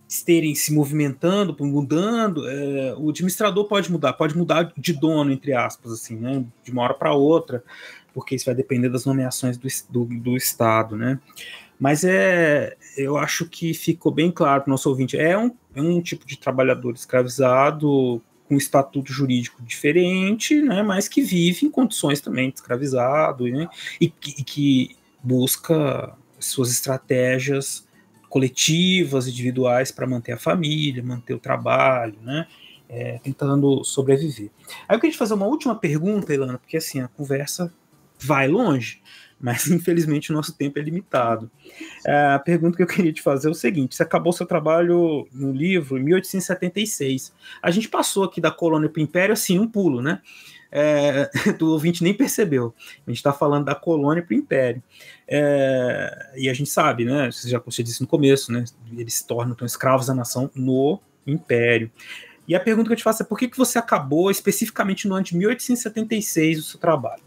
esterem 0.07 0.53
se 0.53 0.71
movimentando, 0.71 1.57
mudando, 1.65 2.47
é, 2.47 2.95
o 2.95 3.09
administrador 3.09 3.65
pode 3.65 3.91
mudar, 3.91 4.13
pode 4.13 4.37
mudar 4.37 4.71
de 4.77 4.93
dono, 4.93 5.31
entre 5.31 5.51
aspas, 5.51 5.91
assim, 5.91 6.15
né, 6.15 6.45
de 6.63 6.71
uma 6.71 6.83
hora 6.83 6.93
para 6.93 7.13
outra, 7.13 7.63
porque 8.13 8.35
isso 8.35 8.45
vai 8.45 8.53
depender 8.53 8.87
das 8.87 9.03
nomeações 9.03 9.57
do, 9.57 9.67
do, 9.89 10.05
do, 10.05 10.37
Estado, 10.37 10.95
né. 10.95 11.19
Mas 11.79 12.03
é, 12.03 12.77
eu 12.95 13.17
acho 13.17 13.49
que 13.49 13.73
ficou 13.73 14.11
bem 14.11 14.31
claro 14.31 14.61
para 14.61 14.69
o 14.69 14.71
nosso 14.71 14.87
ouvinte, 14.89 15.17
é 15.17 15.37
um, 15.37 15.51
é 15.75 15.81
um 15.81 15.99
tipo 15.99 16.25
de 16.25 16.37
trabalhador 16.37 16.93
escravizado 16.93 18.21
com 18.47 18.55
um 18.55 18.57
estatuto 18.57 19.11
jurídico 19.11 19.61
diferente, 19.63 20.61
né, 20.61 20.83
mas 20.83 21.07
que 21.07 21.23
vive 21.23 21.65
em 21.65 21.71
condições 21.71 22.21
também 22.21 22.49
de 22.49 22.57
escravizado, 22.57 23.45
né, 23.47 23.67
e, 23.99 24.05
e 24.05 24.43
que 24.43 24.95
busca 25.21 26.15
suas 26.39 26.71
estratégias 26.71 27.86
coletivas, 28.29 29.27
individuais 29.27 29.91
para 29.91 30.07
manter 30.07 30.33
a 30.33 30.37
família, 30.37 31.03
manter 31.03 31.33
o 31.33 31.39
trabalho, 31.39 32.17
né? 32.21 32.47
É, 32.89 33.19
tentando 33.21 33.83
sobreviver. 33.83 34.49
Aí 34.87 34.95
eu 34.95 34.99
queria 34.99 35.11
te 35.11 35.17
fazer 35.17 35.33
uma 35.33 35.45
última 35.45 35.75
pergunta, 35.75 36.33
Ilana, 36.33 36.57
porque 36.57 36.77
assim, 36.77 37.01
a 37.01 37.07
conversa 37.09 37.73
vai 38.17 38.47
longe, 38.47 39.01
mas 39.39 39.67
infelizmente 39.69 40.31
o 40.31 40.33
nosso 40.33 40.53
tempo 40.53 40.79
é 40.79 40.81
limitado. 40.81 41.51
É, 42.05 42.33
a 42.33 42.39
pergunta 42.39 42.77
que 42.77 42.83
eu 42.83 42.87
queria 42.87 43.11
te 43.13 43.21
fazer 43.21 43.47
é 43.47 43.51
o 43.51 43.55
seguinte: 43.55 43.95
você 43.95 44.03
acabou 44.03 44.33
seu 44.33 44.45
trabalho 44.45 45.27
no 45.31 45.51
livro 45.51 45.97
em 45.97 46.03
1876. 46.03 47.33
A 47.61 47.71
gente 47.71 47.89
passou 47.89 48.23
aqui 48.23 48.39
da 48.39 48.51
colônia 48.51 48.89
para 48.89 48.99
o 48.99 49.03
império 49.03 49.33
assim, 49.33 49.59
um 49.59 49.67
pulo, 49.67 50.01
né? 50.01 50.21
É, 50.71 51.29
ouvinte 51.61 52.03
nem 52.03 52.13
percebeu. 52.13 52.73
A 53.05 53.09
gente 53.09 53.17
está 53.17 53.33
falando 53.33 53.65
da 53.65 53.75
colônia 53.75 54.23
para 54.23 54.33
o 54.33 54.37
império. 54.37 54.81
É, 55.27 56.33
e 56.35 56.49
a 56.49 56.53
gente 56.53 56.69
sabe, 56.69 57.05
né? 57.05 57.31
Você 57.31 57.49
já 57.49 57.59
você 57.59 57.83
disse 57.83 58.01
no 58.01 58.07
começo, 58.07 58.51
né? 58.51 58.63
Eles 58.95 59.15
se 59.15 59.27
tornam 59.27 59.53
então, 59.53 59.65
escravos 59.65 60.07
da 60.07 60.13
nação 60.13 60.49
no 60.55 60.99
império. 61.25 61.91
E 62.47 62.55
a 62.55 62.59
pergunta 62.59 62.87
que 62.87 62.93
eu 62.93 62.97
te 62.97 63.03
faço 63.03 63.23
é 63.23 63.25
por 63.25 63.37
que, 63.37 63.47
que 63.47 63.57
você 63.57 63.77
acabou 63.77 64.31
especificamente 64.31 65.07
no 65.07 65.15
ano 65.15 65.25
de 65.25 65.35
1876 65.35 66.59
o 66.59 66.63
seu 66.63 66.79
trabalho? 66.79 67.21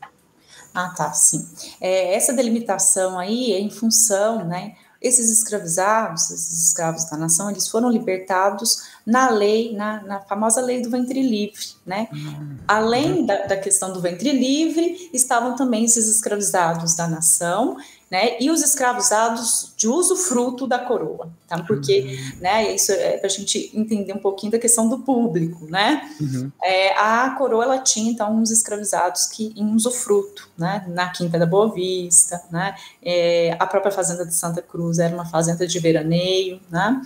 Ah, 0.72 0.95
tá, 0.97 1.12
sim. 1.12 1.47
É, 1.80 2.14
essa 2.14 2.32
delimitação 2.32 3.18
aí 3.18 3.53
é 3.53 3.59
em 3.59 3.70
função, 3.70 4.47
né? 4.47 4.76
Esses 5.01 5.30
escravizados, 5.30 6.30
esses 6.30 6.66
escravos 6.66 7.05
da 7.09 7.16
nação, 7.16 7.51
eles 7.51 7.68
foram 7.68 7.88
libertados 7.88 8.82
na 9.07 9.30
lei, 9.30 9.74
na, 9.74 10.03
na 10.03 10.20
famosa 10.20 10.61
lei 10.61 10.82
do 10.82 10.90
ventre 10.90 11.22
livre, 11.22 11.66
né? 11.86 12.09
Uhum. 12.12 12.57
Além 12.68 13.24
da, 13.24 13.46
da, 13.46 13.57
questão 13.57 13.92
do 13.92 14.01
ventre 14.01 14.30
livre, 14.30 15.11
estavam 15.12 15.57
também 15.57 15.84
esses 15.84 16.07
escravizados 16.09 16.94
da 16.94 17.09
nação 17.09 17.76
né, 18.11 18.36
e 18.40 18.50
os 18.50 18.61
escravizados 18.61 19.72
de 19.76 19.86
uso 19.86 20.16
fruto 20.16 20.66
da 20.66 20.80
coroa, 20.80 21.30
tá? 21.46 21.62
Porque, 21.62 22.00
uhum. 22.00 22.40
né, 22.40 22.74
isso 22.74 22.90
é 22.90 23.16
para 23.18 23.28
a 23.28 23.30
gente 23.30 23.70
entender 23.72 24.12
um 24.12 24.18
pouquinho 24.18 24.50
da 24.50 24.58
questão 24.58 24.88
do 24.88 24.98
público, 24.98 25.64
né? 25.66 26.11
Uhum. 26.20 26.50
É, 26.61 26.92
a 26.98 27.30
coroa 27.38 27.62
ela 27.62 27.78
tinha 27.78 28.11
então 28.11 28.34
uns 28.34 28.50
escravizados 28.50 29.26
que 29.26 29.54
em 29.56 29.72
usufruto, 29.72 30.50
né, 30.58 30.84
na 30.88 31.11
Quinta 31.11 31.38
da 31.38 31.46
Boa 31.46 31.72
Vista, 31.72 32.42
né? 32.50 32.74
É, 33.00 33.56
a 33.61 33.66
própria 33.66 33.92
fazenda 33.92 34.26
de 34.26 34.34
Santa 34.34 34.61
Cruz 34.61 34.98
era 34.98 35.14
uma 35.14 35.26
fazenda 35.26 35.64
de 35.64 35.78
veraneio, 35.78 36.61
né? 36.68 37.00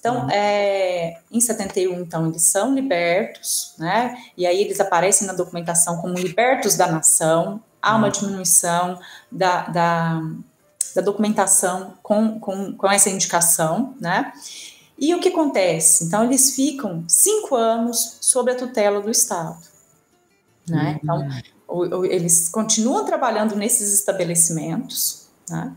Então, 0.00 0.22
uhum. 0.22 0.30
é, 0.30 1.18
em 1.30 1.40
71, 1.40 2.00
então, 2.00 2.28
eles 2.28 2.42
são 2.42 2.74
libertos, 2.74 3.74
né? 3.78 4.16
E 4.36 4.46
aí 4.46 4.62
eles 4.62 4.80
aparecem 4.80 5.26
na 5.26 5.34
documentação 5.34 5.98
como 5.98 6.14
libertos 6.14 6.76
da 6.76 6.86
nação, 6.86 7.60
há 7.86 7.94
uma 7.94 8.08
uhum. 8.08 8.12
diminuição 8.12 8.98
da, 9.30 9.68
da, 9.68 10.22
da 10.94 11.02
documentação 11.02 11.94
com, 12.02 12.40
com, 12.40 12.72
com 12.72 12.90
essa 12.90 13.08
indicação, 13.08 13.94
né? 14.00 14.32
E 14.98 15.14
o 15.14 15.20
que 15.20 15.28
acontece? 15.28 16.04
Então, 16.04 16.24
eles 16.24 16.56
ficam 16.56 17.04
cinco 17.06 17.54
anos 17.54 18.18
sob 18.20 18.50
a 18.50 18.56
tutela 18.56 19.00
do 19.00 19.10
Estado, 19.10 19.58
né? 20.68 20.98
Então, 21.00 21.18
uhum. 21.18 21.40
o, 21.68 21.96
o, 21.98 22.04
eles 22.04 22.48
continuam 22.48 23.04
trabalhando 23.04 23.54
nesses 23.54 23.94
estabelecimentos, 23.94 25.28
né? 25.48 25.72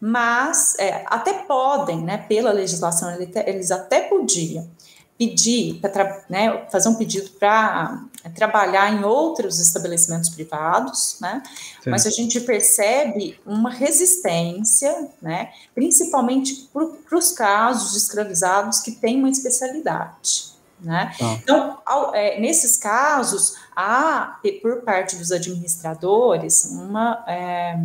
Mas 0.00 0.78
é, 0.78 1.04
até 1.06 1.42
podem, 1.42 2.02
né, 2.02 2.16
pela 2.16 2.52
legislação, 2.52 3.10
eles 3.20 3.70
até 3.70 4.00
podiam 4.08 4.66
pedir, 5.20 5.78
para 5.80 6.24
né, 6.30 6.64
fazer 6.72 6.88
um 6.88 6.94
pedido 6.94 7.28
para 7.32 8.02
é, 8.24 8.30
trabalhar 8.30 8.90
em 8.90 9.04
outros 9.04 9.60
estabelecimentos 9.60 10.30
privados, 10.30 11.18
né? 11.20 11.42
Sim. 11.84 11.90
Mas 11.90 12.06
a 12.06 12.10
gente 12.10 12.40
percebe 12.40 13.38
uma 13.44 13.68
resistência, 13.68 15.10
né? 15.20 15.50
Principalmente 15.74 16.70
para 16.72 17.18
os 17.18 17.32
casos 17.32 17.92
de 17.92 17.98
escravizados 17.98 18.80
que 18.80 18.92
têm 18.92 19.18
uma 19.18 19.28
especialidade. 19.28 20.54
Né? 20.80 21.14
Ah. 21.20 21.36
Então, 21.42 21.78
ao, 21.84 22.14
é, 22.14 22.40
nesses 22.40 22.78
casos, 22.78 23.56
há, 23.76 24.40
por 24.62 24.80
parte 24.80 25.16
dos 25.16 25.30
administradores, 25.30 26.64
uma, 26.72 27.22
é, 27.28 27.78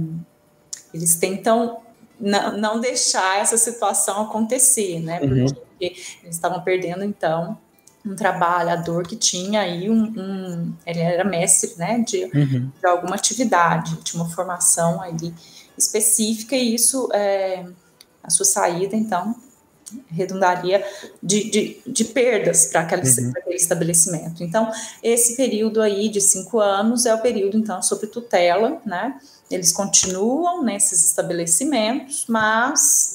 eles 0.94 1.16
tentam 1.16 1.82
não, 2.18 2.58
não 2.58 2.80
deixar 2.80 3.42
essa 3.42 3.58
situação 3.58 4.22
acontecer, 4.22 5.02
né? 5.02 5.20
Uhum. 5.22 5.48
Porque 5.76 5.96
eles 6.24 6.36
estavam 6.36 6.62
perdendo, 6.62 7.04
então, 7.04 7.58
um 8.06 8.16
trabalhador 8.16 9.06
que 9.06 9.16
tinha 9.16 9.62
aí 9.62 9.90
um, 9.90 10.14
um 10.16 10.74
ele 10.86 11.00
era 11.00 11.24
mestre, 11.24 11.74
né, 11.78 12.00
de, 12.00 12.26
uhum. 12.26 12.72
de, 12.80 12.88
alguma 12.88 13.16
atividade, 13.16 13.98
de 14.04 14.16
uma 14.16 14.30
formação 14.30 15.02
ali 15.02 15.34
específica, 15.78 16.56
e 16.56 16.76
isso, 16.76 17.10
é, 17.14 17.66
a 18.24 18.30
sua 18.30 18.46
saída, 18.46 18.96
então, 18.96 19.36
redundaria 20.08 20.86
de, 21.22 21.50
de, 21.50 21.82
de 21.86 22.06
perdas 22.06 22.68
para 22.68 22.82
aquele, 22.82 23.02
uhum. 23.02 23.34
aquele, 23.36 23.56
estabelecimento. 23.56 24.44
Então, 24.44 24.72
esse 25.02 25.36
período 25.36 25.82
aí 25.82 26.08
de 26.08 26.22
cinco 26.22 26.60
anos 26.60 27.06
é 27.06 27.14
o 27.14 27.22
período, 27.22 27.58
então, 27.58 27.82
sob 27.82 28.06
tutela, 28.08 28.82
né, 28.86 29.20
eles 29.50 29.72
continuam 29.72 30.64
nesses 30.64 31.04
estabelecimentos, 31.04 32.26
mas 32.28 33.15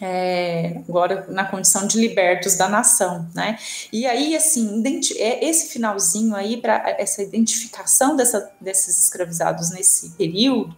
é, 0.00 0.82
agora 0.88 1.26
na 1.28 1.44
condição 1.44 1.86
de 1.86 1.98
libertos 1.98 2.56
da 2.56 2.68
nação, 2.68 3.28
né? 3.34 3.58
E 3.92 4.06
aí, 4.06 4.36
assim, 4.36 4.82
é, 5.16 5.44
esse 5.44 5.72
finalzinho 5.72 6.34
aí, 6.34 6.58
para 6.58 6.96
essa 6.98 7.22
identificação 7.22 8.16
dessa, 8.16 8.52
desses 8.60 8.98
escravizados 9.04 9.70
nesse 9.70 10.10
período, 10.10 10.76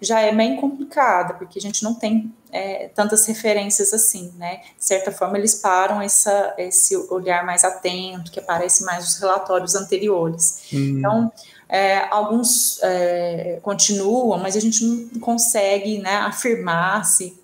já 0.00 0.20
é 0.20 0.34
bem 0.34 0.56
complicada, 0.56 1.34
porque 1.34 1.58
a 1.58 1.62
gente 1.62 1.82
não 1.82 1.94
tem 1.94 2.32
é, 2.50 2.88
tantas 2.94 3.26
referências 3.26 3.92
assim, 3.92 4.32
né? 4.36 4.60
De 4.78 4.84
certa 4.84 5.12
forma, 5.12 5.36
eles 5.36 5.56
param 5.56 6.00
essa, 6.00 6.54
esse 6.56 6.96
olhar 6.96 7.44
mais 7.44 7.64
atento, 7.64 8.30
que 8.30 8.40
aparece 8.40 8.84
mais 8.84 9.04
nos 9.04 9.18
relatórios 9.18 9.74
anteriores. 9.74 10.62
Hum. 10.72 10.98
Então, 10.98 11.32
é, 11.68 12.06
alguns 12.10 12.80
é, 12.82 13.58
continuam, 13.62 14.38
mas 14.38 14.56
a 14.56 14.60
gente 14.60 14.84
não 14.84 15.20
consegue 15.20 15.98
né, 15.98 16.16
afirmar 16.16 17.04
se 17.04 17.38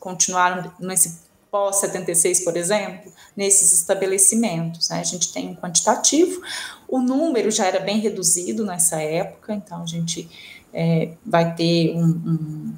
continuaram 0.00 0.72
nesse 0.80 1.20
pós-76, 1.50 2.42
por 2.42 2.56
exemplo, 2.56 3.12
nesses 3.36 3.72
estabelecimentos. 3.72 4.88
Né? 4.88 5.00
A 5.00 5.04
gente 5.04 5.32
tem 5.32 5.50
um 5.50 5.54
quantitativo, 5.54 6.40
o 6.88 7.00
número 7.00 7.50
já 7.50 7.66
era 7.66 7.80
bem 7.80 8.00
reduzido 8.00 8.64
nessa 8.64 9.00
época, 9.00 9.54
então 9.54 9.82
a 9.82 9.86
gente 9.86 10.28
é, 10.72 11.12
vai 11.24 11.54
ter 11.54 11.94
um, 11.94 12.06
um 12.06 12.74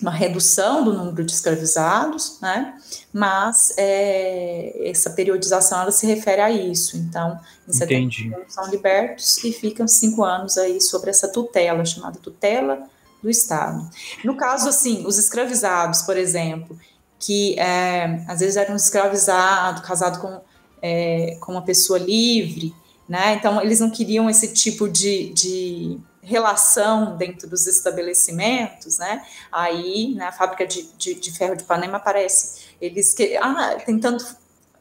uma 0.00 0.10
redução 0.10 0.82
do 0.82 0.94
número 0.94 1.22
de 1.24 1.32
escravizados, 1.32 2.40
né? 2.40 2.74
Mas 3.12 3.72
é, 3.76 4.88
essa 4.88 5.10
periodização 5.10 5.82
ela 5.82 5.92
se 5.92 6.06
refere 6.06 6.40
a 6.40 6.50
isso. 6.50 6.96
Então, 6.96 7.38
em 7.68 7.72
71 7.72 8.48
são 8.48 8.70
libertos 8.70 9.44
e 9.44 9.52
ficam 9.52 9.86
cinco 9.86 10.24
anos 10.24 10.56
aí 10.56 10.80
sobre 10.80 11.10
essa 11.10 11.28
tutela 11.28 11.84
chamada 11.84 12.18
tutela 12.18 12.88
do 13.22 13.28
Estado. 13.28 13.88
No 14.24 14.36
caso, 14.36 14.68
assim, 14.68 15.06
os 15.06 15.18
escravizados, 15.18 16.02
por 16.02 16.16
exemplo, 16.16 16.78
que 17.18 17.58
é, 17.58 18.24
às 18.26 18.40
vezes 18.40 18.56
eram 18.56 18.76
escravizados, 18.76 19.82
casado 19.82 20.20
com, 20.20 20.40
é, 20.80 21.36
com 21.40 21.52
uma 21.52 21.62
pessoa 21.62 21.98
livre, 21.98 22.74
né? 23.08 23.34
Então, 23.34 23.60
eles 23.60 23.80
não 23.80 23.90
queriam 23.90 24.30
esse 24.30 24.54
tipo 24.54 24.88
de, 24.88 25.30
de 25.34 26.00
relação 26.22 27.16
dentro 27.16 27.48
dos 27.48 27.66
estabelecimentos, 27.66 28.98
né? 28.98 29.24
Aí, 29.50 30.14
na 30.14 30.32
fábrica 30.32 30.66
de, 30.66 30.88
de, 30.96 31.14
de 31.14 31.32
ferro 31.32 31.56
de 31.56 31.64
Panema 31.64 31.96
aparece 31.96 32.70
eles 32.80 33.12
que, 33.12 33.36
ah, 33.36 33.76
tentando 33.84 34.24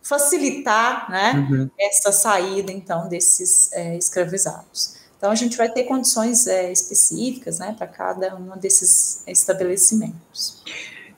facilitar, 0.01 1.09
né, 1.11 1.33
uhum. 1.33 1.69
essa 1.77 2.11
saída 2.11 2.71
então 2.71 3.07
desses 3.07 3.71
é, 3.73 3.97
escravizados. 3.97 4.95
Então 5.19 5.29
a 5.29 5.35
gente 5.35 5.55
vai 5.55 5.69
ter 5.69 5.83
condições 5.83 6.47
é, 6.47 6.71
específicas, 6.71 7.59
né, 7.59 7.75
para 7.77 7.85
cada 7.85 8.35
um 8.35 8.57
desses 8.57 9.21
estabelecimentos. 9.27 10.63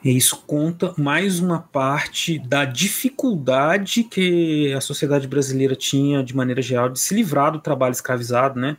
Isso 0.04 0.42
conta 0.44 0.92
mais 0.98 1.38
uma 1.38 1.60
parte 1.60 2.36
da 2.36 2.64
dificuldade 2.64 4.02
que 4.02 4.74
a 4.74 4.80
sociedade 4.80 5.28
brasileira 5.28 5.76
tinha, 5.76 6.22
de 6.24 6.36
maneira 6.36 6.60
geral, 6.60 6.88
de 6.88 6.98
se 6.98 7.14
livrar 7.14 7.52
do 7.52 7.60
trabalho 7.60 7.92
escravizado, 7.92 8.58
né? 8.58 8.76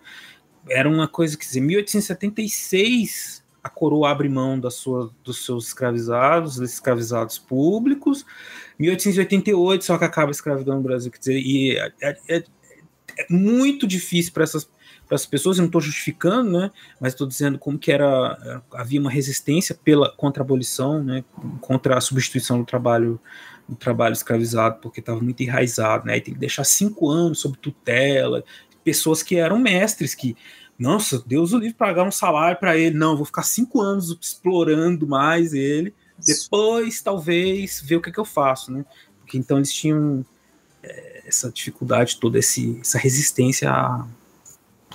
era 0.70 0.90
uma 0.90 1.08
coisa 1.08 1.38
que, 1.38 1.46
dizer, 1.46 1.62
1876 1.62 3.44
a 3.64 3.70
coroa 3.70 4.12
abre 4.12 4.28
mão 4.28 4.60
da 4.60 4.70
sua, 4.70 5.10
dos 5.24 5.46
seus 5.46 5.68
escravizados, 5.68 6.58
dos 6.58 6.74
escravizados 6.74 7.38
públicos, 7.38 8.26
1888 8.78 9.86
só 9.86 9.98
que 9.98 10.04
acaba 10.04 10.30
a 10.30 10.32
escravidão 10.32 10.76
no 10.76 10.82
Brasil, 10.82 11.10
quer 11.10 11.20
dizer, 11.20 11.38
e 11.38 11.78
é, 11.78 11.94
é, 12.02 12.38
é 12.38 13.26
muito 13.30 13.88
difícil 13.88 14.34
para 14.34 14.44
essas 14.44 14.68
para 15.08 15.16
as 15.16 15.26
pessoas, 15.26 15.58
eu 15.58 15.62
não 15.62 15.68
estou 15.68 15.82
justificando, 15.82 16.52
né, 16.52 16.72
mas 17.00 17.14
estou 17.14 17.28
dizendo 17.28 17.60
como 17.60 17.78
que 17.78 17.92
era, 17.92 18.62
havia 18.74 19.00
uma 19.00 19.12
resistência 19.12 19.78
pela 19.84 20.12
contra 20.12 20.42
a 20.42 20.46
abolição, 20.46 21.04
né, 21.04 21.24
contra 21.62 21.98
a 21.98 22.02
substituição 22.02 22.60
do 22.60 22.66
trabalho 22.66 23.20
do 23.68 23.76
trabalho 23.78 24.12
escravizado, 24.12 24.80
porque 24.82 25.00
estava 25.00 25.22
muito 25.22 25.42
enraizado, 25.42 26.06
né, 26.06 26.18
e 26.18 26.22
tem 26.22 26.34
que 26.34 26.40
deixar 26.40 26.64
cinco 26.64 27.10
anos 27.10 27.40
sob 27.40 27.58
tutela, 27.58 28.44
pessoas 28.84 29.24
que 29.24 29.38
eram 29.38 29.58
mestres, 29.58 30.14
que, 30.14 30.36
nossa, 30.78 31.24
Deus 31.26 31.54
o 31.54 31.58
livre 31.58 31.76
pagar 31.76 32.04
um 32.04 32.12
salário 32.12 32.58
para 32.60 32.78
ele, 32.78 32.98
não, 32.98 33.16
vou 33.16 33.26
ficar 33.26 33.44
cinco 33.44 33.80
anos 33.80 34.18
explorando 34.22 35.08
mais 35.08 35.54
ele, 35.54 35.94
depois 36.20 37.02
talvez 37.02 37.82
ver 37.82 37.98
o 37.98 38.02
que, 38.02 38.12
que 38.12 38.20
eu 38.20 38.26
faço, 38.26 38.72
né? 38.72 38.86
Porque 39.20 39.38
então 39.38 39.58
eles 39.58 39.72
tinham 39.72 40.26
é, 40.82 41.24
essa 41.26 41.52
dificuldade 41.52 42.18
toda, 42.20 42.38
esse, 42.38 42.80
essa 42.82 42.98
resistência 42.98 43.72
a 43.72 44.06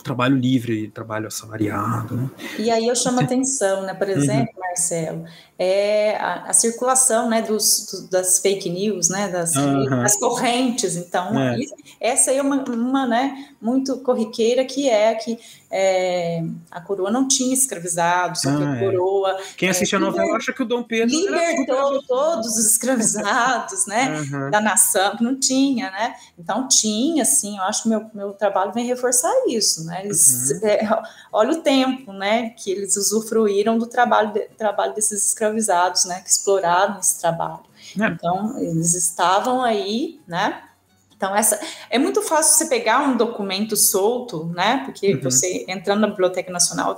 trabalho 0.03 0.37
livre, 0.37 0.89
trabalho 0.89 1.27
assalariado. 1.27 2.17
Né? 2.17 2.31
E 2.59 2.71
aí 2.71 2.87
eu 2.87 2.95
chamo 2.97 3.21
atenção, 3.23 3.83
né? 3.83 3.95
Por 3.95 4.09
uhum. 4.09 4.15
exemplo, 4.15 4.53
uhum. 4.55 4.61
Marcelo, 4.61 5.25
é 5.59 6.17
a, 6.17 6.51
a 6.51 6.53
circulação, 6.53 7.29
né, 7.29 7.43
dos, 7.43 7.87
do, 7.91 8.09
das 8.09 8.39
fake 8.39 8.71
news, 8.71 9.09
né, 9.09 9.29
das, 9.29 9.57
uhum. 9.57 9.89
das 9.91 10.17
correntes. 10.17 10.95
Então, 10.95 11.37
é. 11.39 11.57
essa 12.01 12.31
aí 12.31 12.39
é 12.39 12.43
uma, 12.43 12.63
uma, 12.65 13.07
né, 13.07 13.49
muito 13.61 13.99
corriqueira 13.99 14.65
que 14.65 14.89
é 14.89 15.15
que 15.17 15.39
é, 15.71 16.43
a 16.71 16.81
coroa 16.81 17.11
não 17.11 17.29
tinha 17.29 17.53
escravizado, 17.53 18.39
só 18.39 18.49
ah, 18.49 18.57
que 18.57 18.63
a 18.63 18.71
ah, 18.71 18.77
é. 18.77 18.81
coroa. 18.81 19.37
Quem 19.57 19.69
assiste 19.69 19.95
a 19.97 19.99
novela 19.99 20.37
acha 20.37 20.53
que 20.53 20.63
o 20.63 20.67
Dom 20.67 20.83
Pedro 20.83 21.15
libertou 21.15 22.03
todos 22.05 22.57
os 22.57 22.71
escravizados, 22.71 23.87
né, 23.87 24.19
uhum. 24.21 24.51
da 24.51 24.61
nação, 24.61 25.17
não 25.21 25.39
tinha, 25.39 25.91
né? 25.91 26.15
Então 26.39 26.67
tinha, 26.69 27.25
sim. 27.25 27.59
Eu 27.59 27.65
acho 27.65 27.83
que 27.83 27.89
meu 27.89 28.09
meu 28.15 28.33
trabalho 28.33 28.73
vem 28.73 28.87
reforçar 28.87 29.33
isso, 29.47 29.85
né? 29.85 30.05
Eles, 30.05 30.51
uhum. 30.51 30.61
é, 30.67 30.89
olha 31.33 31.53
o 31.53 31.63
tempo, 31.63 32.13
né, 32.13 32.51
que 32.51 32.71
eles 32.71 32.97
usufruíram 32.97 33.77
do 33.77 33.87
trabalho 33.87 34.33
de, 34.33 34.41
trabalho 34.57 34.95
desses 34.95 35.27
escravizados, 35.27 35.48
né, 36.07 36.21
que 36.21 36.31
exploraram 36.31 36.99
esse 36.99 37.21
trabalho. 37.21 37.61
É. 38.01 38.07
Então 38.07 38.59
eles 38.59 38.95
estavam 38.95 39.63
aí, 39.63 40.21
né? 40.27 40.63
Então, 41.19 41.35
essa 41.35 41.59
é 41.91 41.99
muito 41.99 42.23
fácil 42.23 42.55
você 42.55 42.67
pegar 42.67 43.01
um 43.01 43.17
documento 43.17 43.77
solto, 43.77 44.47
né? 44.55 44.83
Porque 44.85 45.15
uhum. 45.15 45.21
você 45.21 45.65
entrando 45.67 46.03
na 46.03 46.07
Biblioteca 46.07 46.53
Nacional, 46.53 46.97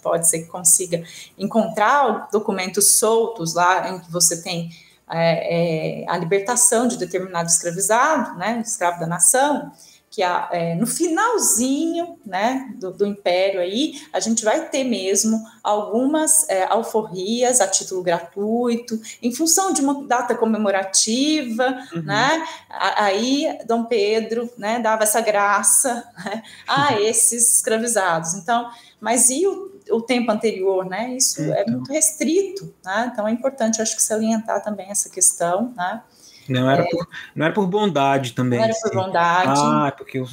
pode 0.00 0.28
ser 0.28 0.42
que 0.42 0.46
consiga 0.46 1.02
encontrar 1.36 2.28
documentos 2.30 2.92
soltos 2.92 3.54
lá 3.54 3.90
em 3.90 3.98
que 3.98 4.10
você 4.10 4.40
tem 4.40 4.70
é, 5.10 6.02
é, 6.02 6.08
a 6.08 6.16
libertação 6.16 6.86
de 6.86 6.96
determinado 6.96 7.48
escravizado, 7.48 8.38
né? 8.38 8.62
Escravo 8.64 9.00
da 9.00 9.06
nação 9.06 9.72
que 10.16 10.22
a, 10.22 10.48
é, 10.50 10.74
no 10.74 10.86
finalzinho 10.86 12.18
né, 12.24 12.72
do, 12.76 12.90
do, 12.90 13.04
Império 13.04 13.60
aí, 13.60 14.00
a 14.14 14.18
gente 14.18 14.42
vai 14.42 14.66
ter 14.70 14.82
mesmo 14.82 15.38
algumas 15.62 16.48
é, 16.48 16.64
alforrias 16.64 17.60
a 17.60 17.68
título 17.68 18.02
gratuito, 18.02 18.98
em 19.22 19.30
função 19.30 19.74
de 19.74 19.82
uma 19.82 20.06
data 20.06 20.34
comemorativa, 20.34 21.66
uhum. 21.92 22.00
né? 22.00 22.46
Aí 22.70 23.58
Dom 23.66 23.84
Pedro 23.84 24.50
né, 24.56 24.78
dava 24.78 25.02
essa 25.02 25.20
graça 25.20 26.02
né, 26.24 26.42
a 26.66 26.96
esses 26.98 27.56
escravizados. 27.56 28.32
Então, 28.32 28.70
mas 28.98 29.28
e 29.28 29.46
o, 29.46 29.70
o 29.90 30.00
tempo 30.00 30.32
anterior, 30.32 30.86
né? 30.86 31.14
Isso 31.14 31.42
é 31.42 31.44
então. 31.44 31.60
é 31.60 31.70
muito 31.72 31.92
restrito, 31.92 32.74
né? 32.82 33.10
Então 33.12 33.28
é 33.28 33.32
importante, 33.32 33.82
acho 33.82 33.94
que 33.94 34.02
salientar 34.02 34.64
também 34.64 34.88
essa 34.88 35.10
questão, 35.10 35.74
né? 35.76 36.02
Não 36.48 36.70
era, 36.70 36.82
é, 36.82 36.90
por, 36.90 37.08
não 37.34 37.46
era 37.46 37.54
por 37.54 37.66
bondade 37.66 38.32
também. 38.32 38.58
Não 38.58 38.66
era 38.66 38.74
por 38.80 38.92
bondade. 38.92 39.60
Ah, 39.62 39.92
porque 39.96 40.18
eu, 40.18 40.26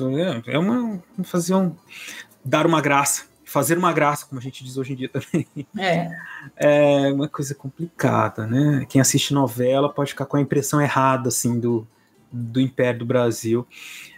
é 0.47 0.57
uma. 0.57 1.01
Fazer 1.23 1.55
um. 1.55 1.75
Dar 2.43 2.65
uma 2.65 2.81
graça. 2.81 3.25
Fazer 3.45 3.77
uma 3.77 3.93
graça, 3.93 4.25
como 4.25 4.39
a 4.39 4.43
gente 4.43 4.63
diz 4.63 4.77
hoje 4.77 4.93
em 4.93 4.95
dia 4.95 5.09
também. 5.09 5.47
É. 5.77 6.09
É 6.57 7.13
uma 7.13 7.29
coisa 7.29 7.55
complicada, 7.55 8.45
né? 8.45 8.85
Quem 8.89 8.99
assiste 8.99 9.33
novela 9.33 9.87
pode 9.87 10.09
ficar 10.09 10.25
com 10.25 10.35
a 10.35 10.41
impressão 10.41 10.81
errada, 10.81 11.29
assim, 11.29 11.57
do, 11.57 11.87
do 12.29 12.59
Império 12.59 12.99
do 12.99 13.05
Brasil. 13.05 13.65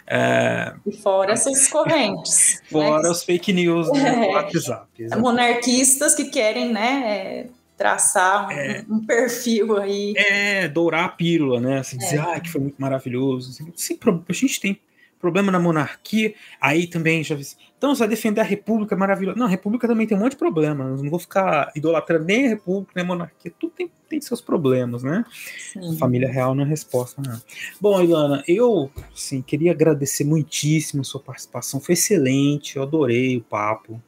É... 0.06 0.74
E 0.86 0.92
fora 0.92 1.32
essas 1.32 1.66
correntes. 1.70 2.62
fora 2.70 3.02
né? 3.02 3.10
os 3.10 3.22
fake 3.22 3.52
news 3.52 3.88
no 3.88 3.96
é. 3.96 4.28
WhatsApp. 4.32 4.88
Exatamente. 4.98 5.18
Monarquistas 5.18 6.14
que 6.14 6.26
querem, 6.26 6.72
né, 6.72 7.46
traçar 7.76 8.48
um, 8.48 8.50
é, 8.50 8.84
um, 8.88 9.04
perfil 9.04 9.76
aí. 9.76 10.14
É, 10.16 10.68
dourar 10.68 11.04
a 11.04 11.08
pílula, 11.08 11.60
né? 11.60 11.78
Assim, 11.78 11.98
dizer, 11.98 12.16
é. 12.16 12.20
ah, 12.20 12.40
que 12.40 12.50
foi 12.50 12.60
muito 12.60 12.76
maravilhoso. 12.78 13.50
Assim, 13.50 13.72
sim, 13.74 13.98
a 14.28 14.32
gente 14.32 14.60
tem 14.60 14.80
problema 15.20 15.50
na 15.50 15.58
monarquia, 15.58 16.34
aí 16.60 16.86
também 16.86 17.24
já 17.24 17.34
então 17.78 17.94
você 17.94 18.00
vai 18.00 18.08
defender 18.08 18.40
a 18.40 18.44
república 18.44 18.96
maravilhosa. 18.96 19.38
Não, 19.38 19.46
a 19.46 19.50
república 19.50 19.86
também 19.86 20.06
tem 20.06 20.16
um 20.16 20.20
monte 20.20 20.32
de 20.32 20.38
problemas. 20.38 21.02
Não 21.02 21.10
vou 21.10 21.18
ficar 21.18 21.70
idolatrando 21.76 22.24
nem 22.24 22.46
a 22.46 22.48
república, 22.50 22.92
nem 22.96 23.04
a 23.04 23.06
monarquia. 23.06 23.52
Tudo 23.58 23.72
tem, 23.72 23.90
tem 24.08 24.20
seus 24.20 24.40
problemas, 24.40 25.02
né? 25.02 25.24
Sim. 25.72 25.96
Família 25.98 26.30
real 26.30 26.54
não 26.54 26.64
é 26.64 26.66
resposta, 26.66 27.20
não. 27.20 27.38
Bom, 27.78 28.00
Ilana, 28.00 28.42
eu 28.48 28.90
sim, 29.14 29.42
queria 29.42 29.72
agradecer 29.72 30.24
muitíssimo 30.24 31.02
a 31.02 31.04
sua 31.04 31.20
participação. 31.20 31.78
Foi 31.78 31.92
excelente, 31.92 32.76
eu 32.76 32.82
adorei 32.82 33.36
o 33.36 33.42
papo 33.42 34.00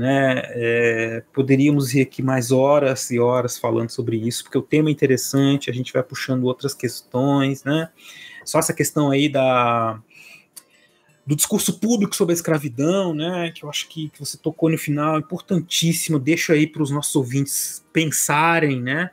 né? 0.00 0.42
É, 0.46 1.22
poderíamos 1.30 1.94
ir 1.94 2.00
aqui 2.00 2.22
mais 2.22 2.50
horas 2.50 3.10
e 3.10 3.20
horas 3.20 3.58
falando 3.58 3.90
sobre 3.90 4.16
isso, 4.16 4.42
porque 4.44 4.56
o 4.56 4.62
tema 4.62 4.88
é 4.88 4.92
interessante, 4.92 5.68
a 5.68 5.74
gente 5.74 5.92
vai 5.92 6.02
puxando 6.02 6.44
outras 6.44 6.72
questões, 6.72 7.62
né? 7.64 7.90
Só 8.46 8.58
essa 8.58 8.72
questão 8.72 9.10
aí 9.10 9.28
da 9.28 10.00
do 11.26 11.36
discurso 11.36 11.78
público 11.78 12.16
sobre 12.16 12.32
a 12.32 12.34
escravidão, 12.34 13.14
né? 13.14 13.52
Que 13.54 13.62
eu 13.62 13.68
acho 13.68 13.88
que, 13.88 14.08
que 14.08 14.18
você 14.18 14.38
tocou 14.38 14.70
no 14.70 14.78
final, 14.78 15.18
importantíssimo. 15.18 16.18
Deixo 16.18 16.50
aí 16.50 16.66
para 16.66 16.82
os 16.82 16.90
nossos 16.90 17.14
ouvintes 17.14 17.84
pensarem, 17.92 18.80
né? 18.80 19.10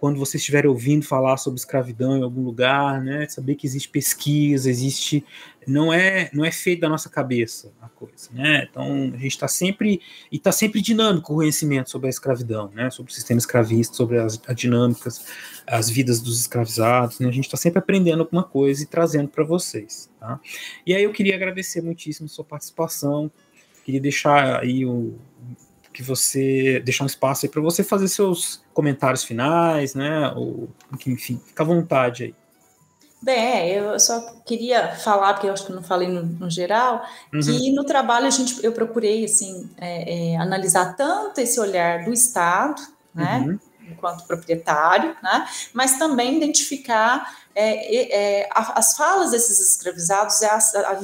quando 0.00 0.18
vocês 0.18 0.40
estiverem 0.40 0.70
ouvindo 0.70 1.04
falar 1.04 1.36
sobre 1.36 1.60
escravidão 1.60 2.16
em 2.16 2.22
algum 2.22 2.42
lugar, 2.42 3.02
né, 3.02 3.28
saber 3.28 3.54
que 3.54 3.66
existe 3.66 3.90
pesquisa, 3.90 4.70
existe, 4.70 5.22
não 5.66 5.92
é, 5.92 6.30
não 6.32 6.44
é 6.44 6.50
feito 6.50 6.80
da 6.80 6.88
nossa 6.88 7.08
cabeça 7.08 7.72
a 7.80 7.88
coisa, 7.88 8.30
né? 8.32 8.66
Então 8.70 9.12
a 9.14 9.16
gente 9.16 9.28
está 9.28 9.46
sempre 9.48 10.00
e 10.30 10.36
está 10.36 10.50
sempre 10.52 10.80
dinâmico 10.80 11.32
o 11.32 11.36
conhecimento 11.36 11.90
sobre 11.90 12.06
a 12.06 12.10
escravidão, 12.10 12.70
né? 12.74 12.90
Sobre 12.90 13.12
o 13.12 13.14
sistema 13.14 13.38
escravista, 13.38 13.94
sobre 13.94 14.18
as, 14.18 14.40
as 14.46 14.56
dinâmicas, 14.56 15.26
as 15.66 15.90
vidas 15.90 16.20
dos 16.20 16.40
escravizados, 16.40 17.20
né? 17.20 17.28
A 17.28 17.32
gente 17.32 17.44
está 17.44 17.56
sempre 17.56 17.78
aprendendo 17.78 18.20
alguma 18.20 18.42
coisa 18.44 18.82
e 18.82 18.86
trazendo 18.86 19.28
para 19.28 19.44
vocês, 19.44 20.10
tá? 20.18 20.40
E 20.86 20.94
aí 20.94 21.04
eu 21.04 21.12
queria 21.12 21.34
agradecer 21.34 21.82
muitíssimo 21.82 22.26
a 22.26 22.28
sua 22.28 22.44
participação, 22.44 23.30
queria 23.84 24.00
deixar 24.00 24.60
aí 24.60 24.86
o 24.86 25.18
que 25.92 26.02
você 26.02 26.80
deixar 26.80 27.04
um 27.04 27.06
espaço 27.08 27.44
aí 27.44 27.50
para 27.50 27.60
você 27.60 27.82
fazer 27.82 28.08
seus 28.08 28.62
comentários 28.72 29.24
finais, 29.24 29.94
né? 29.94 30.32
Ou, 30.36 30.68
enfim, 31.06 31.40
fica 31.44 31.62
à 31.62 31.66
vontade 31.66 32.24
aí. 32.24 32.34
Bem, 33.22 33.72
eu 33.72 34.00
só 34.00 34.18
queria 34.46 34.96
falar, 34.96 35.34
porque 35.34 35.46
eu 35.46 35.52
acho 35.52 35.66
que 35.66 35.72
não 35.72 35.82
falei 35.82 36.08
no, 36.08 36.22
no 36.22 36.50
geral, 36.50 37.04
uhum. 37.32 37.40
que 37.40 37.70
no 37.72 37.84
trabalho 37.84 38.26
a 38.26 38.30
gente, 38.30 38.64
eu 38.64 38.72
procurei 38.72 39.24
assim 39.26 39.68
é, 39.76 40.32
é, 40.32 40.36
analisar 40.38 40.96
tanto 40.96 41.38
esse 41.38 41.60
olhar 41.60 42.04
do 42.04 42.14
Estado, 42.14 42.80
né, 43.14 43.44
uhum. 43.46 43.58
enquanto 43.90 44.26
proprietário, 44.26 45.14
né, 45.22 45.46
mas 45.74 45.98
também 45.98 46.38
identificar 46.38 47.38
é, 47.54 48.40
é 48.40 48.48
as 48.52 48.96
falas 48.96 49.32
desses 49.32 49.60
escravizados, 49.60 50.42
as, 50.42 50.74
as 50.74 51.00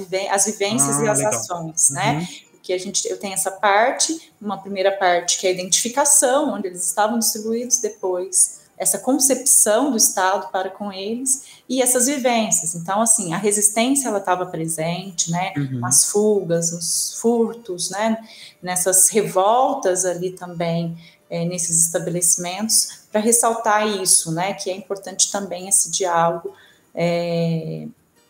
vivências 0.46 0.98
ah, 0.98 1.04
e 1.04 1.08
as 1.08 1.18
legal. 1.18 1.34
ações, 1.34 1.90
né? 1.90 2.12
uhum. 2.12 2.18
né? 2.20 2.28
que 2.62 2.72
a 2.72 2.78
gente 2.78 3.08
eu 3.08 3.16
tenho 3.16 3.34
essa 3.34 3.52
parte, 3.52 4.32
uma 4.40 4.58
primeira 4.58 4.90
parte 4.90 5.38
que 5.38 5.46
é 5.46 5.50
a 5.50 5.52
identificação, 5.52 6.52
onde 6.52 6.66
eles 6.66 6.84
estavam 6.84 7.16
distribuídos, 7.16 7.78
depois 7.78 8.65
essa 8.78 8.98
concepção 8.98 9.90
do 9.90 9.96
Estado 9.96 10.50
para 10.50 10.68
com 10.70 10.92
eles 10.92 11.44
e 11.68 11.80
essas 11.80 12.06
vivências. 12.06 12.74
Então, 12.74 13.00
assim, 13.00 13.32
a 13.32 13.38
resistência 13.38 14.08
ela 14.08 14.18
estava 14.18 14.46
presente, 14.46 15.30
né? 15.30 15.52
Uhum. 15.56 15.84
As 15.84 16.04
fugas, 16.04 16.72
os 16.72 17.18
furtos, 17.20 17.90
né? 17.90 18.18
Nessas 18.62 19.08
revoltas 19.08 20.04
ali 20.04 20.32
também 20.32 20.96
é, 21.30 21.44
nesses 21.44 21.86
estabelecimentos 21.86 23.06
para 23.10 23.20
ressaltar 23.20 23.86
isso, 23.86 24.30
né? 24.32 24.52
Que 24.52 24.70
é 24.70 24.76
importante 24.76 25.32
também 25.32 25.68
esse 25.68 25.90
diálogo 25.90 26.54
é, 26.94 27.86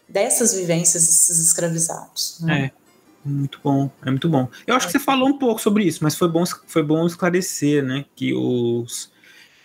dessas 0.08 0.54
vivências 0.54 1.06
desses 1.06 1.38
escravizados. 1.38 2.38
Né? 2.40 2.66
É. 2.72 2.86
Muito 3.28 3.58
bom, 3.62 3.90
é 4.04 4.10
muito 4.10 4.28
bom. 4.28 4.48
Eu 4.64 4.76
acho 4.76 4.86
que 4.86 4.92
você 4.92 5.00
falou 5.00 5.28
um 5.28 5.36
pouco 5.36 5.60
sobre 5.60 5.82
isso, 5.82 5.98
mas 6.04 6.14
foi 6.14 6.28
bom, 6.28 6.44
foi 6.64 6.82
bom 6.84 7.04
esclarecer, 7.04 7.82
né, 7.82 8.04
que 8.14 8.32
os 8.32 9.10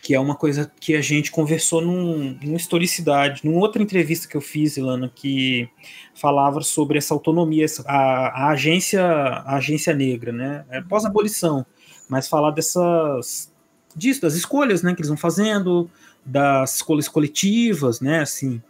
que 0.01 0.15
é 0.15 0.19
uma 0.19 0.35
coisa 0.35 0.71
que 0.79 0.95
a 0.95 1.01
gente 1.01 1.29
conversou 1.29 1.79
num, 1.79 2.37
numa 2.41 2.57
historicidade, 2.57 3.41
numa 3.43 3.59
outra 3.59 3.83
entrevista 3.83 4.27
que 4.27 4.35
eu 4.35 4.41
fiz, 4.41 4.75
Ilana, 4.75 5.11
que 5.13 5.69
falava 6.15 6.61
sobre 6.61 6.97
essa 6.97 7.13
autonomia, 7.13 7.67
a, 7.85 8.45
a 8.45 8.49
agência, 8.49 9.05
a 9.05 9.57
agência 9.57 9.93
negra, 9.93 10.31
né, 10.31 10.65
é 10.69 10.81
pós-abolição, 10.81 11.65
mas 12.09 12.27
falar 12.27 12.51
dessas 12.51 13.51
disso, 13.95 14.21
das 14.21 14.33
escolhas, 14.33 14.81
né, 14.81 14.93
que 14.95 15.01
eles 15.01 15.09
vão 15.09 15.17
fazendo, 15.17 15.89
das 16.25 16.75
escolhas 16.75 17.07
coletivas, 17.07 18.01
né, 18.01 18.21
assim, 18.21 18.61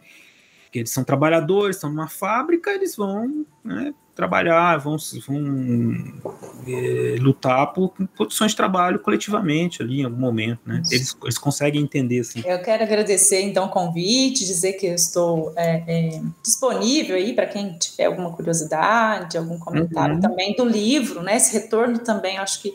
que 0.72 0.78
eles 0.78 0.90
são 0.90 1.04
trabalhadores, 1.04 1.76
estão 1.76 1.90
numa 1.90 2.08
fábrica, 2.08 2.70
eles 2.70 2.96
vão 2.96 3.44
né, 3.62 3.92
trabalhar, 4.14 4.78
vão, 4.78 4.96
vão 5.26 6.04
é, 6.66 7.16
lutar 7.20 7.72
por 7.74 7.92
condições 8.16 8.52
de 8.52 8.56
trabalho 8.56 8.98
coletivamente 8.98 9.82
ali 9.82 10.00
em 10.00 10.04
algum 10.04 10.18
momento, 10.18 10.60
né? 10.64 10.82
Eles, 10.90 11.14
eles 11.22 11.36
conseguem 11.36 11.82
entender 11.82 12.20
assim. 12.20 12.42
Eu 12.44 12.60
quero 12.62 12.82
agradecer 12.82 13.42
então 13.42 13.66
o 13.66 13.68
convite, 13.68 14.46
dizer 14.46 14.72
que 14.72 14.86
eu 14.86 14.94
estou 14.94 15.52
é, 15.56 15.82
é, 15.86 16.22
disponível 16.42 17.16
aí 17.16 17.34
para 17.34 17.46
quem 17.46 17.76
tiver 17.78 18.06
alguma 18.06 18.32
curiosidade, 18.32 19.36
algum 19.36 19.58
comentário 19.58 20.14
uhum. 20.14 20.20
também 20.22 20.56
do 20.56 20.64
livro, 20.64 21.22
né? 21.22 21.36
Esse 21.36 21.52
retorno 21.52 21.98
também, 21.98 22.38
acho 22.38 22.62
que 22.62 22.74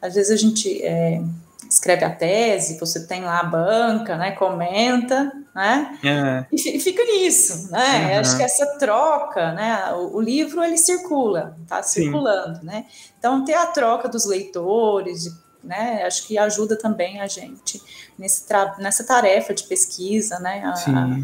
às 0.00 0.14
vezes 0.14 0.30
a 0.30 0.36
gente 0.36 0.80
é, 0.82 1.20
escreve 1.68 2.04
a 2.04 2.10
tese, 2.10 2.78
você 2.78 3.04
tem 3.04 3.22
lá 3.22 3.40
a 3.40 3.44
banca, 3.44 4.16
né? 4.16 4.30
Comenta, 4.32 5.32
né? 5.54 5.98
É. 6.02 6.46
E 6.50 6.80
fica 6.80 7.04
nisso, 7.04 7.70
né? 7.70 8.14
Uhum. 8.14 8.20
Acho 8.20 8.36
que 8.36 8.42
essa 8.42 8.66
troca, 8.78 9.52
né? 9.52 9.92
O, 9.92 10.16
o 10.16 10.20
livro 10.20 10.62
ele 10.64 10.78
circula, 10.78 11.56
tá 11.68 11.82
circulando, 11.82 12.60
Sim. 12.60 12.66
né? 12.66 12.86
Então 13.18 13.44
ter 13.44 13.54
a 13.54 13.66
troca 13.66 14.08
dos 14.08 14.24
leitores, 14.24 15.30
né? 15.62 16.04
Acho 16.04 16.26
que 16.26 16.38
ajuda 16.38 16.76
também 16.76 17.20
a 17.20 17.26
gente 17.26 17.82
nesse 18.18 18.46
nessa 18.78 19.04
tarefa 19.04 19.52
de 19.52 19.64
pesquisa, 19.64 20.38
né? 20.38 20.62
A, 20.64 20.72
a 20.72 21.20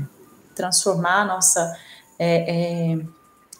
transformar 0.54 1.22
a 1.22 1.24
nossa 1.24 1.76
é, 2.18 2.92
é, 2.92 2.98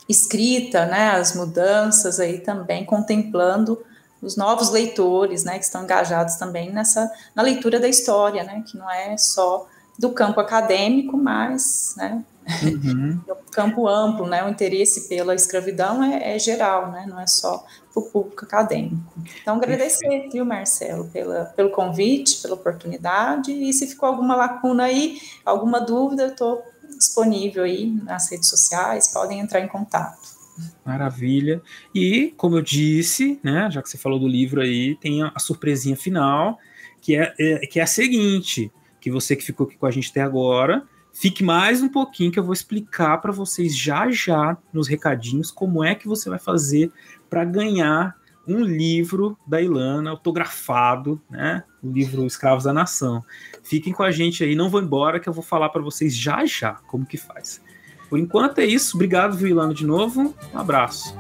escrita, 0.07 0.85
né? 0.85 1.13
As 1.13 1.35
mudanças 1.35 2.21
aí 2.21 2.41
também 2.41 2.85
contemplando 2.85 3.83
os 4.21 4.37
novos 4.37 4.71
leitores, 4.71 5.45
né, 5.45 5.59
que 5.59 5.65
estão 5.65 5.85
engajados 5.85 6.35
também 6.35 6.73
nessa 6.73 7.09
na 7.37 7.41
leitura 7.41 7.79
da 7.79 7.87
história, 7.87 8.43
né, 8.43 8.65
que 8.67 8.77
não 8.77 8.91
é 8.91 9.17
só 9.17 9.69
do 9.99 10.11
campo 10.11 10.41
acadêmico, 10.41 11.17
mas, 11.17 11.95
né, 11.97 12.25
uhum. 12.63 13.21
do 13.27 13.35
campo 13.51 13.89
amplo, 13.89 14.27
né, 14.27 14.45
o 14.45 14.49
interesse 14.49 15.09
pela 15.09 15.35
escravidão 15.35 16.03
é, 16.05 16.37
é 16.37 16.39
geral, 16.39 16.93
né, 16.93 17.05
não 17.09 17.19
é 17.19 17.27
só 17.27 17.65
para 17.93 18.01
o 18.01 18.11
público 18.11 18.45
acadêmico. 18.45 19.13
Então, 19.43 19.57
agradecer, 19.57 20.29
viu, 20.33 20.45
Marcelo, 20.45 21.07
pela, 21.09 21.47
pelo 21.57 21.71
convite, 21.71 22.41
pela 22.41 22.55
oportunidade, 22.55 23.51
e 23.51 23.73
se 23.73 23.87
ficou 23.89 24.09
alguma 24.09 24.37
lacuna 24.37 24.85
aí, 24.85 25.19
alguma 25.45 25.81
dúvida, 25.81 26.23
eu 26.23 26.29
estou 26.29 26.63
disponível 26.97 27.65
aí 27.65 27.91
nas 28.05 28.31
redes 28.31 28.49
sociais, 28.49 29.09
podem 29.09 29.41
entrar 29.41 29.61
em 29.61 29.69
contato. 29.69 30.39
Maravilha. 30.85 31.61
E, 31.95 32.33
como 32.37 32.57
eu 32.57 32.63
disse, 32.63 33.39
né, 33.43 33.69
já 33.71 33.83
que 33.83 33.89
você 33.89 33.99
falou 33.99 34.19
do 34.19 34.27
livro 34.27 34.61
aí, 34.61 34.97
tem 34.97 35.23
a, 35.23 35.33
a 35.35 35.39
surpresinha 35.39 35.97
final, 35.97 36.59
que 37.01 37.17
é, 37.17 37.35
é, 37.39 37.59
que 37.67 37.79
é 37.79 37.83
a 37.83 37.87
seguinte, 37.87 38.73
que 39.09 39.13
você 39.13 39.35
que 39.35 39.43
ficou 39.43 39.67
aqui 39.67 39.77
com 39.77 39.87
a 39.87 39.91
gente 39.91 40.11
até 40.11 40.21
agora, 40.21 40.85
fique 41.13 41.43
mais 41.43 41.83
um 41.83 41.89
pouquinho 41.89 42.31
que 42.31 42.39
eu 42.39 42.45
vou 42.45 42.53
explicar 42.53 43.19
para 43.19 43.33
vocês 43.33 43.77
já 43.77 44.11
já 44.11 44.57
nos 44.73 44.87
recadinhos 44.87 45.51
como 45.51 45.83
é 45.83 45.95
que 45.95 46.07
você 46.07 46.29
vai 46.29 46.39
fazer 46.39 46.93
para 47.29 47.45
ganhar 47.45 48.15
um 48.47 48.61
livro 48.61 49.37
da 49.47 49.61
Ilana 49.61 50.11
autografado, 50.11 51.21
né? 51.29 51.65
O 51.83 51.91
livro 51.91 52.25
Escravos 52.25 52.65
da 52.65 52.73
Nação. 52.73 53.23
Fiquem 53.63 53.93
com 53.93 54.03
a 54.03 54.11
gente 54.11 54.43
aí, 54.43 54.55
não 54.55 54.71
vão 54.71 54.83
embora 54.83 55.21
que 55.21 55.29
eu 55.29 55.33
vou 55.33 55.43
falar 55.43 55.69
para 55.69 55.83
vocês 55.83 56.17
já 56.17 56.47
já 56.47 56.75
como 56.87 57.05
que 57.05 57.19
faz. 57.19 57.61
Por 58.09 58.19
enquanto 58.19 58.59
é 58.59 58.65
isso. 58.65 58.97
Obrigado, 58.97 59.37
viu, 59.37 59.49
Ilana, 59.49 59.75
de 59.75 59.85
novo. 59.85 60.35
Um 60.55 60.59
abraço. 60.59 61.15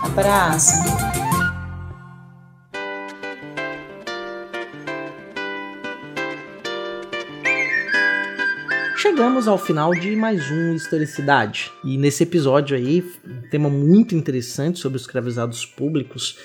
Abraço. 0.00 0.72
Chegamos 9.02 9.48
ao 9.48 9.58
final 9.58 9.90
de 9.90 10.14
mais 10.14 10.48
um 10.48 10.76
Historicidade. 10.76 11.72
E 11.84 11.98
nesse 11.98 12.22
episódio 12.22 12.76
aí, 12.76 13.04
um 13.26 13.48
tema 13.50 13.68
muito 13.68 14.14
interessante 14.14 14.78
sobre 14.78 14.94
os 14.94 15.02
escravizados 15.02 15.66
públicos. 15.66 16.38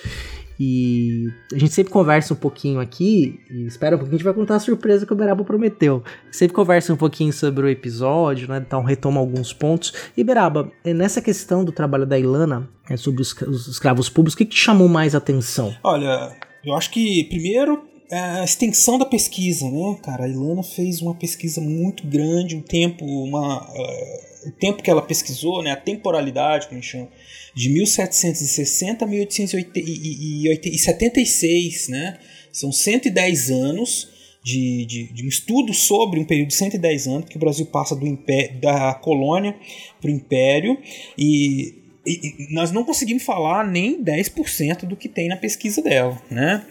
E 0.58 1.28
a 1.54 1.56
gente 1.56 1.72
sempre 1.72 1.92
conversa 1.92 2.34
um 2.34 2.36
pouquinho 2.36 2.80
aqui, 2.80 3.38
e 3.48 3.64
espera 3.64 3.94
um 3.94 4.00
pouquinho, 4.00 4.16
a 4.16 4.18
gente 4.18 4.24
vai 4.24 4.34
contar 4.34 4.56
a 4.56 4.58
surpresa 4.58 5.06
que 5.06 5.12
o 5.12 5.16
Beraba 5.16 5.44
prometeu. 5.44 6.02
Sempre 6.32 6.56
conversa 6.56 6.92
um 6.92 6.96
pouquinho 6.96 7.32
sobre 7.32 7.64
o 7.64 7.68
episódio, 7.68 8.48
né? 8.48 8.60
Então 8.66 8.82
retoma 8.82 9.20
alguns 9.20 9.52
pontos. 9.52 9.92
E 10.16 10.24
Beraba, 10.24 10.68
é, 10.84 10.92
nessa 10.92 11.22
questão 11.22 11.64
do 11.64 11.70
trabalho 11.70 12.06
da 12.06 12.18
Ilana, 12.18 12.68
é, 12.90 12.96
sobre 12.96 13.22
os, 13.22 13.32
os 13.42 13.68
escravos 13.68 14.08
públicos, 14.08 14.34
o 14.34 14.36
que, 14.36 14.44
que 14.44 14.56
te 14.56 14.60
chamou 14.60 14.88
mais 14.88 15.14
atenção? 15.14 15.76
Olha, 15.84 16.36
eu 16.64 16.74
acho 16.74 16.90
que 16.90 17.22
primeiro 17.28 17.86
a 18.10 18.42
extensão 18.44 18.98
da 18.98 19.04
pesquisa, 19.04 19.70
né, 19.70 19.98
cara? 20.02 20.24
A 20.24 20.28
Ilana 20.28 20.62
fez 20.62 21.02
uma 21.02 21.14
pesquisa 21.14 21.60
muito 21.60 22.06
grande, 22.06 22.56
um 22.56 22.62
tempo, 22.62 23.04
uma, 23.04 23.70
uh, 23.70 24.48
o 24.48 24.52
tempo 24.52 24.82
que 24.82 24.90
ela 24.90 25.02
pesquisou, 25.02 25.62
né, 25.62 25.72
a 25.72 25.76
temporalidade, 25.76 26.68
como 26.68 26.78
a 26.78 26.80
gente 26.80 26.90
chama, 26.90 27.08
de 27.54 27.68
1760 27.68 29.04
a 29.04 29.08
1876, 29.08 31.88
né? 31.88 32.18
São 32.52 32.72
110 32.72 33.50
anos 33.50 34.08
de, 34.42 34.86
de, 34.86 35.12
de, 35.12 35.22
um 35.24 35.28
estudo 35.28 35.74
sobre 35.74 36.18
um 36.18 36.24
período 36.24 36.48
de 36.48 36.54
110 36.54 37.06
anos 37.08 37.28
que 37.28 37.36
o 37.36 37.40
Brasil 37.40 37.66
passa 37.66 37.94
do 37.94 38.06
império, 38.06 38.58
da 38.60 38.94
colônia 38.94 39.54
para 40.00 40.08
o 40.08 40.14
império 40.14 40.78
e, 41.18 41.74
e, 42.06 42.12
e, 42.12 42.54
nós 42.54 42.70
não 42.70 42.84
conseguimos 42.84 43.24
falar 43.24 43.66
nem 43.66 44.02
10% 44.02 44.86
do 44.86 44.96
que 44.96 45.08
tem 45.08 45.28
na 45.28 45.36
pesquisa 45.36 45.82
dela, 45.82 46.22
né? 46.30 46.64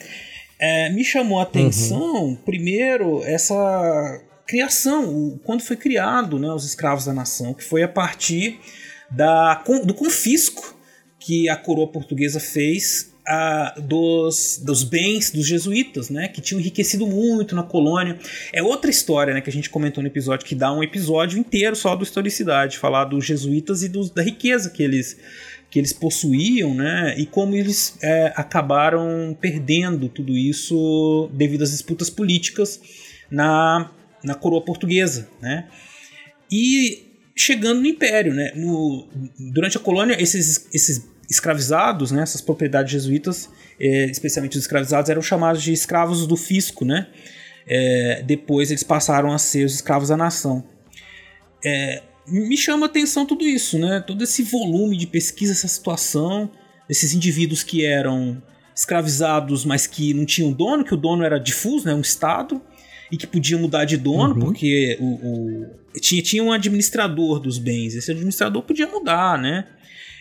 É, 0.60 0.90
me 0.90 1.04
chamou 1.04 1.40
a 1.40 1.44
atenção, 1.44 2.26
uhum. 2.26 2.36
primeiro, 2.36 3.24
essa 3.24 4.22
criação, 4.48 5.40
quando 5.44 5.62
foi 5.62 5.76
criado 5.76 6.40
né, 6.40 6.50
os 6.50 6.66
escravos 6.66 7.06
da 7.06 7.14
nação, 7.14 7.54
que 7.54 7.64
foi 7.64 7.84
a 7.84 7.88
partir 7.88 8.60
da, 9.12 9.56
do 9.86 9.94
confisco 9.94 10.76
que 11.20 11.50
a 11.50 11.56
coroa 11.56 11.88
portuguesa 11.88 12.40
fez 12.40 13.12
uh, 13.28 13.82
dos, 13.82 14.62
dos 14.64 14.84
bens 14.84 15.30
dos 15.32 15.46
jesuítas, 15.46 16.10
né, 16.10 16.28
que 16.28 16.40
tinham 16.40 16.60
enriquecido 16.60 17.06
muito 17.06 17.56
na 17.56 17.64
colônia. 17.64 18.18
É 18.54 18.64
outra 18.64 18.90
história 18.90 19.34
né, 19.34 19.42
que 19.42 19.50
a 19.50 19.54
gente 19.54 19.70
comentou 19.70 20.02
no 20.02 20.08
episódio, 20.08 20.46
que 20.46 20.56
dá 20.56 20.72
um 20.72 20.82
episódio 20.82 21.38
inteiro 21.38 21.76
só 21.76 21.96
do 21.96 22.04
historicidade, 22.04 22.78
falar 22.78 23.06
dos 23.06 23.26
jesuítas 23.26 23.84
e 23.84 23.90
dos, 23.90 24.10
da 24.10 24.24
riqueza 24.24 24.70
que 24.70 24.82
eles 24.82 25.18
que 25.78 25.80
eles 25.80 25.94
possuíam, 25.94 26.74
né, 26.74 27.14
e 27.20 27.26
como 27.28 27.56
eles 27.56 27.98
é, 28.02 28.34
acabaram 28.36 29.38
perdendo 29.40 30.10
tudo 30.10 30.36
isso 30.36 31.30
devido 31.34 31.64
às 31.64 31.70
disputas 31.70 32.10
políticas 32.10 32.82
na, 33.30 33.92
na 34.24 34.34
coroa 34.34 34.62
portuguesa, 34.62 35.30
né. 35.40 35.68
E 36.52 37.06
chegando 37.36 37.82
no 37.82 37.86
Império, 37.86 38.34
né? 38.34 38.52
No, 38.56 39.08
durante 39.38 39.78
a 39.78 39.80
colônia, 39.80 40.20
esses, 40.20 40.68
esses 40.74 41.08
escravizados, 41.30 42.12
né? 42.12 42.24
Essas 42.24 42.42
propriedades 42.42 42.92
jesuítas, 42.92 43.50
é, 43.80 44.06
especialmente 44.06 44.58
os 44.58 44.64
escravizados, 44.64 45.10
eram 45.10 45.22
chamados 45.22 45.62
de 45.62 45.72
escravos 45.72 46.26
do 46.26 46.36
fisco, 46.36 46.84
né? 46.84 47.08
É, 47.68 48.24
depois 48.26 48.72
eles 48.72 48.84
passaram 48.84 49.32
a 49.32 49.38
ser 49.38 49.66
os 49.66 49.76
escravos 49.76 50.10
da 50.10 50.18
nação. 50.18 50.64
É, 51.64 52.02
me 52.28 52.58
chama 52.58 52.86
a 52.86 52.90
atenção 52.90 53.26
tudo 53.26 53.44
isso, 53.44 53.78
né? 53.80 54.04
Todo 54.06 54.24
esse 54.24 54.44
volume 54.44 54.98
de 54.98 55.08
pesquisa, 55.08 55.54
essa 55.54 55.68
situação, 55.68 56.50
esses 56.90 57.14
indivíduos 57.14 57.64
que 57.64 57.86
eram 57.86 58.42
escravizados, 58.76 59.66
mas 59.66 59.88
que 59.88 60.14
não 60.14 60.26
tinham 60.26 60.52
dono, 60.52 60.84
que 60.84 60.94
o 60.94 60.98
dono 60.98 61.24
era 61.24 61.40
difuso, 61.40 61.86
né? 61.86 61.94
Um 61.94 62.02
estado 62.02 62.62
e 63.12 63.18
que 63.18 63.26
podia 63.26 63.58
mudar 63.58 63.86
de 63.86 63.98
dono, 63.98 64.34
uhum. 64.34 64.40
porque 64.42 64.98
o, 65.00 65.06
o, 65.06 66.00
tinha, 66.00 66.22
tinha 66.22 66.44
um 66.44 66.52
administrador 66.52 67.40
dos 67.40 67.58
bens. 67.58 67.96
Esse 67.96 68.12
administrador 68.12 68.62
podia 68.64 68.88
mudar, 68.88 69.38
né? 69.38 69.66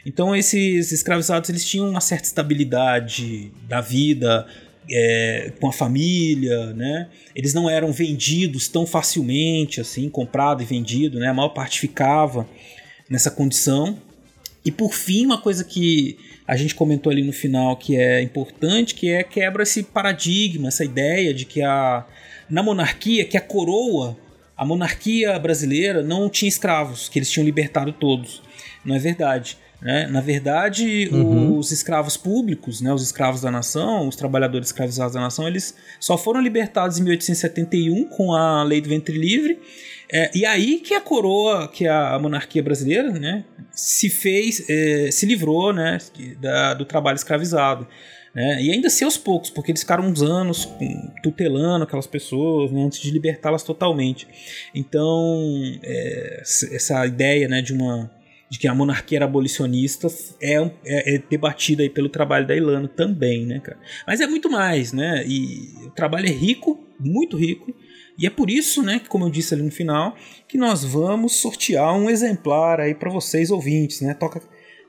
Então 0.05 0.37
esses 0.37 0.93
escravizados 0.93 1.51
eles 1.51 1.65
tinham 1.65 1.91
uma 1.91 2.01
certa 2.01 2.27
estabilidade 2.27 3.51
da 3.69 3.81
vida 3.81 4.47
é, 4.91 5.53
com 5.61 5.69
a 5.69 5.73
família, 5.73 6.73
né? 6.73 7.09
Eles 7.35 7.53
não 7.53 7.69
eram 7.69 7.93
vendidos 7.93 8.69
tão 8.69 8.87
facilmente 8.87 9.81
assim, 9.81 10.09
comprado 10.09 10.63
e 10.63 10.67
vendido, 10.67 11.19
né? 11.19 11.29
A 11.29 11.35
maior 11.35 11.51
parte 11.51 11.81
ficava 11.81 12.49
nessa 13.09 13.31
condição. 13.31 13.99
E 14.65 14.71
por 14.71 14.93
fim, 14.93 15.27
uma 15.27 15.39
coisa 15.41 15.65
que 15.65 16.19
a 16.47 16.57
gente 16.57 16.75
comentou 16.75 17.11
ali 17.11 17.23
no 17.23 17.33
final 17.33 17.77
que 17.77 17.97
é 17.97 18.21
importante, 18.21 18.95
que 18.95 19.11
é 19.11 19.23
quebra 19.23 19.63
esse 19.63 19.83
paradigma, 19.83 20.69
essa 20.69 20.85
ideia 20.85 21.33
de 21.33 21.45
que 21.45 21.63
a 21.63 22.05
na 22.49 22.63
monarquia 22.63 23.25
que 23.25 23.37
a 23.37 23.41
coroa, 23.41 24.17
a 24.57 24.65
monarquia 24.65 25.39
brasileira 25.39 26.03
não 26.03 26.29
tinha 26.29 26.49
escravos, 26.49 27.09
que 27.09 27.19
eles 27.19 27.31
tinham 27.31 27.45
libertado 27.45 27.93
todos. 27.93 28.43
Não 28.85 28.95
é 28.95 28.99
verdade. 28.99 29.59
Né? 29.87 30.09
Na 30.09 30.21
verdade, 30.21 31.09
uhum. 31.13 31.57
os 31.57 31.71
escravos 31.71 32.17
públicos, 32.17 32.81
né, 32.81 32.93
os 32.93 33.05
escravos 33.05 33.41
da 33.41 33.53
nação, 33.53 34.09
os 34.09 34.17
trabalhadores 34.17 34.67
escravizados 34.67 35.15
da 35.15 35.21
nação, 35.21 35.47
eles 35.47 35.77
só 36.01 36.19
foram 36.19 36.41
libertados 36.41 36.99
em 36.99 37.05
1871 37.05 38.09
com 38.09 38.35
a 38.35 38.65
lei 38.65 38.81
do 38.81 38.89
ventre 38.89 39.17
livre. 39.17 39.61
É, 40.13 40.29
e 40.35 40.45
aí 40.45 40.81
que 40.81 40.93
a 40.93 41.01
coroa, 41.01 41.69
que 41.69 41.87
a 41.87 42.19
monarquia 42.19 42.65
brasileira, 42.65 43.13
né, 43.13 43.45
se 43.71 44.11
fez, 44.11 44.69
é, 44.69 45.09
se 45.13 45.25
livrou, 45.25 45.73
né, 45.73 45.99
da, 46.41 46.75
do 46.75 46.85
trabalho 46.85 47.15
escravizado. 47.15 47.87
Né? 48.35 48.65
E 48.65 48.73
ainda 48.73 48.89
assim 48.89 49.05
aos 49.05 49.17
poucos, 49.17 49.51
porque 49.51 49.71
eles 49.71 49.83
ficaram 49.83 50.05
uns 50.05 50.21
anos 50.21 50.69
tutelando 51.23 51.85
aquelas 51.85 52.09
pessoas 52.09 52.73
né, 52.73 52.83
antes 52.83 52.99
de 52.99 53.13
libertá-las 53.13 53.63
totalmente. 53.63 54.27
Então, 54.75 55.79
é, 55.81 56.43
essa 56.73 57.07
ideia 57.07 57.47
né, 57.47 57.63
de 57.63 57.73
uma 57.73 58.16
de 58.49 58.59
que 58.59 58.69
a 58.69 58.75
monarquia 58.75 59.19
era 59.19 59.25
abolicionista 59.25 60.07
é, 60.41 60.55
é, 60.85 61.15
é, 61.15 61.19
debatida 61.19 61.83
aí 61.83 61.91
pelo 61.91 62.09
trabalho 62.09 62.47
da 62.47 62.55
Ilana 62.55 62.89
também, 62.89 63.45
né, 63.45 63.61
cara? 63.61 63.79
Mas 64.07 64.21
é 64.21 64.27
muito 64.27 64.51
mais, 64.51 64.93
né? 64.93 65.25
E 65.27 65.87
o 65.87 65.91
trabalho 65.91 66.27
é 66.27 66.33
rico, 66.33 66.85
muito 66.99 67.37
rico, 67.37 67.75
e 68.19 68.27
é 68.27 68.31
por 68.31 68.49
isso, 68.49 68.83
né, 68.83 68.99
que 68.99 69.09
como 69.09 69.25
eu 69.25 69.31
disse 69.31 69.53
ali 69.53 69.63
no 69.63 69.71
final, 69.71 70.15
que 70.49 70.57
nós 70.57 70.85
vamos 70.85 71.37
sortear 71.37 71.95
um 71.95 72.09
exemplar 72.09 72.81
aí 72.81 72.95
para 72.95 73.11
vocês 73.11 73.51
ouvintes, 73.51 74.01
né? 74.01 74.15
Toca 74.15 74.41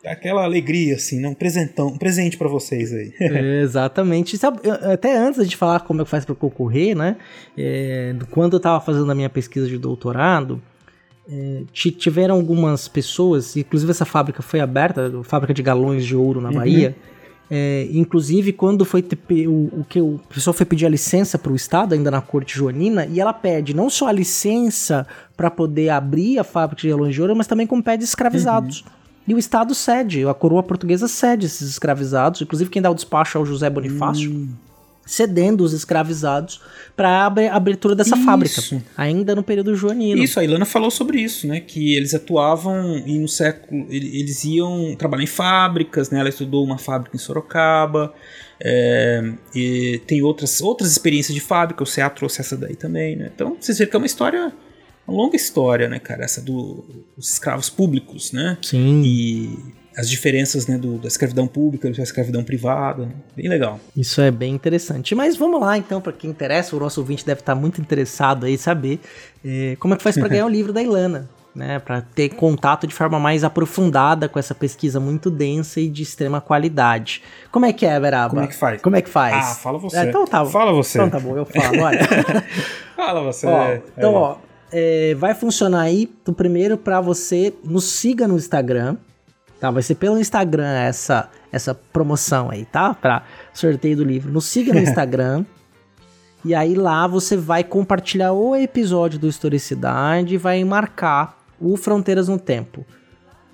aquela 0.06 0.44
alegria, 0.44 0.96
assim, 0.96 1.20
né? 1.20 1.28
Um 1.28 1.34
presentão, 1.34 1.88
um 1.88 1.98
presente 1.98 2.38
para 2.38 2.48
vocês 2.48 2.94
aí. 2.94 3.14
é, 3.20 3.62
exatamente. 3.62 4.40
Até 4.94 5.18
antes 5.18 5.48
de 5.50 5.58
falar 5.58 5.82
como 5.82 6.02
é 6.02 6.06
que 6.06 6.10
faz 6.10 6.24
para 6.24 6.36
concorrer, 6.36 6.96
né? 6.96 7.18
É, 7.58 8.16
quando 8.32 8.54
eu 8.54 8.58
estava 8.58 8.80
fazendo 8.84 9.12
a 9.12 9.16
minha 9.16 9.30
pesquisa 9.30 9.68
de 9.68 9.78
doutorado, 9.78 10.62
é, 11.30 11.64
tiveram 11.72 12.36
algumas 12.36 12.88
pessoas, 12.88 13.56
inclusive 13.58 13.92
essa 13.92 14.06
fábrica 14.06 14.42
foi 14.42 14.60
aberta, 14.60 15.12
fábrica 15.24 15.54
de 15.54 15.62
galões 15.62 16.06
de 16.06 16.16
ouro 16.16 16.40
na 16.40 16.50
uhum. 16.50 16.56
Bahia. 16.56 16.96
É, 17.50 17.88
inclusive, 17.94 18.52
quando 18.52 18.84
foi 18.84 19.06
o, 19.48 19.80
o 19.80 19.86
que 19.88 20.02
o 20.02 20.20
pessoal 20.28 20.54
foi 20.54 20.66
pedir 20.66 20.86
a 20.86 20.90
licença 20.90 21.38
para 21.38 21.52
o 21.52 21.56
Estado, 21.56 21.94
ainda 21.94 22.12
na 22.12 22.22
corte 22.22 22.58
joanina, 22.58 23.06
e 23.06 23.22
ela 23.22 23.32
pede 23.32 23.74
não 23.74 23.90
só 23.90 24.08
a 24.08 24.12
licença 24.12 25.08
para 25.36 25.50
poder 25.50 25.90
abrir 25.90 26.40
a 26.40 26.44
fábrica 26.44 26.82
de 26.82 26.90
galões 26.90 27.16
de 27.16 27.22
ouro, 27.22 27.36
mas 27.36 27.48
também 27.48 27.66
como 27.66 27.82
pede 27.82 28.04
escravizados. 28.04 28.82
Uhum. 28.82 28.98
E 29.30 29.34
o 29.34 29.38
Estado 29.38 29.76
cede, 29.76 30.26
a 30.26 30.34
coroa 30.34 30.64
portuguesa 30.64 31.08
cede 31.08 31.46
esses 31.46 31.70
escravizados, 31.70 32.42
inclusive 32.42 32.70
quem 32.70 32.82
dá 32.82 32.90
o 32.90 32.96
despacho 32.96 33.38
é 33.38 33.42
o 33.42 33.46
José 33.46 33.70
Bonifácio, 33.70 34.32
hum. 34.32 34.50
Cedendo 35.08 35.64
os 35.64 35.74
escravizados 35.74 36.62
para 36.96 37.10
a 37.10 37.56
abertura 37.56 37.96
dessa 37.96 38.16
isso. 38.16 38.26
fábrica, 38.26 38.62
ainda 38.96 39.34
no 39.34 39.42
período 39.42 39.76
joanino. 39.76 40.22
Isso, 40.22 40.40
a 40.40 40.44
Ilana 40.44 40.66
falou 40.66 40.92
sobre 40.92 41.20
isso, 41.20 41.48
né, 41.48 41.60
que 41.60 41.96
eles 41.96 42.14
atuavam 42.14 42.98
e 42.98 43.18
no 43.18 43.28
século, 43.28 43.88
eles 43.90 44.44
iam 44.44 44.96
trabalhar 44.96 45.24
em 45.24 45.28
fábricas, 45.28 46.12
né, 46.12 46.20
ela 46.20 46.30
estudou 46.30 46.64
uma 46.64 46.78
fábrica 46.78 47.16
em 47.16 47.20
Sorocaba, 47.20 48.14
é, 48.60 49.34
e 49.56 50.02
tem 50.06 50.22
outras, 50.22 50.62
outras 50.62 50.92
experiências 50.92 51.34
de 51.34 51.42
fábrica, 51.42 51.84
o 51.84 51.88
CA 51.88 52.10
trouxe 52.10 52.42
essa 52.42 52.58
daí 52.58 52.76
também, 52.76 53.16
né, 53.16 53.32
então 53.34 53.56
vocês 53.60 53.78
veem 53.78 53.90
que 53.90 53.96
é 53.96 54.00
uma 54.00 54.06
história 54.06 54.52
uma 55.08 55.16
longa 55.16 55.38
história, 55.38 55.88
né, 55.88 56.00
cara? 56.00 56.26
Essa 56.26 56.42
do, 56.42 56.84
dos 57.16 57.32
escravos 57.32 57.70
públicos, 57.70 58.34
né? 58.34 58.58
Sim. 58.62 59.02
E 59.06 59.58
as 59.98 60.08
diferenças 60.08 60.68
né, 60.68 60.78
do, 60.78 61.00
da 61.00 61.08
escravidão 61.08 61.48
pública 61.48 61.88
e 61.88 61.92
da 61.92 62.04
escravidão 62.04 62.44
privada. 62.44 63.10
Bem 63.36 63.50
legal. 63.50 63.80
Isso 63.96 64.22
é 64.22 64.30
bem 64.30 64.54
interessante. 64.54 65.16
Mas 65.16 65.36
vamos 65.36 65.60
lá, 65.60 65.76
então, 65.76 66.00
para 66.00 66.14
quem 66.14 66.30
interessa, 66.30 66.76
o 66.76 66.80
nosso 66.80 67.02
ouvinte 67.02 67.26
deve 67.26 67.40
estar 67.40 67.56
muito 67.56 67.82
interessado 67.82 68.46
aí 68.46 68.60
saber 68.60 69.00
é, 69.44 69.76
como 69.80 69.96
é 69.96 69.98
que 69.98 70.04
faz 70.04 70.16
para 70.16 70.28
ganhar 70.28 70.46
o 70.46 70.50
livro 70.50 70.72
da 70.72 70.84
Ilana. 70.84 71.28
Né, 71.56 71.80
para 71.80 72.02
ter 72.02 72.30
contato 72.30 72.86
de 72.86 72.94
forma 72.94 73.20
mais 73.20 73.44
aprofundada 73.44 74.30
com 74.30 74.38
essa 74.38 74.54
pesquisa 74.54 75.00
muito 75.00 75.32
densa 75.32 75.80
e 75.82 75.90
de 75.90 76.04
extrema 76.04 76.40
qualidade. 76.40 77.24
Como 77.52 77.66
é 77.66 77.74
que 77.74 77.84
é, 77.84 78.00
Beraba? 78.00 78.30
Como 78.30 78.44
é 78.44 78.48
que 78.48 78.54
faz? 78.54 78.80
Como 78.80 78.96
é 78.96 79.02
que 79.02 79.10
faz? 79.10 79.34
Ah, 79.34 79.56
fala 79.56 79.80
você. 79.80 79.98
É, 79.98 80.04
então 80.04 80.28
tá. 80.28 80.46
Fala 80.46 80.72
você. 80.72 81.00
Então 81.00 81.10
tá 81.10 81.20
bom, 81.20 81.36
eu 81.36 81.46
falo, 81.48 81.82
olha. 81.82 82.00
fala 82.96 83.24
você. 83.24 83.48
Ó, 83.48 83.74
então, 83.98 84.14
ó, 84.14 84.38
é, 84.72 85.16
vai 85.16 85.34
funcionar 85.34 85.82
aí, 85.82 86.08
do 86.24 86.32
primeiro 86.32 86.78
para 86.78 87.02
você 87.02 87.52
nos 87.64 87.86
siga 87.86 88.28
no 88.28 88.36
Instagram, 88.36 88.96
Tá, 89.60 89.72
vai 89.72 89.82
ser 89.82 89.96
pelo 89.96 90.20
Instagram 90.20 90.72
essa 90.72 91.30
essa 91.52 91.74
promoção 91.74 92.50
aí, 92.50 92.66
tá? 92.66 92.94
Para 92.94 93.24
sorteio 93.54 93.98
do 93.98 94.04
livro. 94.04 94.32
Nos 94.32 94.46
siga 94.46 94.74
no 94.74 94.80
Instagram. 94.82 95.46
e 96.46 96.54
aí 96.54 96.76
lá 96.76 97.08
você 97.08 97.36
vai 97.36 97.64
compartilhar 97.64 98.32
o 98.34 98.56
episódio 98.56 99.18
do 99.20 99.28
Historicidade 99.28 100.36
e 100.36 100.38
vai 100.38 100.64
marcar 100.64 101.38
o 101.60 101.76
Fronteiras 101.76 102.28
no 102.28 102.38
Tempo. 102.38 102.86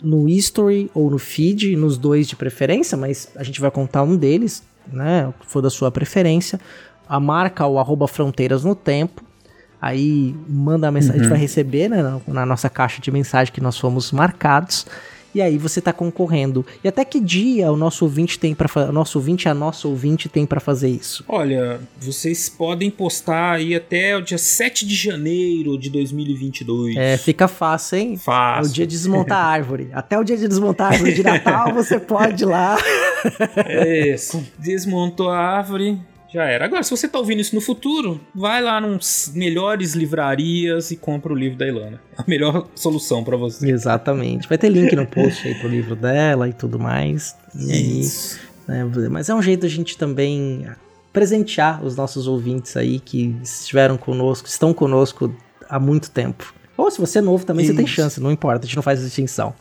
No 0.02 0.28
History 0.28 0.92
ou 0.94 1.10
no 1.10 1.18
Feed, 1.18 1.76
nos 1.78 1.98
dois 1.98 2.28
de 2.28 2.36
preferência, 2.36 2.98
mas 2.98 3.30
a 3.38 3.44
gente 3.44 3.62
vai 3.62 3.72
contar 3.72 4.04
um 4.04 4.18
deles, 4.18 4.64
né? 4.92 5.28
O 5.28 5.34
que 5.34 5.46
for 5.46 5.62
da 5.62 5.70
sua 5.70 5.90
preferência. 5.90 6.60
A 7.08 7.20
marca 7.20 7.66
o 7.66 7.80
arroba 7.80 8.08
Fronteiras 8.08 8.66
no 8.66 8.76
Tempo. 8.76 9.24
Aí 9.82 10.36
manda 10.48 10.88
a 10.88 10.92
mensagem, 10.92 11.16
uhum. 11.16 11.20
a 11.20 11.24
gente 11.24 11.30
vai 11.30 11.40
receber 11.40 11.90
né, 11.90 12.02
na, 12.02 12.22
na 12.28 12.46
nossa 12.46 12.70
caixa 12.70 13.02
de 13.02 13.12
mensagem 13.12 13.54
que 13.54 13.60
nós 13.60 13.78
fomos 13.78 14.14
marcados 14.14 14.86
e 15.34 15.42
aí 15.42 15.58
você 15.58 15.82
tá 15.82 15.92
concorrendo. 15.92 16.66
E 16.84 16.88
até 16.88 17.04
que 17.04 17.20
dia 17.20 17.72
o 17.72 17.78
nosso 17.78 18.06
ouvinte 18.06 18.38
tem 18.38 18.54
para 18.54 18.90
o 18.90 18.92
nosso 18.92 19.18
ouvinte 19.18 19.50
a 19.50 19.54
nossa 19.54 19.88
ouvinte 19.88 20.30
tem 20.30 20.46
para 20.46 20.60
fazer 20.60 20.90
isso? 20.90 21.24
Olha, 21.28 21.80
vocês 22.00 22.50
podem 22.50 22.90
postar 22.90 23.54
aí 23.54 23.76
até 23.76 24.16
o 24.18 24.22
dia 24.22 24.38
7 24.38 24.86
de 24.86 24.96
janeiro 24.96 25.78
de 25.78 25.90
2022. 25.90 26.96
É, 26.96 27.18
fica 27.18 27.48
fácil, 27.48 27.98
hein? 27.98 28.18
Fácil. 28.18 28.68
É 28.68 28.70
o 28.70 28.74
dia 28.74 28.88
de 28.88 28.96
desmontar 28.96 29.38
a 29.38 29.46
árvore. 29.46 29.90
Até 29.94 30.18
o 30.18 30.24
dia 30.24 30.38
de 30.38 30.48
desmontar 30.48 30.88
a 30.88 30.90
árvore 30.94 31.14
de 31.14 31.24
Natal 31.24 31.74
você 31.74 32.00
pode 32.00 32.44
ir 32.44 32.48
lá. 32.48 32.78
É 33.58 34.14
isso. 34.14 34.44
Desmontou 34.58 35.30
a 35.30 35.38
árvore, 35.38 36.00
já 36.34 36.46
era. 36.46 36.66
Agora, 36.66 36.82
se 36.82 36.90
você 36.90 37.08
tá 37.08 37.20
ouvindo 37.20 37.40
isso 37.40 37.54
no 37.54 37.62
futuro, 37.62 38.20
vai 38.34 38.62
lá 38.62 38.82
nos 38.82 39.32
melhores 39.36 39.94
livrarias 39.94 40.90
e 40.90 40.96
compra 40.96 41.32
o 41.32 41.36
livro 41.36 41.58
da 41.60 41.68
Ilana. 41.68 42.02
A 42.18 42.24
melhor 42.28 42.68
solução 42.74 43.24
para 43.24 43.38
você. 43.38 43.70
Exatamente. 43.70 44.50
Vai 44.50 44.58
ter 44.58 44.70
link 44.70 44.96
no 44.96 45.06
post 45.06 45.48
aí 45.48 45.54
pro 45.56 45.70
livro 45.70 45.96
dela 45.96 46.50
e 46.50 46.54
tudo 46.54 46.80
mais. 46.80 47.36
E 47.56 48.02
isso. 48.02 48.40
Aí, 48.68 48.84
né, 48.84 49.10
mas 49.10 49.30
é 49.30 49.36
um 49.36 49.42
jeito 49.42 49.66
a 49.66 49.70
gente 49.70 49.98
também 49.98 50.66
presentear 51.12 51.84
os 51.84 51.96
nossos 51.96 52.28
ouvintes 52.28 52.76
aí 52.76 53.00
que 53.00 53.36
estiveram 53.44 53.98
conosco, 53.98 54.48
estão 54.48 54.74
conosco 54.74 55.34
há 55.70 55.80
muito 55.80 56.10
tempo. 56.10 56.54
Ou 56.76 56.90
se 56.90 57.00
você 57.00 57.20
é 57.20 57.22
novo 57.22 57.46
também, 57.46 57.64
Isso. 57.64 57.74
você 57.74 57.78
tem 57.78 57.88
chance, 57.88 58.20
não 58.20 58.32
importa, 58.32 58.66
a 58.66 58.68
gente 58.68 58.76
não 58.76 58.84
faz 58.84 59.00
distinção. 59.00 59.54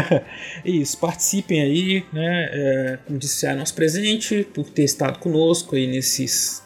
Isso, 0.64 0.96
participem 0.98 1.60
aí, 1.60 2.04
né? 2.12 2.48
É, 2.52 2.98
como 3.04 3.18
disse, 3.18 3.44
é 3.46 3.54
nosso 3.54 3.74
presente 3.74 4.46
por 4.54 4.64
ter 4.70 4.84
estado 4.84 5.18
conosco 5.18 5.74
aí 5.74 5.86
nesses, 5.88 6.62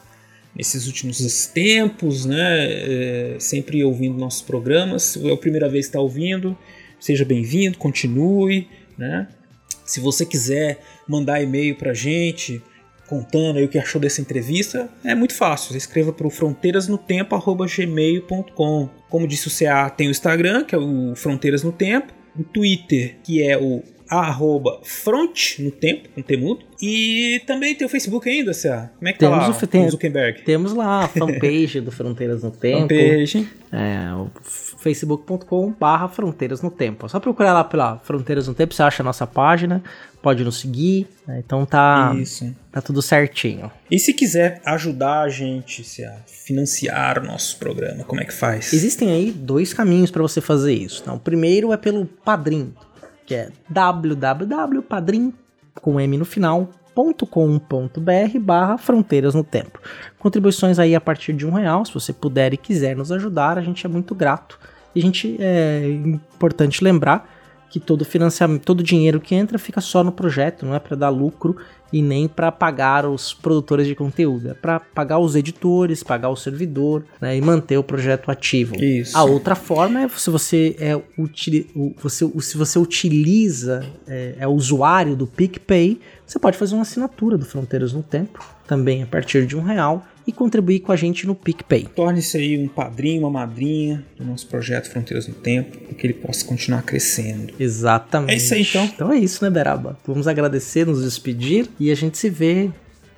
nesses 0.55 0.87
últimos 0.87 1.47
tempos, 1.47 2.27
né? 2.27 2.67
É, 2.69 3.37
sempre 3.39 3.83
ouvindo 3.83 4.19
nossos 4.19 4.43
programas. 4.43 5.03
Se 5.03 5.27
é 5.27 5.33
a 5.33 5.37
primeira 5.37 5.69
vez 5.71 5.87
que 5.87 5.91
está 5.91 6.01
ouvindo, 6.01 6.57
seja 7.01 7.25
bem-vindo, 7.25 7.79
continue, 7.79 8.69
né? 8.97 9.27
Se 9.87 10.01
você 10.01 10.27
quiser 10.27 10.85
mandar 11.09 11.43
e-mail 11.43 11.75
para 11.77 11.95
gente, 11.95 12.63
contando 13.09 13.59
aí 13.59 13.65
o 13.65 13.69
que 13.69 13.79
achou 13.79 14.01
dessa 14.01 14.21
entrevista, 14.21 14.89
é 15.03 15.13
muito 15.15 15.35
fácil. 15.35 15.73
Você 15.73 15.79
escreva 15.79 16.13
para 16.13 16.27
o 16.27 16.31
fronteirasnotempo.gmail.com. 16.31 18.91
Como 19.09 19.27
disse 19.27 19.49
o 19.49 19.51
CA, 19.51 19.89
tem 19.91 20.09
o 20.09 20.11
Instagram, 20.11 20.65
que 20.65 20.75
é 20.75 20.79
o 20.79 21.15
Fronteiras 21.17 21.65
no 21.65 21.73
Tempo, 21.73 22.13
o 22.39 22.45
Twitter, 22.45 23.17
que 23.25 23.43
é 23.43 23.57
o 23.57 23.83
arroba 24.09 24.81
front 24.83 25.59
no 25.59 25.71
tempo, 25.71 26.09
com 26.15 26.23
temudo. 26.23 26.65
E 26.81 27.43
também 27.47 27.75
tem 27.75 27.87
o 27.87 27.91
Facebook 27.91 28.29
ainda, 28.29 28.55
Cé. 28.55 28.91
Como 28.99 29.09
é 29.09 29.13
que 29.13 29.19
temos 29.19 29.39
tá 29.39 29.49
lá, 29.49 29.51
o, 29.51 29.67
tem, 29.67 29.91
Zuckerberg? 29.91 30.43
Temos 30.43 30.73
lá 30.73 31.05
a 31.05 31.09
fanpage 31.09 31.81
do 31.81 31.91
Fronteiras 31.91 32.43
no 32.43 32.51
Tempo. 32.51 32.89
Fanpage. 32.95 33.49
É, 33.73 34.13
o 34.15 34.31
facebook.com 34.79 35.75
barra 35.79 36.09
Fronteiras 36.09 36.63
no 36.63 36.71
Tempo. 36.71 37.09
Só 37.09 37.19
procurar 37.19 37.53
lá 37.53 37.65
pela 37.65 37.99
Fronteiras 37.99 38.47
no 38.47 38.55
Tempo, 38.55 38.75
você 38.75 38.83
acha 38.83 39.03
a 39.03 39.05
nossa 39.05 39.27
página, 39.27 39.83
pode 40.23 40.45
nos 40.45 40.61
seguir. 40.61 41.09
Né? 41.27 41.43
Então 41.45 41.67
tá, 41.67 42.15
Isso. 42.17 42.55
tá 42.71 42.81
tudo 42.81 43.03
certinho. 43.03 43.71
E 43.91 43.99
se 43.99 44.15
quiser 44.15 44.61
ajudar 44.65 45.23
a 45.23 45.29
gente 45.29 45.83
a 46.05 46.15
financiar 46.27 47.19
o 47.19 47.27
nosso 47.27 47.59
programa, 47.59 48.05
como 48.05 48.21
é 48.21 48.25
que 48.25 48.33
faz? 48.33 48.73
Existem 48.73 49.11
aí 49.11 49.31
dois 49.33 49.75
caminhos 49.75 50.11
para 50.11 50.23
você 50.23 50.41
fazer 50.41 50.73
isso. 50.73 51.01
Então, 51.03 51.17
o 51.17 51.21
primeiro 51.21 51.73
é 51.73 51.77
pelo 51.77 52.07
Padrim 52.07 52.73
que 53.29 53.35
é 53.35 53.51
www.padrim, 53.69 55.35
com 55.83 56.01
M 56.01 56.17
no 56.17 56.25
final, 56.25 56.71
.com.br 57.31 58.39
barra 58.41 58.79
Fronteiras 58.79 59.35
no 59.35 59.45
Tempo. 59.45 59.79
Contribuições 60.19 60.79
aí 60.79 60.95
a 60.95 61.01
partir 61.01 61.35
de 61.35 61.47
um 61.47 61.53
real, 61.53 61.85
se 61.85 61.93
você 61.93 62.11
puder 62.11 62.55
e 62.55 62.57
quiser 62.57 62.97
nos 62.97 63.13
ajudar, 63.13 63.59
a 63.59 63.61
gente 63.61 63.85
é 63.85 63.89
muito 63.89 64.15
grato. 64.15 64.59
E 64.95 65.01
a 65.01 65.03
gente 65.03 65.37
é 65.39 65.91
importante 65.91 66.83
lembrar 66.83 67.38
que 67.71 67.79
todo 67.79 68.05
financiamento, 68.05 68.63
todo 68.63 68.83
dinheiro 68.83 69.21
que 69.21 69.35
entra 69.35 69.59
fica 69.59 69.81
só 69.81 70.03
no 70.03 70.11
projeto, 70.11 70.65
não 70.65 70.75
é 70.75 70.79
para 70.79 70.97
dar 70.97 71.11
lucro 71.11 71.57
e 71.93 72.03
nem 72.03 72.29
para 72.29 72.53
pagar 72.53 73.07
os 73.07 73.33
produtores 73.33 73.87
de 73.87 73.95
conteúdo, 73.95 74.51
é 74.51 74.55
para 74.55 74.79
pagar 74.79 75.19
os 75.19 75.35
editores, 75.35 76.03
pagar 76.03 76.29
o 76.29 76.37
servidor 76.37 77.05
né, 77.21 77.37
e 77.37 77.41
manter 77.41 77.79
o 77.79 77.83
projeto 77.83 78.31
ativo. 78.31 78.77
Isso. 78.77 79.17
A 79.17 79.25
outra 79.25 79.55
forma 79.55 80.03
é 80.03 80.09
se 80.09 80.31
você 80.31 80.77
é 80.79 81.01
você, 81.99 82.31
se 82.41 82.57
você 82.57 82.79
utiliza 82.79 83.85
é, 84.07 84.37
é 84.39 84.49
usuário 84.49 85.17
do 85.17 85.27
PicPay, 85.27 86.01
você 86.27 86.39
pode 86.39 86.59
fazer 86.59 86.75
uma 86.75 86.83
assinatura 86.83 87.39
do 87.39 87.45
Fronteiras 87.45 87.93
no 87.93 88.03
Tempo, 88.03 88.45
também 88.67 89.03
a 89.03 89.07
partir 89.07 89.47
de 89.47 89.57
um 89.57 89.63
real 89.63 90.07
e 90.29 90.33
contribuir 90.33 90.81
com 90.81 90.93
a 90.93 90.97
gente 90.97 91.27
no 91.27 91.35
PicPay. 91.35 91.89
Torne-se 91.97 92.37
aí 92.37 92.59
um 92.59 92.69
padrinho, 92.69 93.23
uma 93.23 93.31
madrinha 93.31 94.05
do 94.15 94.27
nosso 94.27 94.47
projeto 94.47 94.91
Fronteiras 94.91 95.27
no 95.27 95.33
Tempo, 95.33 95.79
para 95.79 95.95
que 95.95 96.07
ele 96.07 96.13
possa 96.13 96.45
continuar 96.45 96.83
crescendo. 96.83 97.55
Exatamente. 97.59 98.35
É 98.35 98.37
isso 98.37 98.53
aí 98.53 98.61
então. 98.61 98.85
Então 98.85 99.13
é 99.13 99.17
isso, 99.17 99.43
né, 99.43 99.49
Beraba? 99.51 99.99
Vamos 100.07 100.29
agradecer, 100.29 100.87
nos 100.87 101.03
despedir 101.03 101.67
e 101.81 101.91
a 101.91 101.95
gente 101.95 102.19
se 102.19 102.29
vê 102.29 102.71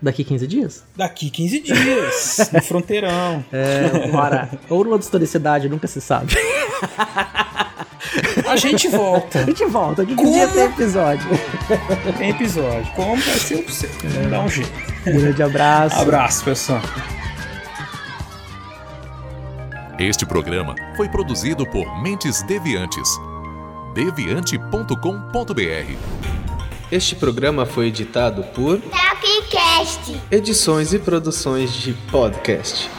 Daqui 0.02 0.24
15 0.24 0.46
dias? 0.46 0.84
Daqui 0.96 1.28
15 1.28 1.60
dias, 1.60 2.50
no 2.54 2.62
fronteirão. 2.62 3.44
É, 3.52 4.08
bora. 4.08 4.48
Ou 4.70 4.82
numa 4.82 4.96
historicidade, 4.96 5.68
nunca 5.68 5.86
se 5.86 6.00
sabe. 6.00 6.32
A 8.48 8.56
gente 8.56 8.88
volta. 8.88 9.40
A 9.40 9.44
gente 9.44 9.64
volta. 9.66 10.04
Que 10.06 10.14
Como? 10.14 10.32
dia 10.32 10.48
tem 10.48 10.64
episódio? 10.64 11.28
Tem 12.18 12.30
episódio. 12.30 12.90
Como 12.94 13.16
vai 13.16 13.38
ser 13.38 13.56
o 13.64 13.70
seu? 13.70 13.90
É. 14.24 14.28
Dá 14.28 14.40
um 14.40 14.48
jeito. 14.48 14.70
Grande 15.04 15.42
abraço. 15.42 16.00
Abraço, 16.00 16.44
pessoal. 16.44 16.80
Este 19.98 20.24
programa 20.24 20.74
foi 20.96 21.08
produzido 21.08 21.66
por 21.66 22.02
Mentes 22.02 22.42
Deviantes. 22.42 23.08
deviante.com.br. 23.94 25.94
Este 26.90 27.14
programa 27.14 27.66
foi 27.66 27.88
editado 27.88 28.42
por 28.54 28.80
Tapcast. 28.80 30.20
Edições 30.30 30.92
e 30.92 30.98
produções 30.98 31.72
de 31.72 31.92
podcast. 32.10 32.90